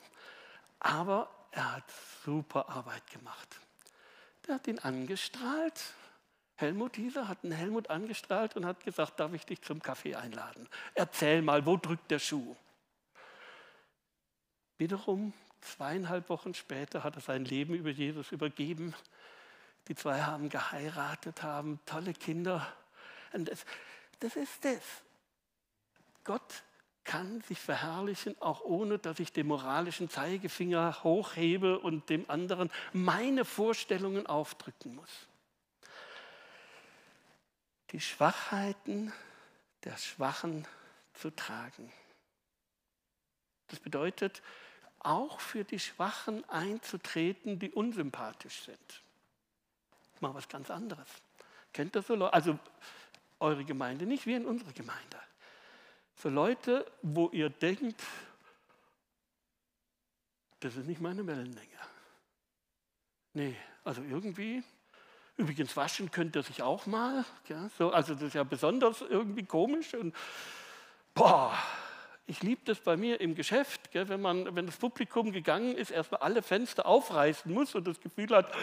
aber 0.80 1.30
er 1.52 1.76
hat 1.76 1.84
super 2.24 2.68
Arbeit 2.68 3.08
gemacht. 3.12 3.60
Der 4.44 4.56
hat 4.56 4.66
ihn 4.66 4.80
angestrahlt. 4.80 5.94
Helmut 6.56 6.96
dieser 6.96 7.28
hat 7.28 7.44
einen 7.44 7.52
Helmut 7.52 7.90
angestrahlt 7.90 8.56
und 8.56 8.66
hat 8.66 8.82
gesagt, 8.82 9.20
darf 9.20 9.32
ich 9.32 9.46
dich 9.46 9.62
zum 9.62 9.80
Kaffee 9.80 10.16
einladen? 10.16 10.68
Erzähl 10.96 11.42
mal, 11.42 11.64
wo 11.64 11.76
drückt 11.76 12.10
der 12.10 12.18
Schuh? 12.18 12.56
Wiederum 14.78 15.32
zweieinhalb 15.60 16.28
Wochen 16.28 16.54
später 16.54 17.04
hat 17.04 17.14
er 17.14 17.22
sein 17.22 17.44
Leben 17.44 17.74
über 17.74 17.90
Jesus 17.90 18.32
übergeben. 18.32 18.96
Die 19.86 19.94
zwei 19.94 20.22
haben 20.22 20.48
geheiratet, 20.48 21.44
haben 21.44 21.78
tolle 21.86 22.14
Kinder. 22.14 22.66
Und 23.32 23.48
das, 23.48 23.64
das 24.18 24.34
ist 24.34 24.64
das. 24.64 24.82
Gott 26.24 26.62
kann 27.04 27.40
sich 27.42 27.58
verherrlichen, 27.58 28.40
auch 28.40 28.60
ohne 28.60 28.98
dass 28.98 29.18
ich 29.18 29.32
den 29.32 29.46
moralischen 29.46 30.08
Zeigefinger 30.08 31.02
hochhebe 31.02 31.78
und 31.78 32.08
dem 32.08 32.28
anderen 32.30 32.70
meine 32.92 33.44
Vorstellungen 33.44 34.26
aufdrücken 34.26 34.94
muss. 34.94 35.10
Die 37.90 38.00
Schwachheiten 38.00 39.12
der 39.84 39.96
Schwachen 39.96 40.66
zu 41.14 41.30
tragen. 41.30 41.92
Das 43.68 43.80
bedeutet, 43.80 44.42
auch 45.00 45.40
für 45.40 45.64
die 45.64 45.78
Schwachen 45.78 46.48
einzutreten, 46.48 47.58
die 47.58 47.70
unsympathisch 47.70 48.62
sind. 48.62 49.02
Mal 50.20 50.34
was 50.34 50.48
ganz 50.48 50.70
anderes. 50.70 51.08
Kennt 51.72 51.96
das 51.96 52.06
so 52.06 52.14
Leute? 52.14 52.34
Also 52.34 52.58
eure 53.38 53.64
Gemeinde 53.64 54.04
nicht, 54.06 54.26
wie 54.26 54.34
in 54.34 54.44
unserer 54.44 54.72
Gemeinde. 54.72 55.18
Für 56.20 56.28
Leute, 56.28 56.84
wo 57.00 57.30
ihr 57.30 57.48
denkt, 57.48 57.98
das 60.60 60.76
ist 60.76 60.86
nicht 60.86 61.00
meine 61.00 61.26
Wellenlänge. 61.26 61.78
Nee, 63.32 63.56
also 63.84 64.02
irgendwie, 64.02 64.62
übrigens 65.38 65.74
waschen 65.78 66.10
könnt 66.10 66.36
ihr 66.36 66.42
sich 66.42 66.60
auch 66.60 66.84
mal. 66.84 67.24
Ja, 67.48 67.70
so, 67.78 67.90
also 67.90 68.12
das 68.12 68.24
ist 68.24 68.34
ja 68.34 68.44
besonders 68.44 69.00
irgendwie 69.00 69.46
komisch. 69.46 69.94
Und 69.94 70.14
boah, 71.14 71.56
ich 72.26 72.42
liebe 72.42 72.60
das 72.66 72.80
bei 72.80 72.98
mir 72.98 73.18
im 73.18 73.34
Geschäft, 73.34 73.90
gell, 73.90 74.10
wenn, 74.10 74.20
man, 74.20 74.54
wenn 74.54 74.66
das 74.66 74.76
Publikum 74.76 75.32
gegangen 75.32 75.74
ist, 75.74 75.90
erstmal 75.90 76.20
alle 76.20 76.42
Fenster 76.42 76.84
aufreißen 76.84 77.50
muss 77.50 77.74
und 77.74 77.86
das 77.86 77.98
Gefühl 77.98 78.28
hat, 78.36 78.54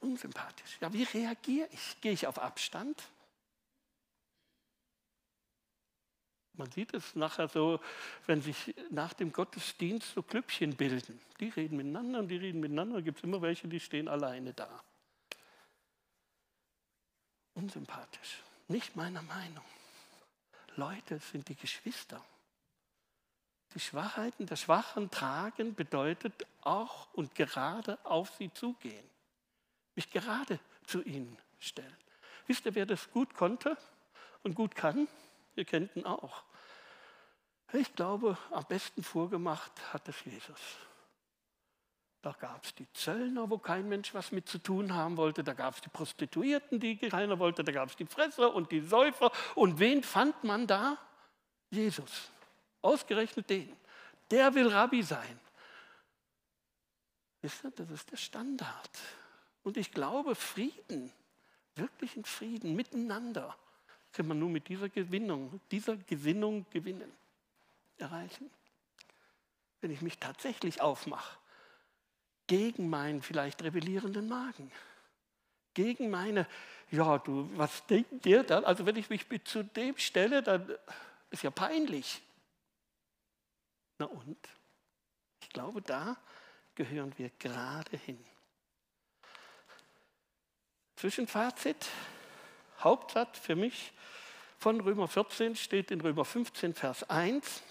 unsympathisch. 0.00 0.78
Ja, 0.80 0.90
wie 0.94 1.02
reagiere 1.02 1.68
ich? 1.72 2.00
Gehe 2.00 2.12
ich 2.12 2.26
auf 2.26 2.38
Abstand? 2.38 3.02
Man 6.56 6.70
sieht 6.70 6.94
es 6.94 7.16
nachher 7.16 7.48
so, 7.48 7.80
wenn 8.26 8.40
sich 8.40 8.74
nach 8.90 9.12
dem 9.12 9.32
Gottesdienst 9.32 10.14
so 10.14 10.22
Klüppchen 10.22 10.76
bilden. 10.76 11.20
Die 11.40 11.48
reden 11.48 11.76
miteinander 11.76 12.20
und 12.20 12.28
die 12.28 12.36
reden 12.36 12.60
miteinander. 12.60 12.96
Da 12.96 13.00
gibt 13.00 13.18
es 13.18 13.24
immer 13.24 13.42
welche, 13.42 13.66
die 13.66 13.80
stehen 13.80 14.06
alleine 14.06 14.52
da. 14.52 14.82
Unsympathisch. 17.54 18.42
Nicht 18.68 18.94
meiner 18.94 19.22
Meinung. 19.22 19.64
Leute 20.76 21.18
sind 21.18 21.48
die 21.48 21.56
Geschwister. 21.56 22.24
Die 23.74 23.80
Schwachheiten 23.80 24.46
der 24.46 24.56
Schwachen 24.56 25.10
tragen 25.10 25.74
bedeutet 25.74 26.46
auch 26.62 27.12
und 27.14 27.34
gerade 27.34 27.98
auf 28.04 28.30
sie 28.38 28.52
zugehen. 28.52 29.04
Mich 29.96 30.10
gerade 30.10 30.60
zu 30.86 31.02
ihnen 31.02 31.36
stellen. 31.58 31.96
Wisst 32.46 32.66
ihr, 32.66 32.74
wer 32.74 32.86
das 32.86 33.10
gut 33.10 33.34
konnte 33.34 33.76
und 34.44 34.54
gut 34.54 34.76
kann? 34.76 35.08
Ihr 35.56 35.64
kennt 35.64 36.04
auch. 36.04 36.44
Ich 37.72 37.94
glaube, 37.94 38.38
am 38.50 38.64
besten 38.66 39.02
vorgemacht 39.02 39.72
hat 39.92 40.08
es 40.08 40.24
Jesus. 40.24 40.60
Da 42.22 42.32
gab 42.32 42.64
es 42.64 42.74
die 42.74 42.90
Zöllner, 42.92 43.50
wo 43.50 43.58
kein 43.58 43.88
Mensch 43.88 44.14
was 44.14 44.32
mit 44.32 44.48
zu 44.48 44.58
tun 44.58 44.94
haben 44.94 45.16
wollte. 45.16 45.44
Da 45.44 45.52
gab 45.52 45.74
es 45.74 45.80
die 45.82 45.90
Prostituierten, 45.90 46.80
die 46.80 46.96
keiner 46.96 47.38
wollte. 47.38 47.62
Da 47.62 47.72
gab 47.72 47.90
es 47.90 47.96
die 47.96 48.06
Fresser 48.06 48.54
und 48.54 48.72
die 48.72 48.80
Säufer. 48.80 49.30
Und 49.54 49.78
wen 49.78 50.02
fand 50.02 50.42
man 50.42 50.66
da? 50.66 50.96
Jesus. 51.70 52.30
Ausgerechnet 52.80 53.50
den. 53.50 53.76
Der 54.30 54.54
will 54.54 54.68
Rabbi 54.68 55.02
sein. 55.02 55.38
Das 57.42 57.62
ist 57.62 58.10
der 58.10 58.16
Standard. 58.16 58.90
Und 59.62 59.76
ich 59.76 59.90
glaube, 59.90 60.34
Frieden, 60.34 61.12
wirklichen 61.74 62.24
Frieden 62.24 62.74
miteinander, 62.74 63.54
kann 64.14 64.28
man 64.28 64.38
nur 64.38 64.48
mit 64.48 64.68
dieser 64.68 64.88
Gewinnung, 64.88 65.60
dieser 65.70 65.96
Gesinnung 65.96 66.64
gewinnen, 66.70 67.12
erreichen. 67.98 68.48
Wenn 69.80 69.90
ich 69.90 70.00
mich 70.00 70.18
tatsächlich 70.18 70.80
aufmache 70.80 71.38
gegen 72.46 72.88
meinen 72.88 73.22
vielleicht 73.22 73.62
rebellierenden 73.62 74.28
Magen, 74.28 74.70
gegen 75.74 76.10
meine, 76.10 76.46
ja, 76.90 77.18
du, 77.18 77.50
was 77.58 77.84
denkt 77.86 78.24
ihr 78.24 78.44
dann? 78.44 78.64
Also 78.64 78.86
wenn 78.86 78.96
ich 78.96 79.10
mich 79.10 79.26
zu 79.44 79.64
dem 79.64 79.98
stelle, 79.98 80.42
dann 80.42 80.72
ist 81.30 81.42
ja 81.42 81.50
peinlich. 81.50 82.22
Na 83.98 84.06
und? 84.06 84.38
Ich 85.42 85.48
glaube, 85.48 85.82
da 85.82 86.16
gehören 86.76 87.12
wir 87.18 87.30
gerade 87.38 87.96
hin. 87.96 88.24
Zwischenfazit, 90.96 91.88
Hauptsatz 92.84 93.38
für 93.38 93.56
mich 93.56 93.92
von 94.58 94.80
Römer 94.80 95.08
14 95.08 95.56
steht 95.56 95.90
in 95.90 96.00
Römer 96.00 96.24
15, 96.24 96.74
Vers 96.74 97.08
1. 97.10 97.62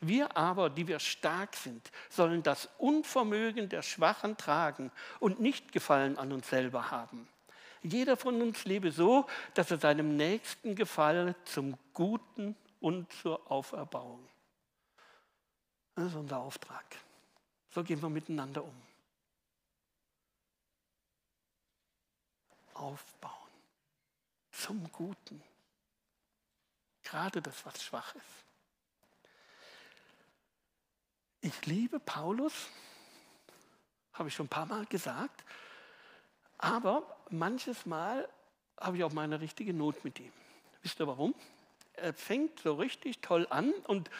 Wir 0.00 0.36
aber, 0.36 0.68
die 0.68 0.86
wir 0.86 0.98
stark 0.98 1.56
sind, 1.56 1.90
sollen 2.10 2.42
das 2.42 2.68
Unvermögen 2.78 3.68
der 3.68 3.82
Schwachen 3.82 4.36
tragen 4.36 4.92
und 5.20 5.40
nicht 5.40 5.72
Gefallen 5.72 6.18
an 6.18 6.32
uns 6.32 6.48
selber 6.48 6.90
haben. 6.90 7.26
Jeder 7.82 8.16
von 8.16 8.40
uns 8.42 8.64
lebe 8.64 8.92
so, 8.92 9.26
dass 9.54 9.70
er 9.70 9.78
seinem 9.78 10.16
Nächsten 10.16 10.74
gefalle 10.74 11.34
zum 11.44 11.78
Guten 11.94 12.56
und 12.80 13.10
zur 13.12 13.50
Auferbauung. 13.50 14.28
Das 15.94 16.06
ist 16.06 16.14
unser 16.14 16.38
Auftrag. 16.38 16.84
So 17.70 17.82
gehen 17.82 18.02
wir 18.02 18.10
miteinander 18.10 18.62
um. 18.62 18.74
Aufbauen. 22.74 23.35
Zum 24.56 24.90
Guten. 24.90 25.42
Gerade 27.02 27.42
das, 27.42 27.64
was 27.66 27.82
schwach 27.82 28.14
ist. 28.14 28.44
Ich 31.40 31.66
liebe 31.66 32.00
Paulus, 32.00 32.52
habe 34.14 34.28
ich 34.28 34.34
schon 34.34 34.46
ein 34.46 34.50
paar 34.50 34.66
Mal 34.66 34.86
gesagt, 34.86 35.44
aber 36.58 37.18
manches 37.30 37.86
Mal 37.86 38.28
habe 38.80 38.96
ich 38.96 39.04
auch 39.04 39.12
meine 39.12 39.40
richtige 39.40 39.74
Not 39.74 40.02
mit 40.04 40.18
ihm. 40.18 40.32
Wisst 40.82 40.98
ihr 41.00 41.06
warum? 41.06 41.34
Er 41.92 42.14
fängt 42.14 42.58
so 42.60 42.74
richtig 42.74 43.20
toll 43.20 43.46
an 43.50 43.72
und 43.86 44.10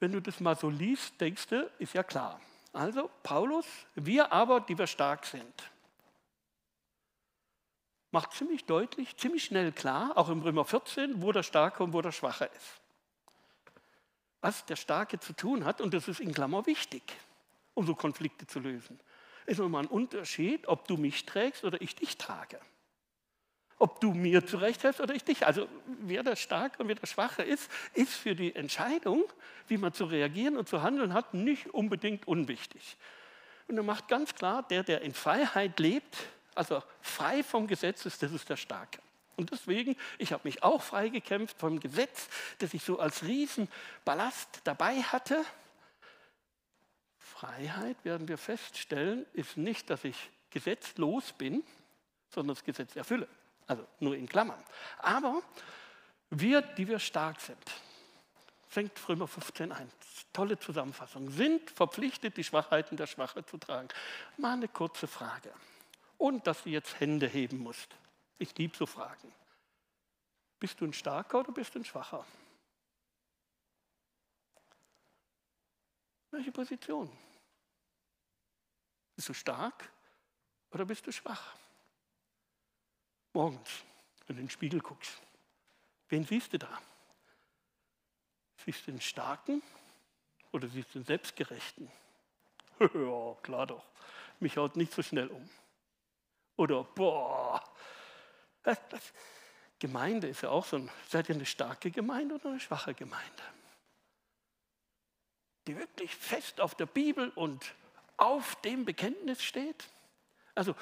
wenn 0.00 0.12
du 0.12 0.20
das 0.20 0.40
mal 0.40 0.56
so 0.56 0.70
liest, 0.70 1.20
denkst 1.20 1.48
du, 1.48 1.70
ist 1.78 1.92
ja 1.92 2.02
klar. 2.02 2.40
Also 2.72 3.10
Paulus, 3.22 3.66
wir 3.94 4.32
aber, 4.32 4.60
die 4.60 4.76
wir 4.76 4.86
stark 4.86 5.26
sind. 5.26 5.70
Macht 8.16 8.32
ziemlich 8.32 8.64
deutlich, 8.64 9.14
ziemlich 9.18 9.44
schnell 9.44 9.72
klar, 9.72 10.16
auch 10.16 10.30
im 10.30 10.40
Römer 10.40 10.64
14, 10.64 11.20
wo 11.20 11.32
der 11.32 11.42
Starke 11.42 11.84
und 11.84 11.92
wo 11.92 12.00
der 12.00 12.12
Schwache 12.12 12.46
ist. 12.46 12.80
Was 14.40 14.64
der 14.64 14.76
Starke 14.76 15.20
zu 15.20 15.34
tun 15.34 15.66
hat, 15.66 15.82
und 15.82 15.92
das 15.92 16.08
ist 16.08 16.20
in 16.20 16.32
Klammer 16.32 16.64
wichtig, 16.64 17.02
um 17.74 17.84
so 17.84 17.94
Konflikte 17.94 18.46
zu 18.46 18.58
lösen, 18.58 18.98
ist 19.44 19.58
nochmal 19.58 19.82
ein 19.82 19.88
Unterschied, 19.88 20.66
ob 20.66 20.88
du 20.88 20.96
mich 20.96 21.26
trägst 21.26 21.62
oder 21.62 21.78
ich 21.82 21.94
dich 21.94 22.16
trage. 22.16 22.58
Ob 23.78 24.00
du 24.00 24.14
mir 24.14 24.46
zurechthältst 24.46 25.02
oder 25.02 25.14
ich 25.14 25.24
dich. 25.24 25.46
Also 25.46 25.68
wer 26.00 26.22
der 26.22 26.36
Starke 26.36 26.82
und 26.82 26.88
wer 26.88 26.94
der 26.94 27.06
Schwache 27.06 27.42
ist, 27.42 27.70
ist 27.92 28.14
für 28.14 28.34
die 28.34 28.56
Entscheidung, 28.56 29.24
wie 29.68 29.76
man 29.76 29.92
zu 29.92 30.06
reagieren 30.06 30.56
und 30.56 30.66
zu 30.66 30.80
handeln 30.80 31.12
hat, 31.12 31.34
nicht 31.34 31.66
unbedingt 31.74 32.26
unwichtig. 32.26 32.96
Und 33.68 33.76
er 33.76 33.82
macht 33.82 34.08
ganz 34.08 34.34
klar, 34.34 34.62
der, 34.62 34.84
der 34.84 35.02
in 35.02 35.12
Freiheit 35.12 35.78
lebt, 35.78 36.16
also 36.56 36.82
frei 37.00 37.42
vom 37.42 37.66
Gesetz 37.66 38.06
ist, 38.06 38.22
das 38.22 38.32
ist 38.32 38.48
der 38.48 38.56
Starke. 38.56 39.00
Und 39.36 39.52
deswegen, 39.52 39.96
ich 40.18 40.32
habe 40.32 40.42
mich 40.44 40.62
auch 40.62 40.82
freigekämpft 40.82 41.58
vom 41.58 41.78
Gesetz, 41.78 42.28
das 42.58 42.72
ich 42.72 42.82
so 42.82 42.98
als 42.98 43.22
Riesenballast 43.22 44.62
dabei 44.64 45.02
hatte. 45.02 45.44
Freiheit, 47.18 48.02
werden 48.02 48.28
wir 48.28 48.38
feststellen, 48.38 49.26
ist 49.34 49.58
nicht, 49.58 49.90
dass 49.90 50.04
ich 50.04 50.30
gesetzlos 50.50 51.34
bin, 51.34 51.62
sondern 52.30 52.54
das 52.54 52.64
Gesetz 52.64 52.96
erfülle. 52.96 53.28
Also 53.66 53.86
nur 54.00 54.16
in 54.16 54.26
Klammern. 54.26 54.62
Aber 54.98 55.42
wir, 56.30 56.62
die 56.62 56.88
wir 56.88 56.98
stark 56.98 57.40
sind, 57.40 57.58
fängt 58.68 58.92
Römer 59.08 59.28
15 59.28 59.70
ein. 59.72 59.90
Tolle 60.32 60.58
Zusammenfassung. 60.58 61.30
Sind 61.30 61.70
verpflichtet, 61.70 62.36
die 62.36 62.44
Schwachheiten 62.44 62.96
der 62.96 63.06
Schwache 63.06 63.44
zu 63.44 63.58
tragen. 63.58 63.88
Mal 64.38 64.54
eine 64.54 64.68
kurze 64.68 65.06
Frage. 65.06 65.52
Und 66.18 66.46
dass 66.46 66.62
du 66.62 66.70
jetzt 66.70 66.98
Hände 67.00 67.28
heben 67.28 67.58
musst. 67.58 67.96
Ich 68.38 68.56
liebe 68.56 68.76
so 68.76 68.86
Fragen. 68.86 69.32
Bist 70.58 70.80
du 70.80 70.86
ein 70.86 70.92
Starker 70.92 71.40
oder 71.40 71.52
bist 71.52 71.74
du 71.74 71.80
ein 71.80 71.84
Schwacher? 71.84 72.26
Welche 76.30 76.52
Position? 76.52 77.10
Bist 79.14 79.28
du 79.28 79.34
stark 79.34 79.90
oder 80.70 80.84
bist 80.84 81.06
du 81.06 81.12
schwach? 81.12 81.56
Morgens, 83.32 83.84
wenn 84.26 84.36
du 84.36 84.40
in 84.40 84.46
den 84.46 84.50
Spiegel 84.50 84.80
guckst, 84.80 85.22
wen 86.08 86.24
siehst 86.24 86.52
du 86.52 86.58
da? 86.58 86.80
Siehst 88.64 88.86
du 88.86 88.92
den 88.92 89.00
Starken 89.00 89.62
oder 90.52 90.68
siehst 90.68 90.94
du 90.94 90.98
den 90.98 91.06
Selbstgerechten? 91.06 91.90
ja, 92.80 93.34
klar 93.42 93.66
doch. 93.66 93.86
Mich 94.40 94.56
haut 94.56 94.76
nicht 94.76 94.92
so 94.92 95.02
schnell 95.02 95.28
um. 95.28 95.48
Oder, 96.56 96.84
boah. 96.84 97.62
Gemeinde 99.78 100.28
ist 100.28 100.42
ja 100.42 100.48
auch 100.48 100.64
so 100.64 100.76
ein, 100.76 100.90
seid 101.08 101.28
ihr 101.28 101.34
eine 101.34 101.46
starke 101.46 101.90
Gemeinde 101.90 102.36
oder 102.36 102.50
eine 102.50 102.60
schwache 102.60 102.94
Gemeinde? 102.94 103.42
Die 105.66 105.76
wirklich 105.76 106.14
fest 106.14 106.60
auf 106.60 106.74
der 106.74 106.86
Bibel 106.86 107.30
und 107.34 107.74
auf 108.16 108.56
dem 108.62 108.84
Bekenntnis 108.84 109.42
steht? 109.42 109.88
Also, 110.54 110.74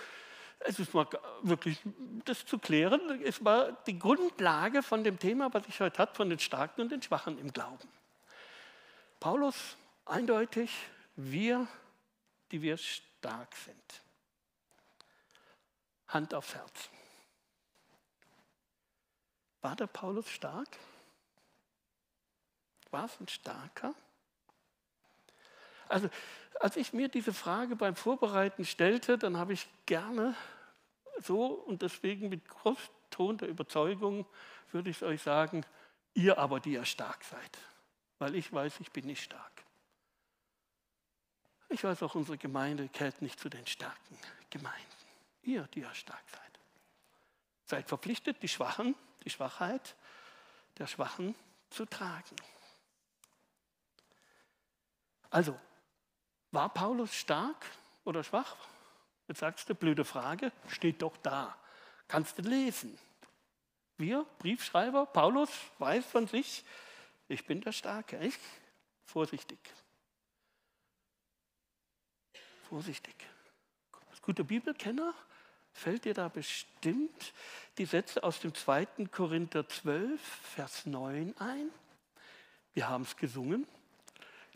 es 0.61 0.79
ist 0.79 0.95
mal 0.95 1.07
wirklich, 1.43 1.81
das 2.25 2.47
zu 2.47 2.59
klären, 2.59 3.21
ist 3.21 3.43
mal 3.43 3.77
die 3.87 3.99
Grundlage 3.99 4.83
von 4.83 5.05
dem 5.05 5.19
Thema, 5.19 5.53
was 5.53 5.67
ich 5.69 5.81
heute 5.81 5.99
habe, 5.99 6.15
von 6.15 6.31
den 6.31 6.39
Starken 6.39 6.83
und 6.83 6.93
den 6.93 7.03
Schwachen 7.03 7.39
im 7.39 7.53
Glauben. 7.53 7.89
Paulus, 9.21 9.77
eindeutig, 10.07 10.71
wir, 11.17 11.67
die 12.51 12.63
wir 12.63 12.77
stark 12.77 13.55
sind. 13.57 14.04
Hand 16.09 16.35
aufs 16.35 16.55
Herz. 16.55 16.91
War 19.61 19.77
der 19.77 19.87
Paulus 19.87 20.29
stark? 20.29 20.69
War 22.91 23.07
es 23.07 23.19
ein 23.21 23.29
starker? 23.29 23.95
Also, 25.89 26.09
als 26.61 26.77
ich 26.77 26.93
mir 26.93 27.09
diese 27.09 27.33
Frage 27.33 27.77
beim 27.77 27.97
Vorbereiten 27.97 28.65
stellte, 28.65 29.19
dann 29.19 29.37
habe 29.37 29.53
ich 29.53 29.69
gerne 29.87 30.37
so 31.19 31.47
und 31.47 31.83
deswegen 31.83 32.29
mit 32.29 32.43
Ton 33.11 33.39
der 33.39 33.49
Überzeugung 33.49 34.27
würde 34.73 34.91
ich 34.91 35.03
euch 35.03 35.23
sagen, 35.23 35.65
ihr 36.15 36.39
aber, 36.39 36.61
die 36.61 36.73
ihr 36.73 36.85
stark 36.85 37.25
seid, 37.25 37.59
weil 38.19 38.35
ich 38.35 38.53
weiß, 38.53 38.81
ich 38.81 38.91
bin 38.93 39.07
nicht 39.07 39.23
stark. 39.23 39.65
Ich 41.69 41.83
weiß 41.83 42.03
auch, 42.03 42.15
unsere 42.15 42.39
Gemeinde 42.39 42.89
gehört 42.89 43.23
nicht 43.23 43.41
zu 43.41 43.49
den 43.49 43.67
starken 43.67 44.19
Gemeinden. 44.51 44.94
Ihr, 45.45 45.63
die 45.75 45.81
ihr 45.81 45.95
stark 45.95 46.25
seid. 46.31 46.61
Seid 47.67 47.89
verpflichtet, 47.89 48.43
die 48.43 48.49
Schwachen, 48.49 48.95
die 49.25 49.31
Schwachheit 49.31 49.97
der 50.79 50.87
Schwachen 50.87 51.35
zu 51.71 51.87
tragen. 51.87 52.37
Also, 55.31 55.59
war 56.51 56.69
Paulus 56.69 57.13
stark 57.15 57.67
oder 58.05 58.23
schwach? 58.23 58.57
Jetzt 59.27 59.41
sagst 59.41 59.69
du, 59.69 59.75
blöde 59.75 60.05
Frage, 60.05 60.53
steht 60.69 61.03
doch 61.03 61.17
da. 61.19 61.57
Kannst 62.07 62.39
du 62.39 62.43
lesen. 62.43 62.99
Wir, 63.97 64.25
Briefschreiber, 64.39 65.07
Paulus 65.07 65.51
weiß 65.79 66.05
von 66.05 66.27
sich, 66.27 66.65
ich 67.29 67.47
bin 67.47 67.61
der 67.61 67.73
Starke. 67.73 68.19
Ich? 68.19 68.39
Vorsichtig. 69.05 69.59
Vorsichtig. 72.69 73.15
Als 74.11 74.21
guter 74.21 74.45
Bibelkenner 74.45 75.15
fällt 75.75 76.05
dir 76.07 76.15
da 76.15 76.29
bestimmt 76.29 77.35
die 77.77 77.85
Sätze 77.85 78.23
aus 78.23 78.41
dem 78.41 78.55
2. 78.55 78.87
Korinther 79.11 79.69
12, 79.69 80.21
Vers 80.55 80.87
9 80.87 81.35
ein. 81.39 81.71
Wir 82.73 82.89
haben 82.89 83.03
es 83.03 83.17
gesungen. 83.17 83.67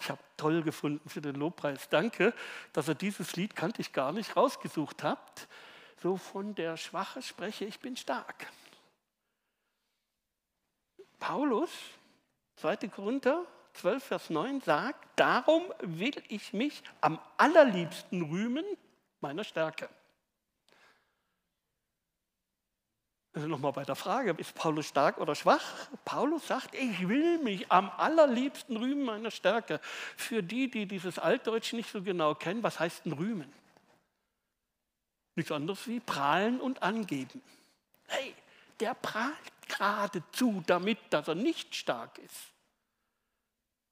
Ich 0.01 0.09
habe 0.11 0.21
toll 0.37 0.63
gefunden 0.63 1.09
für 1.09 1.21
den 1.21 1.35
Lobpreis. 1.35 1.89
Danke, 1.89 2.33
dass 2.73 2.89
ihr 2.89 2.95
dieses 2.95 3.35
Lied, 3.35 3.57
kannte 3.57 3.81
ich 3.81 3.93
gar 3.93 4.13
nicht, 4.13 4.37
rausgesucht 4.37 5.03
habt. 5.03 5.49
So 6.01 6.17
von 6.17 6.55
der 6.55 6.77
Schwache 6.77 7.21
spreche, 7.21 7.65
ich 7.65 7.81
bin 7.81 7.97
stark. 7.97 8.47
Paulus, 11.19 11.71
2. 12.57 12.77
Korinther 12.89 13.45
12, 13.75 14.05
Vers 14.05 14.31
9 14.31 14.61
sagt, 14.61 15.09
darum 15.17 15.65
will 15.81 16.15
ich 16.29 16.53
mich 16.53 16.83
am 17.01 17.19
allerliebsten 17.37 18.23
rühmen 18.23 18.65
meiner 19.21 19.43
Stärke. 19.43 19.89
Also 23.35 23.47
nochmal 23.47 23.73
bei 23.73 23.85
der 23.85 23.95
Frage, 23.95 24.35
ist 24.39 24.55
Paulus 24.55 24.87
stark 24.87 25.19
oder 25.19 25.35
schwach? 25.35 25.89
Paulus 26.05 26.47
sagt, 26.47 26.75
ich 26.75 27.09
will 27.09 27.39
mich 27.39 27.71
am 27.71 27.91
allerliebsten 27.91 28.77
rühmen 28.77 29.05
meiner 29.05 29.31
Stärke. 29.31 29.81
Für 30.17 30.43
die, 30.43 30.71
die 30.71 30.87
dieses 30.87 31.19
Altdeutsch 31.19 31.73
nicht 31.73 31.91
so 31.91 32.03
genau 32.03 32.35
kennen, 32.35 32.63
was 32.63 32.81
heißt 32.81 33.05
denn 33.05 33.13
rühmen? 33.13 33.53
Nichts 35.37 35.53
anderes 35.53 35.87
wie 35.87 36.01
prahlen 36.01 36.61
und 36.61 36.83
angeben. 36.83 37.43
Hey, 38.09 38.35
der 38.81 38.95
prahlt 38.95 39.37
geradezu 39.69 40.63
damit, 40.67 40.99
dass 41.11 41.29
er 41.29 41.35
nicht 41.35 41.75
stark 41.75 42.19
ist. 42.19 42.53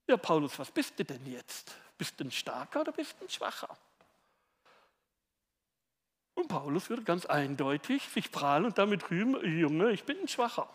Ja, 0.09 0.17
Paulus, 0.17 0.59
was 0.59 0.71
bist 0.71 0.99
du 0.99 1.05
denn 1.05 1.25
jetzt? 1.27 1.77
Bist 1.99 2.19
du 2.19 2.25
ein 2.25 2.31
starker 2.31 2.81
oder 2.81 2.93
bist 2.93 3.17
du 3.21 3.27
ein 3.27 3.31
schwacher? 3.31 3.77
Und 6.47 6.53
Paulus 6.53 6.91
würde 6.91 7.03
ganz 7.03 7.27
eindeutig 7.27 8.05
sich 8.05 8.31
prahlen 8.31 8.67
und 8.67 8.79
damit 8.79 9.11
rühmen, 9.11 9.59
Junge, 9.59 9.91
ich 9.91 10.05
bin 10.05 10.17
ein 10.21 10.29
Schwacher. 10.29 10.69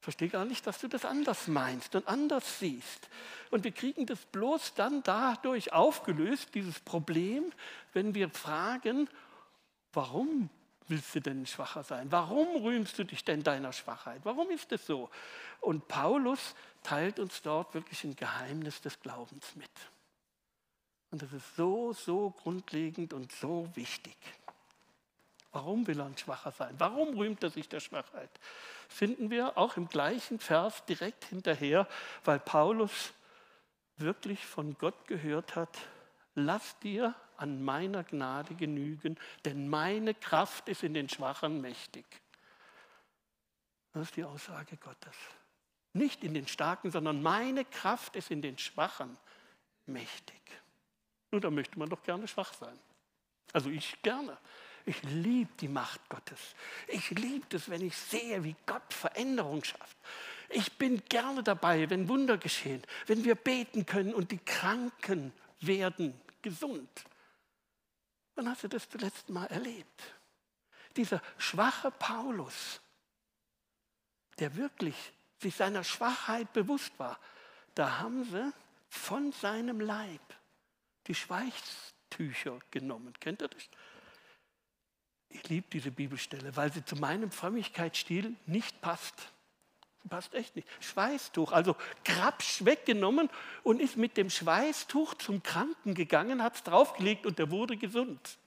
Ich 0.00 0.04
verstehe 0.04 0.28
gar 0.28 0.44
nicht, 0.44 0.66
dass 0.66 0.80
du 0.80 0.88
das 0.88 1.06
anders 1.06 1.48
meinst 1.48 1.94
und 1.94 2.06
anders 2.06 2.58
siehst. 2.58 3.08
Und 3.50 3.64
wir 3.64 3.72
kriegen 3.72 4.04
das 4.04 4.18
bloß 4.26 4.74
dann 4.74 5.02
dadurch 5.02 5.72
aufgelöst, 5.72 6.50
dieses 6.54 6.78
Problem, 6.80 7.54
wenn 7.94 8.14
wir 8.14 8.28
fragen, 8.28 9.08
warum 9.94 10.50
willst 10.88 11.14
du 11.14 11.20
denn 11.20 11.46
schwacher 11.46 11.82
sein? 11.82 12.12
Warum 12.12 12.62
rühmst 12.62 12.98
du 12.98 13.04
dich 13.04 13.24
denn 13.24 13.42
deiner 13.42 13.72
Schwachheit? 13.72 14.20
Warum 14.24 14.50
ist 14.50 14.72
das 14.72 14.84
so? 14.84 15.08
Und 15.62 15.88
Paulus 15.88 16.54
teilt 16.82 17.18
uns 17.18 17.40
dort 17.40 17.72
wirklich 17.72 18.04
ein 18.04 18.14
Geheimnis 18.14 18.82
des 18.82 19.00
Glaubens 19.00 19.56
mit. 19.56 19.70
Und 21.12 21.20
das 21.20 21.32
ist 21.34 21.56
so, 21.56 21.92
so 21.92 22.30
grundlegend 22.30 23.12
und 23.12 23.30
so 23.32 23.68
wichtig. 23.74 24.16
Warum 25.52 25.86
will 25.86 26.00
er 26.00 26.06
ein 26.06 26.16
Schwacher 26.16 26.50
sein? 26.52 26.74
Warum 26.78 27.14
rühmt 27.18 27.42
er 27.42 27.50
sich 27.50 27.68
der 27.68 27.80
Schwachheit? 27.80 28.30
Finden 28.88 29.30
wir 29.30 29.58
auch 29.58 29.76
im 29.76 29.88
gleichen 29.88 30.38
Vers 30.38 30.86
direkt 30.86 31.26
hinterher, 31.26 31.86
weil 32.24 32.40
Paulus 32.40 33.12
wirklich 33.98 34.44
von 34.46 34.76
Gott 34.78 35.06
gehört 35.06 35.54
hat, 35.54 35.76
lass 36.34 36.78
dir 36.78 37.14
an 37.36 37.62
meiner 37.62 38.04
Gnade 38.04 38.54
genügen, 38.54 39.18
denn 39.44 39.68
meine 39.68 40.14
Kraft 40.14 40.70
ist 40.70 40.82
in 40.82 40.94
den 40.94 41.10
Schwachen 41.10 41.60
mächtig. 41.60 42.06
Das 43.92 44.04
ist 44.04 44.16
die 44.16 44.24
Aussage 44.24 44.78
Gottes. 44.78 45.14
Nicht 45.92 46.24
in 46.24 46.32
den 46.32 46.46
Starken, 46.46 46.90
sondern 46.90 47.22
meine 47.22 47.66
Kraft 47.66 48.16
ist 48.16 48.30
in 48.30 48.40
den 48.40 48.56
Schwachen 48.56 49.18
mächtig. 49.84 50.40
Nur 51.32 51.40
da 51.40 51.50
möchte 51.50 51.78
man 51.78 51.88
doch 51.88 52.02
gerne 52.02 52.28
schwach 52.28 52.52
sein. 52.52 52.78
Also 53.52 53.70
ich 53.70 54.00
gerne. 54.02 54.36
Ich 54.84 55.02
liebe 55.02 55.50
die 55.60 55.68
Macht 55.68 56.06
Gottes. 56.08 56.54
Ich 56.88 57.10
liebe 57.10 57.56
es, 57.56 57.68
wenn 57.70 57.84
ich 57.84 57.96
sehe, 57.96 58.44
wie 58.44 58.54
Gott 58.66 58.92
Veränderung 58.92 59.64
schafft. 59.64 59.96
Ich 60.50 60.76
bin 60.76 61.02
gerne 61.08 61.42
dabei, 61.42 61.88
wenn 61.88 62.08
Wunder 62.08 62.36
geschehen, 62.36 62.82
wenn 63.06 63.24
wir 63.24 63.34
beten 63.34 63.86
können 63.86 64.12
und 64.12 64.30
die 64.30 64.38
Kranken 64.38 65.32
werden 65.60 66.20
gesund. 66.42 67.04
Wann 68.34 68.48
hast 68.48 68.64
du 68.64 68.68
das 68.68 68.88
zuletzt 68.88 69.30
mal 69.30 69.46
erlebt? 69.46 70.02
Dieser 70.96 71.22
schwache 71.38 71.90
Paulus, 71.90 72.80
der 74.38 74.56
wirklich 74.56 75.12
sich 75.38 75.54
seiner 75.54 75.84
Schwachheit 75.84 76.52
bewusst 76.52 76.92
war, 76.98 77.18
da 77.74 78.00
haben 78.00 78.24
sie 78.24 78.52
von 78.88 79.32
seinem 79.32 79.80
Leib 79.80 80.20
die 81.06 81.14
Schweißtücher 81.14 82.58
genommen. 82.70 83.14
Kennt 83.20 83.42
ihr 83.42 83.48
das? 83.48 83.62
Ich 85.28 85.48
liebe 85.48 85.66
diese 85.72 85.90
Bibelstelle, 85.90 86.54
weil 86.56 86.72
sie 86.72 86.84
zu 86.84 86.96
meinem 86.96 87.30
Frömmigkeitsstil 87.30 88.34
nicht 88.46 88.80
passt. 88.80 89.32
Passt 90.08 90.34
echt 90.34 90.56
nicht. 90.56 90.68
Schweißtuch, 90.80 91.52
also 91.52 91.76
Grabsch 92.04 92.64
weggenommen 92.64 93.30
und 93.62 93.80
ist 93.80 93.96
mit 93.96 94.16
dem 94.16 94.30
Schweißtuch 94.30 95.14
zum 95.14 95.42
Kranken 95.42 95.94
gegangen, 95.94 96.42
hat 96.42 96.56
es 96.56 96.62
draufgelegt 96.64 97.24
und 97.24 97.38
der 97.38 97.50
wurde 97.50 97.76
gesund. 97.76 98.38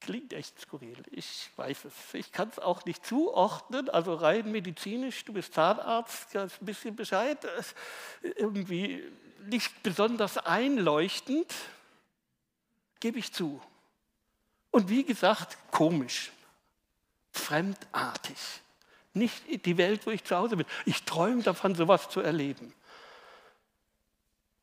Klingt 0.00 0.32
echt 0.32 0.60
skurril, 0.60 1.00
ich 1.12 1.48
weiß 1.56 1.84
es. 1.86 2.14
Ich 2.14 2.32
kann 2.32 2.48
es 2.48 2.58
auch 2.58 2.84
nicht 2.84 3.06
zuordnen, 3.06 3.88
also 3.88 4.14
rein 4.14 4.50
medizinisch, 4.50 5.24
du 5.24 5.32
bist 5.32 5.54
Zahnarzt, 5.54 6.32
kannst 6.32 6.60
ein 6.60 6.66
bisschen 6.66 6.94
Bescheid, 6.96 7.38
irgendwie 8.36 9.04
nicht 9.46 9.82
besonders 9.82 10.38
einleuchtend, 10.38 11.52
gebe 13.00 13.18
ich 13.18 13.32
zu. 13.32 13.60
Und 14.70 14.88
wie 14.88 15.04
gesagt, 15.04 15.58
komisch, 15.70 16.32
fremdartig. 17.32 18.36
Nicht 19.14 19.66
die 19.66 19.76
Welt, 19.76 20.06
wo 20.06 20.10
ich 20.10 20.24
zu 20.24 20.36
Hause 20.36 20.56
bin. 20.56 20.66
Ich 20.86 21.02
träume 21.02 21.42
davon, 21.42 21.74
sowas 21.74 22.08
zu 22.08 22.20
erleben. 22.20 22.72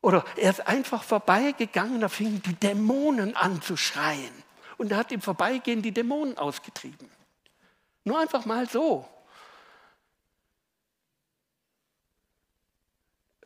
Oder 0.02 0.26
er 0.38 0.50
ist 0.50 0.66
einfach 0.66 1.04
vorbeigegangen, 1.04 2.02
da 2.02 2.10
fingen 2.10 2.42
die 2.42 2.56
Dämonen 2.56 3.36
an 3.36 3.62
zu 3.62 3.76
schreien 3.76 4.32
und 4.78 4.92
er 4.92 4.98
hat 4.98 5.12
im 5.12 5.22
Vorbeigehen 5.22 5.82
die 5.82 5.92
Dämonen 5.92 6.38
ausgetrieben. 6.38 7.10
Nur 8.06 8.18
einfach 8.18 8.46
mal 8.46 8.68
so. 8.68 9.08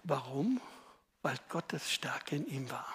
Warum? 0.03 0.61
Weil 1.24 1.38
Gottes 1.49 1.91
Stärke 1.91 2.36
in 2.36 2.45
ihm 2.47 2.69
war. 2.69 2.88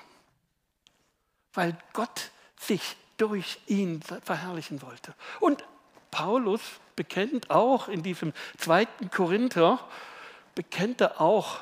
Weil 1.54 1.76
Gott 1.92 2.30
sich 2.60 2.96
durch 3.16 3.58
ihn 3.66 4.00
verherrlichen 4.02 4.80
wollte. 4.82 5.14
Und 5.40 5.64
Paulus 6.10 6.60
bekennt 6.94 7.50
auch 7.50 7.88
in 7.88 8.02
diesem 8.02 8.32
zweiten 8.56 9.10
Korinther, 9.10 9.84
bekennt 10.54 11.00
er 11.00 11.20
auch, 11.20 11.60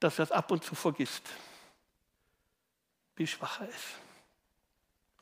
dass 0.00 0.18
er 0.18 0.24
es 0.24 0.32
ab 0.32 0.50
und 0.50 0.64
zu 0.64 0.74
vergisst, 0.74 1.22
wie 3.16 3.26
schwach 3.26 3.60
er 3.60 3.68
ist. 3.68 3.94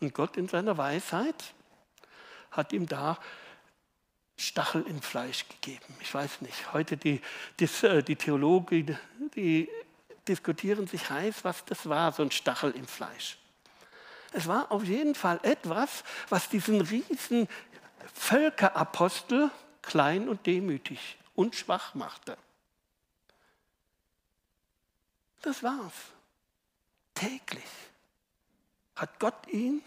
Und 0.01 0.13
Gott 0.13 0.37
in 0.37 0.49
seiner 0.49 0.77
Weisheit 0.77 1.55
hat 2.51 2.73
ihm 2.73 2.87
da 2.87 3.19
Stachel 4.37 4.83
im 4.83 5.01
Fleisch 5.01 5.49
gegeben. 5.49 5.97
Ich 6.01 6.13
weiß 6.13 6.41
nicht, 6.41 6.73
heute 6.73 6.97
die, 6.97 7.21
die, 7.61 7.87
äh, 7.87 8.03
die 8.03 8.17
Theologen, 8.17 8.99
die 9.37 9.69
diskutieren 10.29 10.87
sich 10.87 11.11
heiß, 11.11 11.45
was 11.45 11.65
das 11.65 11.89
war, 11.89 12.13
so 12.13 12.23
ein 12.23 12.31
Stachel 12.31 12.73
im 12.73 12.87
Fleisch. 12.87 13.39
Es 14.33 14.49
war 14.49 14.73
auf 14.73 14.85
jeden 14.85 15.15
Fall 15.15 15.39
etwas, 15.43 16.03
was 16.29 16.49
diesen 16.49 16.81
riesen 16.81 17.49
Völkerapostel 18.13 19.51
klein 19.83 20.29
und 20.29 20.47
demütig 20.47 21.19
und 21.35 21.55
schwach 21.55 21.95
machte. 21.95 22.37
Das 25.43 25.63
war's. 25.63 25.95
Täglich 27.15 27.63
hat 28.97 29.21
Gott 29.21 29.47
ihn 29.49 29.83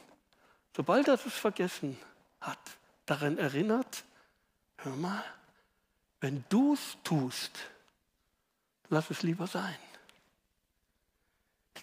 Sobald 0.77 1.07
er 1.07 1.15
es 1.15 1.33
vergessen 1.33 1.97
hat, 2.39 2.59
daran 3.07 3.39
erinnert, 3.39 4.03
hör 4.77 4.95
mal, 4.95 5.23
wenn 6.21 6.45
du 6.49 6.75
es 6.75 6.97
tust, 7.03 7.57
lass 8.89 9.09
es 9.09 9.23
lieber 9.23 9.47
sein. 9.47 9.75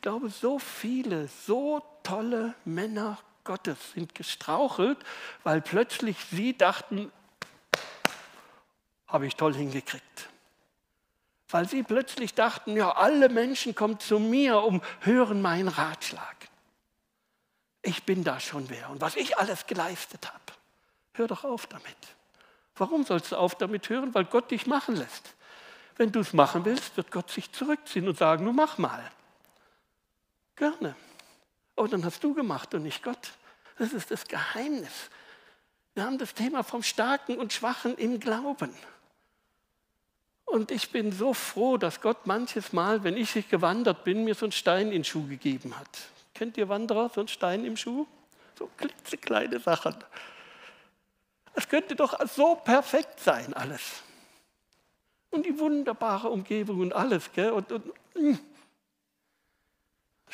Ich 0.05 0.11
glaube, 0.11 0.29
so 0.29 0.59
viele, 0.59 1.29
so 1.47 1.83
tolle 2.03 2.55
Männer 2.67 3.17
Gottes 3.43 3.79
sind 3.95 4.15
gestrauchelt, 4.15 4.99
weil 5.45 5.63
plötzlich 5.63 6.19
sie 6.31 6.55
dachten, 6.55 7.11
habe 9.07 9.27
ich 9.27 9.35
toll 9.37 9.55
hingekriegt. 9.55 10.29
Weil 11.49 11.67
sie 11.67 11.83
plötzlich 11.83 12.35
dachten, 12.35 12.77
ja, 12.77 12.93
alle 12.93 13.31
Menschen 13.31 13.75
kommen 13.75 13.99
zu 13.99 14.19
mir 14.19 14.61
und 14.61 14.85
hören 15.01 15.41
meinen 15.41 15.69
Ratschlag 15.69 16.35
ich 17.85 18.03
bin 18.05 18.25
da 18.25 18.41
schon 18.41 18.69
wer 18.71 18.91
und 18.91 19.01
was 19.01 19.15
ich 19.15 19.39
alles 19.39 19.67
geleistet 19.67 20.27
habe. 20.27 20.59
Hör 21.13 21.29
doch 21.29 21.45
auf 21.45 21.67
damit. 21.67 21.97
Warum 22.77 23.05
sollst 23.05 23.33
du 23.33 23.37
auf 23.37 23.55
damit 23.55 23.89
hören? 23.89 24.15
Weil 24.15 24.25
Gott 24.25 24.51
dich 24.51 24.67
machen 24.67 24.97
lässt. 24.97 25.35
Wenn 25.97 26.11
du 26.11 26.21
es 26.21 26.33
machen 26.33 26.65
willst, 26.65 26.97
wird 26.97 27.13
Gott 27.13 27.31
sich 27.31 27.53
zurückziehen 27.53 28.09
und 28.09 28.19
sagen, 28.19 28.45
nun 28.45 28.57
mach 28.57 28.79
mal. 28.79 29.11
Gerne. 30.57 30.95
Aber 31.77 31.89
dann 31.89 32.05
hast 32.05 32.23
du 32.23 32.35
gemacht 32.35 32.75
und 32.75 32.85
nicht 32.85 33.03
Gott. 33.03 33.33
Das 33.79 33.93
ist 33.93 34.11
das 34.11 34.27
Geheimnis. 34.27 35.11
Wir 35.95 36.05
haben 36.05 36.19
das 36.19 36.35
Thema 36.35 36.63
vom 36.63 36.83
Starken 36.83 37.39
und 37.39 37.53
Schwachen 37.53 37.97
im 37.97 38.21
Glauben. 38.21 38.75
Und 40.45 40.71
ich 40.71 40.91
bin 40.91 41.11
so 41.11 41.35
froh, 41.35 41.77
dass 41.77 42.01
Gott 42.01 42.27
manches 42.27 42.73
Mal, 42.73 43.03
wenn 43.03 43.17
ich 43.17 43.49
gewandert 43.49 44.05
bin, 44.05 44.25
mir 44.25 44.35
so 44.35 44.47
einen 44.47 44.53
Stein 44.53 44.89
in 44.89 44.93
den 44.93 45.05
Schuh 45.05 45.27
gegeben 45.27 45.77
hat. 45.79 45.89
Kennt 46.35 46.57
ihr 46.57 46.69
Wanderer, 46.69 47.11
so 47.13 47.21
ein 47.21 47.29
Stein 47.29 47.65
im 47.65 47.77
Schuh? 47.77 48.07
So 48.59 48.71
klitzekleine 48.77 49.59
Sachen. 49.59 49.97
Es 51.55 51.69
könnte 51.69 51.97
doch 51.97 52.19
so 52.29 52.57
perfekt 52.57 53.21
sein, 53.21 53.55
alles. 53.55 54.03
Und 55.31 55.47
die 55.47 55.59
wunderbare 55.59 56.29
Umgebung 56.29 56.81
und 56.81 56.93
alles. 56.93 57.33
Gell? 57.33 57.51
Und, 57.51 57.73
und 57.73 57.87
mh. 57.87 57.93
Hm. 58.15 58.39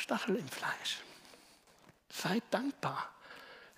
Stachel 0.00 0.36
im 0.36 0.48
Fleisch. 0.48 0.98
Sei 2.08 2.40
dankbar 2.50 3.08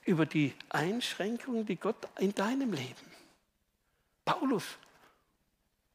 über 0.04 0.26
die 0.26 0.54
Einschränkungen, 0.70 1.66
die 1.66 1.76
Gott 1.76 2.08
in 2.18 2.34
deinem 2.34 2.72
Leben. 2.72 3.12
Paulus, 4.24 4.64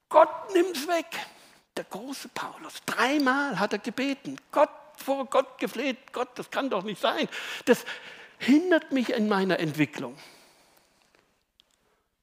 Gott 0.10 0.54
nimm's 0.54 0.88
weg. 0.88 1.08
Der 1.76 1.86
große 1.86 2.30
Paulus, 2.30 2.82
dreimal 2.86 3.60
hat 3.60 3.74
er 3.74 3.80
gebeten, 3.80 4.38
Gott 4.52 4.70
vor 4.98 5.26
Gott 5.26 5.60
gefleht, 5.60 6.12
Gott, 6.12 6.30
das 6.36 6.50
kann 6.50 6.70
doch 6.70 6.84
nicht 6.84 7.00
sein. 7.00 7.30
Das 7.66 7.86
hindert 8.40 8.92
mich 8.92 9.12
in 9.12 9.28
meiner 9.28 9.60
Entwicklung. 9.60 10.18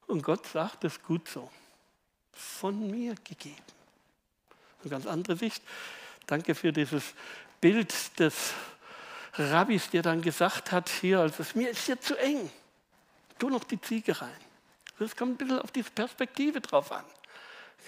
Und 0.07 0.23
Gott 0.23 0.47
sagt, 0.47 0.85
das 0.85 0.97
ist 0.97 1.05
gut 1.05 1.29
so. 1.29 1.51
Von 2.33 2.91
mir 2.91 3.15
gegeben. 3.25 3.57
Eine 4.83 4.91
ganz 4.91 5.07
andere 5.07 5.37
Sicht. 5.37 5.63
Danke 6.27 6.55
für 6.55 6.73
dieses 6.73 7.15
Bild 7.65 8.21
des 8.21 8.53
Rabbis, 9.39 9.89
der 9.89 10.03
dann 10.03 10.21
gesagt 10.21 10.71
hat, 10.71 10.91
hier, 10.91 11.21
also 11.21 11.43
mir 11.55 11.71
ist 11.71 11.87
hier 11.87 11.99
zu 11.99 12.15
eng. 12.19 12.51
Tu 13.39 13.49
noch 13.49 13.65
die 13.65 13.81
Ziege 13.81 14.21
rein. 14.21 14.37
Das 14.99 15.17
kommt 15.17 15.33
ein 15.33 15.37
bisschen 15.39 15.61
auf 15.61 15.71
diese 15.71 15.91
Perspektive 15.91 16.61
drauf 16.61 16.93
an. 16.93 17.07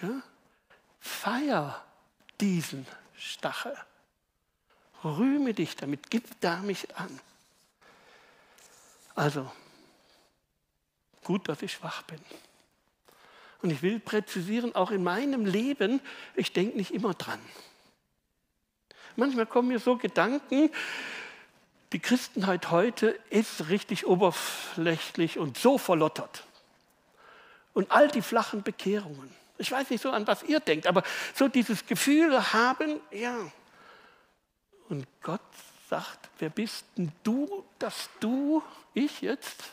Ja? 0.00 0.22
Feier 0.98 1.84
diesen 2.40 2.86
Stachel. 3.18 3.76
Rühme 5.04 5.52
dich 5.52 5.76
damit, 5.76 6.08
gib 6.08 6.24
da 6.40 6.60
mich 6.60 6.96
an. 6.96 7.20
Also, 9.14 9.52
gut, 11.22 11.50
dass 11.50 11.60
ich 11.60 11.72
schwach 11.72 12.00
bin. 12.04 12.20
Und 13.60 13.68
ich 13.68 13.82
will 13.82 14.00
präzisieren, 14.00 14.74
auch 14.74 14.90
in 14.90 15.04
meinem 15.04 15.44
Leben, 15.44 16.00
ich 16.34 16.54
denke 16.54 16.78
nicht 16.78 16.92
immer 16.92 17.12
dran. 17.12 17.40
Manchmal 19.16 19.46
kommen 19.46 19.68
mir 19.68 19.78
so 19.78 19.96
Gedanken, 19.96 20.70
die 21.92 21.98
Christenheit 21.98 22.70
heute 22.70 23.18
ist 23.30 23.68
richtig 23.68 24.06
oberflächlich 24.06 25.38
und 25.38 25.56
so 25.56 25.78
verlottert. 25.78 26.44
Und 27.72 27.90
all 27.90 28.08
die 28.08 28.22
flachen 28.22 28.62
Bekehrungen. 28.62 29.34
Ich 29.58 29.70
weiß 29.70 29.90
nicht 29.90 30.02
so, 30.02 30.10
an 30.10 30.26
was 30.26 30.42
ihr 30.42 30.60
denkt, 30.60 30.86
aber 30.86 31.02
so 31.34 31.48
dieses 31.48 31.86
Gefühl 31.86 32.52
haben, 32.52 33.00
ja, 33.10 33.36
und 34.88 35.06
Gott 35.22 35.40
sagt, 35.88 36.28
wer 36.38 36.50
bist 36.50 36.84
denn 36.96 37.12
du, 37.22 37.64
dass 37.78 38.10
du, 38.20 38.62
ich 38.94 39.20
jetzt, 39.20 39.64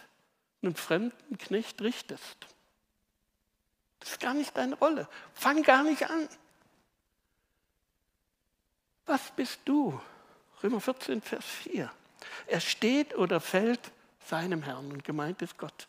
einen 0.62 0.76
fremden 0.76 1.38
Knecht 1.38 1.82
richtest? 1.82 2.38
Das 4.00 4.12
ist 4.12 4.20
gar 4.20 4.34
nicht 4.34 4.56
deine 4.56 4.76
Rolle. 4.76 5.08
Fang 5.34 5.64
gar 5.64 5.84
nicht 5.84 6.10
an. 6.10 6.28
Was 9.06 9.32
bist 9.36 9.60
du? 9.66 10.00
Römer 10.62 10.80
14, 10.80 11.22
Vers 11.22 11.46
4. 11.46 11.92
Er 12.48 12.60
steht 12.60 13.16
oder 13.16 13.40
fällt 13.40 13.92
seinem 14.26 14.64
Herrn 14.64 14.92
und 14.92 15.04
gemeint 15.04 15.42
ist 15.42 15.58
Gott. 15.58 15.88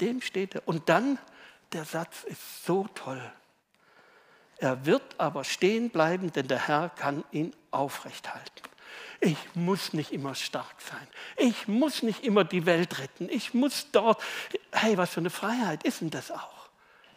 Dem 0.00 0.20
steht 0.20 0.54
er. 0.54 0.66
Und 0.66 0.88
dann, 0.88 1.18
der 1.72 1.84
Satz 1.84 2.24
ist 2.24 2.64
so 2.64 2.86
toll. 2.94 3.22
Er 4.58 4.86
wird 4.86 5.02
aber 5.18 5.44
stehen 5.44 5.90
bleiben, 5.90 6.32
denn 6.32 6.48
der 6.48 6.66
Herr 6.66 6.88
kann 6.88 7.24
ihn 7.30 7.54
aufrechthalten. 7.70 8.66
Ich 9.20 9.36
muss 9.54 9.92
nicht 9.92 10.12
immer 10.12 10.34
stark 10.34 10.80
sein. 10.80 11.06
Ich 11.36 11.68
muss 11.68 12.02
nicht 12.02 12.24
immer 12.24 12.44
die 12.44 12.64
Welt 12.64 12.98
retten. 12.98 13.28
Ich 13.28 13.54
muss 13.54 13.90
dort, 13.90 14.22
hey, 14.72 14.96
was 14.96 15.10
für 15.10 15.20
eine 15.20 15.30
Freiheit 15.30 15.82
ist 15.84 16.00
denn 16.00 16.10
das 16.10 16.30
auch? 16.30 16.55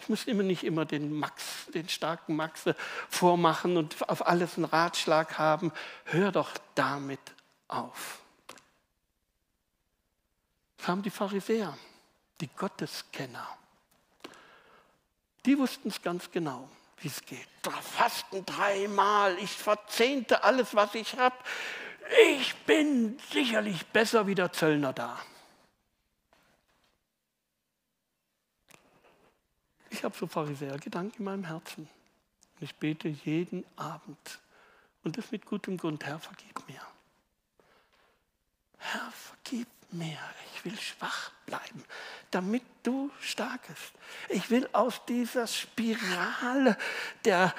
Ich 0.10 0.12
muss 0.12 0.26
immer 0.26 0.42
nicht 0.42 0.64
immer 0.64 0.86
den 0.86 1.14
Max, 1.14 1.68
den 1.72 1.88
starken 1.88 2.36
Max 2.36 2.64
vormachen 3.10 3.78
und 3.78 4.10
auf 4.10 4.26
alles 4.26 4.58
einen 4.58 4.66
Ratschlag 4.66 5.38
haben. 5.38 5.72
Hör 6.06 6.32
doch 6.32 6.50
damit 6.74 7.20
auf. 7.68 8.18
Das 10.78 10.88
haben 10.88 11.04
die 11.04 11.12
Pharisäer, 11.12 11.78
die 12.42 12.48
Gotteskenner. 12.48 13.48
Die 15.46 15.56
wussten 15.60 15.90
es 15.90 16.02
ganz 16.02 16.32
genau, 16.32 16.68
wie 17.02 17.10
es 17.10 17.24
geht. 17.24 17.48
Fasten 17.96 18.44
dreimal, 18.48 19.38
ich 19.38 19.52
verzehnte 19.52 20.44
alles, 20.44 20.74
was 20.74 20.96
ich 20.96 21.20
habe. 21.20 21.36
Ich 22.40 22.56
bin 22.66 23.20
sicherlich 23.32 23.86
besser 23.86 24.26
wie 24.26 24.34
der 24.34 24.52
Zöllner 24.52 24.92
da. 24.92 25.20
Ich 30.00 30.06
habe 30.06 30.16
so 30.18 30.28
Pharisäer-Gedanken 30.28 31.18
in 31.18 31.26
meinem 31.26 31.44
Herzen. 31.44 31.90
Und 32.56 32.64
ich 32.64 32.74
bete 32.74 33.10
jeden 33.10 33.66
Abend. 33.76 34.40
Und 35.04 35.18
das 35.18 35.30
mit 35.30 35.46
gutem 35.46 35.76
Grund. 35.76 36.06
Herr, 36.06 36.18
vergib 36.20 36.66
mir. 36.70 36.82
Herr, 38.78 39.12
vergib 39.12 39.68
mir. 39.92 40.18
Ich 40.56 40.64
will 40.64 40.80
schwach 40.80 41.32
bleiben, 41.46 41.84
damit 42.32 42.64
du 42.84 43.12
stark 43.20 43.60
bist. 43.68 43.92
Ich 44.30 44.50
will 44.50 44.70
aus 44.72 45.04
dieser 45.04 45.48
Spirale 45.48 46.78
der, 47.26 47.54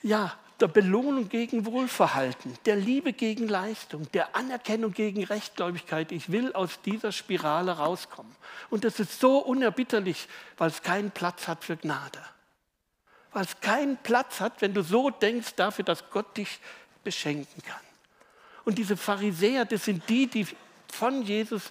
ja, 0.00 0.34
der 0.60 0.68
Belohnung 0.68 1.28
gegen 1.28 1.66
Wohlverhalten, 1.66 2.56
der 2.66 2.76
Liebe 2.76 3.12
gegen 3.12 3.48
Leistung, 3.48 4.10
der 4.12 4.36
Anerkennung 4.36 4.92
gegen 4.92 5.24
Rechtgläubigkeit. 5.24 6.12
Ich 6.12 6.30
will 6.30 6.52
aus 6.52 6.80
dieser 6.82 7.12
Spirale 7.12 7.72
rauskommen. 7.72 8.34
Und 8.70 8.84
das 8.84 9.00
ist 9.00 9.20
so 9.20 9.38
unerbitterlich, 9.38 10.28
weil 10.58 10.70
es 10.70 10.82
keinen 10.82 11.10
Platz 11.10 11.48
hat 11.48 11.64
für 11.64 11.76
Gnade. 11.76 12.20
Weil 13.32 13.44
es 13.44 13.60
keinen 13.60 13.96
Platz 13.96 14.40
hat, 14.40 14.60
wenn 14.60 14.74
du 14.74 14.82
so 14.82 15.10
denkst, 15.10 15.54
dafür, 15.56 15.84
dass 15.84 16.10
Gott 16.10 16.36
dich 16.36 16.60
beschenken 17.02 17.62
kann. 17.62 17.80
Und 18.64 18.78
diese 18.78 18.96
Pharisäer, 18.96 19.64
das 19.64 19.84
sind 19.86 20.08
die, 20.08 20.26
die 20.26 20.46
von 20.92 21.22
Jesus 21.22 21.70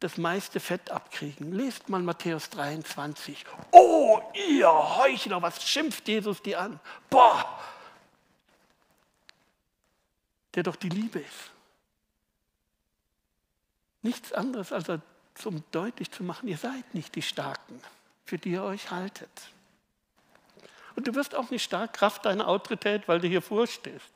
das 0.00 0.18
meiste 0.18 0.60
Fett 0.60 0.90
abkriegen. 0.90 1.52
Lest 1.52 1.88
mal 1.88 2.02
Matthäus 2.02 2.50
23. 2.50 3.46
Oh, 3.70 4.20
ihr 4.34 4.68
Heuchler, 4.68 5.40
was 5.40 5.66
schimpft 5.66 6.06
Jesus 6.06 6.42
die 6.42 6.54
an? 6.54 6.78
Boah, 7.08 7.58
der 10.56 10.62
doch 10.62 10.76
die 10.76 10.88
Liebe 10.88 11.20
ist. 11.20 11.50
Nichts 14.02 14.32
anderes, 14.32 14.72
als 14.72 14.88
um 15.44 15.62
deutlich 15.70 16.10
zu 16.10 16.24
machen, 16.24 16.48
ihr 16.48 16.56
seid 16.56 16.94
nicht 16.94 17.14
die 17.14 17.22
Starken, 17.22 17.80
für 18.24 18.38
die 18.38 18.52
ihr 18.52 18.62
euch 18.62 18.90
haltet. 18.90 19.30
Und 20.96 21.06
du 21.06 21.14
wirst 21.14 21.34
auch 21.34 21.50
nicht 21.50 21.62
stark 21.62 21.92
Kraft 21.92 22.24
deiner 22.24 22.48
Autorität, 22.48 23.06
weil 23.06 23.20
du 23.20 23.28
hier 23.28 23.42
vorstehst. 23.42 24.06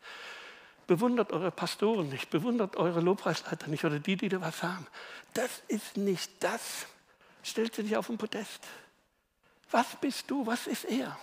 Bewundert 0.87 1.33
eure 1.33 1.51
Pastoren 1.51 2.09
nicht, 2.09 2.31
bewundert 2.31 2.77
eure 2.77 3.01
Lobpreisleiter 3.01 3.69
nicht 3.69 3.85
oder 3.85 3.99
die, 3.99 4.17
die 4.17 4.29
da 4.29 4.41
was 4.41 4.63
haben. 4.63 4.87
Das 5.35 5.63
ist 5.69 5.99
nicht 5.99 6.33
das. 6.43 6.87
Stellt 7.43 7.75
sie 7.75 7.83
nicht 7.83 7.97
auf 7.97 8.07
den 8.07 8.19
Podest. 8.19 8.67
Was 9.71 9.87
bist 10.01 10.31
du? 10.31 10.47
Was 10.47 10.67
ist 10.67 10.85
er? 10.85 11.17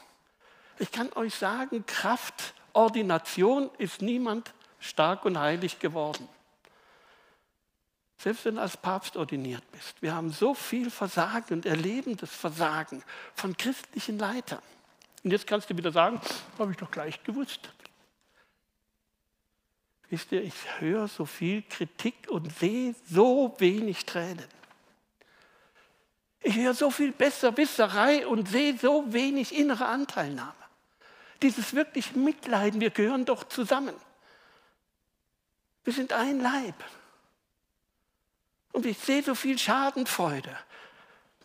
Ich 0.79 0.91
kann 0.91 1.11
euch 1.13 1.35
sagen, 1.35 1.85
Kraft, 1.85 2.53
Ordination 2.73 3.69
ist 3.79 4.01
niemand, 4.01 4.53
stark 4.87 5.25
und 5.25 5.37
heilig 5.37 5.79
geworden. 5.79 6.27
Selbst 8.17 8.45
wenn 8.45 8.55
du 8.55 8.61
als 8.61 8.77
Papst 8.77 9.15
ordiniert 9.15 9.63
bist. 9.71 10.01
Wir 10.01 10.15
haben 10.15 10.31
so 10.31 10.53
viel 10.53 10.89
Versagen 10.89 11.53
und 11.53 11.65
erleben 11.65 12.17
das 12.17 12.31
Versagen 12.31 13.03
von 13.35 13.55
christlichen 13.55 14.17
Leitern. 14.17 14.61
Und 15.23 15.31
jetzt 15.31 15.45
kannst 15.45 15.69
du 15.69 15.77
wieder 15.77 15.91
sagen, 15.91 16.19
habe 16.57 16.71
ich 16.71 16.77
doch 16.77 16.89
gleich 16.89 17.23
gewusst. 17.23 17.69
Wisst 20.09 20.31
ihr, 20.31 20.41
ich 20.41 20.53
höre 20.79 21.07
so 21.07 21.25
viel 21.25 21.63
Kritik 21.63 22.29
und 22.29 22.57
sehe 22.57 22.95
so 23.09 23.55
wenig 23.59 24.05
Tränen. 24.05 24.47
Ich 26.41 26.55
höre 26.55 26.73
so 26.73 26.89
viel 26.89 27.11
Besserwisserei 27.11 28.25
und 28.25 28.47
sehe 28.47 28.77
so 28.77 29.11
wenig 29.11 29.53
innere 29.53 29.85
Anteilnahme. 29.85 30.53
Dieses 31.41 31.73
wirklich 31.73 32.15
Mitleiden, 32.15 32.79
wir 32.79 32.89
gehören 32.89 33.25
doch 33.25 33.43
zusammen. 33.43 33.93
Wir 35.87 35.93
sind 35.93 36.11
ein 36.11 36.41
Leib. 36.41 36.75
Und 38.73 38.85
ich 38.85 38.97
sehe 38.97 39.23
so 39.23 39.35
viel 39.35 39.57
Schadenfreude. 39.57 40.53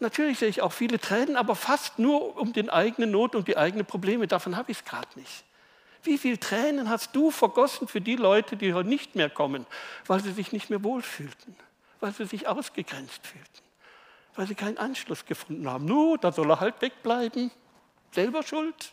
Natürlich 0.01 0.41
sehe 0.41 0.49
ich 0.49 0.63
auch 0.63 0.73
viele 0.73 0.99
Tränen, 0.99 1.37
aber 1.37 1.55
fast 1.55 2.01
nur 2.01 2.37
um 2.37 2.53
den 2.53 2.69
eigenen 2.69 3.13
Not 3.13 3.37
und 3.37 3.47
die 3.47 3.57
eigenen 3.57 3.87
Probleme. 3.87 4.27
Davon 4.27 4.57
habe 4.57 4.73
ich 4.73 4.79
es 4.79 4.85
gerade 4.85 5.07
nicht. 5.15 5.45
Wie 6.03 6.19
viele 6.19 6.41
Tränen 6.41 6.89
hast 6.89 7.15
du 7.15 7.31
vergossen 7.31 7.87
für 7.87 8.01
die 8.01 8.17
Leute, 8.17 8.57
die 8.57 8.75
heute 8.75 8.89
nicht 8.89 9.15
mehr 9.15 9.31
kommen, 9.31 9.65
weil 10.09 10.19
sie 10.19 10.33
sich 10.33 10.51
nicht 10.51 10.71
mehr 10.71 10.83
wohlfühlten, 10.83 11.55
weil 12.01 12.13
sie 12.13 12.27
sich 12.27 12.49
ausgegrenzt 12.49 13.25
fühlten, 13.25 13.63
weil 14.35 14.49
sie 14.49 14.57
keinen 14.57 14.79
Anschluss 14.79 15.25
gefunden 15.25 15.71
haben? 15.71 15.85
Nur, 15.85 16.19
da 16.19 16.33
soll 16.33 16.51
er 16.51 16.59
halt 16.59 16.83
wegbleiben. 16.83 17.53
Selber 18.11 18.43
schuld. 18.43 18.93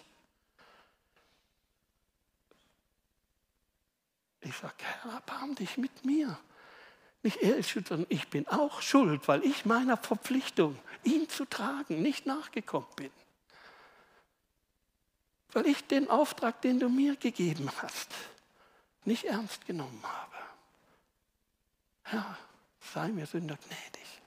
Ich 4.41 4.55
sage, 4.55 4.75
Herr, 4.79 5.13
erbarm 5.13 5.55
dich 5.55 5.77
mit 5.77 6.05
mir. 6.05 6.37
Nicht 7.23 7.37
er 7.37 7.57
ist 7.57 7.69
schuld, 7.69 7.87
sondern 7.87 8.07
ich 8.09 8.29
bin 8.29 8.47
auch 8.47 8.81
schuld, 8.81 9.27
weil 9.27 9.43
ich 9.43 9.65
meiner 9.65 9.97
Verpflichtung, 9.97 10.79
ihn 11.03 11.27
zu 11.27 11.45
tragen, 11.45 12.01
nicht 12.01 12.25
nachgekommen 12.25 12.87
bin. 12.95 13.11
Weil 15.51 15.65
ich 15.67 15.85
den 15.87 16.09
Auftrag, 16.09 16.61
den 16.61 16.79
du 16.79 16.89
mir 16.89 17.15
gegeben 17.15 17.69
hast, 17.81 18.13
nicht 19.03 19.25
ernst 19.25 19.65
genommen 19.65 20.01
habe. 20.03 20.35
Herr, 22.03 22.37
sei 22.93 23.09
mir 23.09 23.25
Sünder 23.25 23.57
gnädig. 23.57 24.21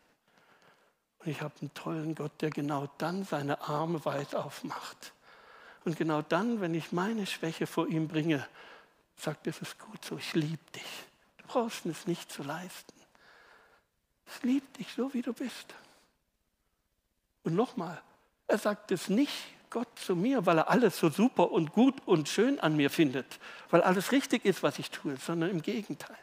Und 1.21 1.31
ich 1.31 1.41
habe 1.41 1.55
einen 1.61 1.73
tollen 1.75 2.15
Gott, 2.15 2.33
der 2.41 2.51
genau 2.51 2.89
dann 2.99 3.25
seine 3.25 3.61
Arme 3.63 4.05
weit 4.05 4.35
aufmacht. 4.35 5.13
Und 5.85 5.97
genau 5.97 6.23
dann, 6.23 6.61
wenn 6.61 6.75
ich 6.75 6.93
meine 6.93 7.27
Schwäche 7.27 7.67
vor 7.67 7.87
ihm 7.89 8.09
bringe, 8.09 8.47
sagt, 9.17 9.47
es 9.47 9.61
ist 9.61 9.79
gut 9.79 10.05
so, 10.05 10.17
ich 10.17 10.35
liebe 10.35 10.65
dich. 10.75 11.05
Du 11.39 11.47
brauchst 11.47 11.87
es 11.87 12.07
nicht 12.07 12.31
zu 12.31 12.43
leisten. 12.43 12.93
Ich 14.27 14.43
liebe 14.43 14.67
dich 14.79 14.93
so, 14.95 15.13
wie 15.15 15.23
du 15.23 15.33
bist. 15.33 15.75
Und 17.45 17.55
nochmal, 17.55 18.01
er 18.47 18.59
sagt 18.59 18.91
es 18.93 19.09
nicht 19.09 19.33
Gott 19.71 19.89
zu 19.99 20.15
mir, 20.15 20.45
weil 20.45 20.59
er 20.59 20.71
alles 20.71 20.99
so 20.99 21.09
super 21.09 21.51
und 21.51 21.73
gut 21.73 21.95
und 22.07 22.29
schön 22.29 22.61
an 22.61 22.77
mir 22.77 22.91
findet, 22.91 23.39
weil 23.71 23.83
alles 23.83 24.13
richtig 24.13 24.45
ist, 24.45 24.63
was 24.63 24.79
ich 24.79 24.91
tue, 24.91 25.17
sondern 25.17 25.51
im 25.51 25.63
Gegenteil. 25.63 26.19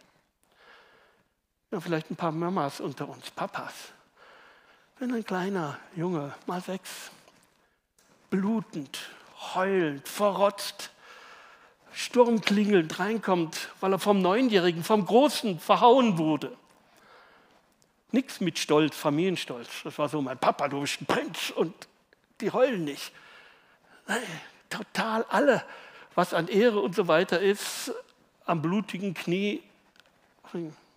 Ja, 1.71 1.79
vielleicht 1.79 2.09
ein 2.11 2.15
paar 2.15 2.31
Mamas 2.31 2.79
unter 2.79 3.09
uns, 3.09 3.31
Papas. 3.31 3.73
Wenn 4.99 5.13
ein 5.13 5.23
kleiner 5.23 5.79
Junge, 5.95 6.33
mal 6.45 6.61
sechs, 6.61 7.11
blutend, 8.29 8.99
heulend, 9.55 10.07
verrotzt, 10.07 10.91
sturmklingelnd 11.93 12.99
reinkommt, 12.99 13.69
weil 13.79 13.93
er 13.93 13.99
vom 13.99 14.21
Neunjährigen, 14.21 14.83
vom 14.83 15.05
Großen 15.05 15.59
verhauen 15.59 16.17
wurde. 16.17 16.55
Nichts 18.11 18.39
mit 18.39 18.57
Stolz, 18.57 18.95
Familienstolz. 18.95 19.83
Das 19.83 19.97
war 19.97 20.09
so, 20.09 20.21
mein 20.21 20.37
Papa, 20.37 20.67
du 20.67 20.81
bist 20.81 21.01
ein 21.01 21.05
Prinz 21.05 21.51
und 21.51 21.73
die 22.41 22.51
heulen 22.51 22.83
nicht. 22.83 23.11
Nein, 24.07 24.23
total 24.69 25.23
alle, 25.29 25.63
was 26.15 26.33
an 26.33 26.47
Ehre 26.47 26.79
und 26.79 26.95
so 26.95 27.07
weiter 27.07 27.39
ist, 27.39 27.93
am 28.45 28.61
blutigen 28.61 29.13
Knie. 29.13 29.61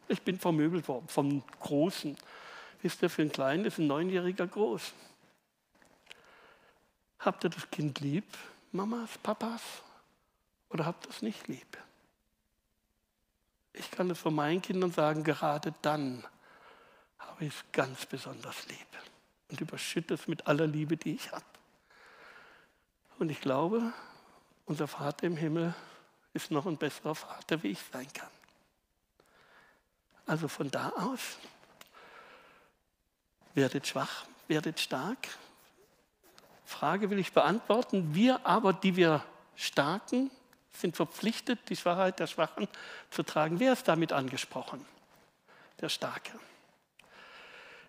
Ich 0.08 0.22
bin 0.22 0.38
vermöbelt 0.38 0.88
worden 0.88 1.08
vom 1.08 1.42
Großen. 1.60 2.16
Wisst 2.80 3.02
ihr, 3.02 3.10
für 3.10 3.22
einen 3.22 3.32
Kleinen 3.32 3.64
ist 3.66 3.78
ein 3.78 3.86
Neunjähriger 3.86 4.46
groß. 4.46 4.92
Habt 7.20 7.44
ihr 7.44 7.50
das 7.50 7.70
Kind 7.70 8.00
lieb, 8.00 8.24
Mamas, 8.72 9.10
Papas? 9.22 9.60
Oder 10.72 10.86
habt 10.86 11.06
ihr 11.06 11.10
es 11.10 11.22
nicht 11.22 11.48
lieb? 11.48 11.78
Ich 13.74 13.90
kann 13.90 14.10
es 14.10 14.18
von 14.18 14.34
meinen 14.34 14.62
Kindern 14.62 14.92
sagen, 14.92 15.24
gerade 15.24 15.74
dann 15.82 16.24
habe 17.18 17.44
ich 17.44 17.54
es 17.54 17.64
ganz 17.72 18.06
besonders 18.06 18.66
lieb 18.68 18.86
und 19.50 19.60
überschütte 19.60 20.14
es 20.14 20.28
mit 20.28 20.46
aller 20.46 20.66
Liebe, 20.66 20.96
die 20.96 21.14
ich 21.14 21.30
habe. 21.32 21.44
Und 23.18 23.30
ich 23.30 23.40
glaube, 23.40 23.92
unser 24.66 24.88
Vater 24.88 25.26
im 25.26 25.36
Himmel 25.36 25.74
ist 26.32 26.50
noch 26.50 26.66
ein 26.66 26.76
besserer 26.76 27.14
Vater, 27.14 27.62
wie 27.62 27.68
ich 27.68 27.80
sein 27.92 28.10
kann. 28.12 28.30
Also 30.26 30.48
von 30.48 30.70
da 30.70 30.90
aus, 30.90 31.38
werdet 33.54 33.86
schwach, 33.86 34.24
werdet 34.48 34.80
stark. 34.80 35.28
Frage 36.64 37.10
will 37.10 37.18
ich 37.18 37.32
beantworten. 37.32 38.14
Wir 38.14 38.46
aber, 38.46 38.72
die 38.72 38.96
wir 38.96 39.22
Starken, 39.56 40.30
sind 40.72 40.96
verpflichtet, 40.96 41.58
die 41.68 41.76
Schwachheit 41.76 42.18
der 42.18 42.26
Schwachen 42.26 42.68
zu 43.10 43.22
tragen. 43.22 43.60
Wer 43.60 43.72
ist 43.72 43.88
damit 43.88 44.12
angesprochen? 44.12 44.84
Der 45.80 45.88
Starke. 45.88 46.32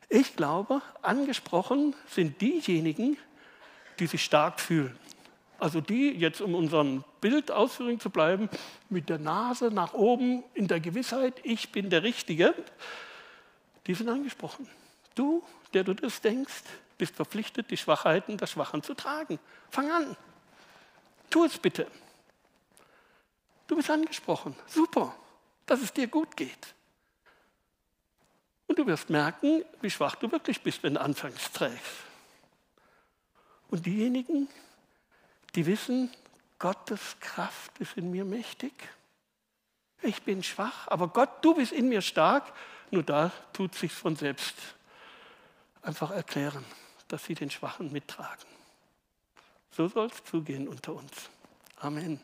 Ich 0.09 0.35
glaube, 0.35 0.81
angesprochen 1.01 1.95
sind 2.07 2.39
diejenigen, 2.41 3.17
die 3.99 4.07
sich 4.07 4.23
stark 4.23 4.59
fühlen. 4.59 4.97
Also 5.59 5.79
die, 5.79 6.11
jetzt 6.11 6.41
um 6.41 6.55
unseren 6.55 7.03
Bildausführung 7.21 7.99
zu 7.99 8.09
bleiben, 8.09 8.49
mit 8.89 9.09
der 9.09 9.17
Nase 9.17 9.71
nach 9.71 9.93
oben 9.93 10.43
in 10.53 10.67
der 10.67 10.79
Gewissheit, 10.79 11.39
ich 11.43 11.71
bin 11.71 11.89
der 11.89 12.03
Richtige, 12.03 12.53
die 13.87 13.93
sind 13.93 14.09
angesprochen. 14.09 14.67
Du, 15.15 15.43
der 15.73 15.83
du 15.83 15.93
das 15.93 16.21
denkst, 16.21 16.63
bist 16.97 17.15
verpflichtet, 17.15 17.71
die 17.71 17.77
Schwachheiten 17.77 18.37
der 18.37 18.47
Schwachen 18.47 18.83
zu 18.83 18.93
tragen. 18.93 19.39
Fang 19.69 19.89
an. 19.89 20.17
Tu 21.29 21.45
es 21.45 21.57
bitte. 21.57 21.87
Du 23.67 23.75
bist 23.75 23.89
angesprochen. 23.89 24.55
Super, 24.67 25.15
dass 25.65 25.81
es 25.81 25.93
dir 25.93 26.07
gut 26.07 26.35
geht. 26.35 26.73
Und 28.67 28.79
du 28.79 28.87
wirst 28.87 29.09
merken, 29.09 29.63
wie 29.81 29.89
schwach 29.89 30.15
du 30.15 30.31
wirklich 30.31 30.61
bist, 30.61 30.83
wenn 30.83 30.95
du 30.95 31.01
anfangs 31.01 31.51
trägst. 31.51 31.81
Und 33.69 33.85
diejenigen, 33.85 34.47
die 35.55 35.65
wissen, 35.65 36.11
Gottes 36.59 37.17
Kraft 37.19 37.77
ist 37.79 37.97
in 37.97 38.11
mir 38.11 38.25
mächtig. 38.25 38.73
Ich 40.01 40.23
bin 40.23 40.43
schwach, 40.43 40.87
aber 40.87 41.07
Gott, 41.07 41.43
du 41.43 41.55
bist 41.55 41.71
in 41.71 41.89
mir 41.89 42.01
stark. 42.01 42.53
Nur 42.91 43.03
da 43.03 43.31
tut 43.53 43.75
sich 43.75 43.91
von 43.91 44.15
selbst 44.15 44.55
einfach 45.81 46.11
erklären, 46.11 46.65
dass 47.07 47.25
sie 47.25 47.35
den 47.35 47.49
Schwachen 47.49 47.91
mittragen. 47.91 48.45
So 49.71 49.87
soll 49.87 50.07
es 50.07 50.23
zugehen 50.23 50.67
unter 50.67 50.93
uns. 50.93 51.29
Amen. 51.77 52.19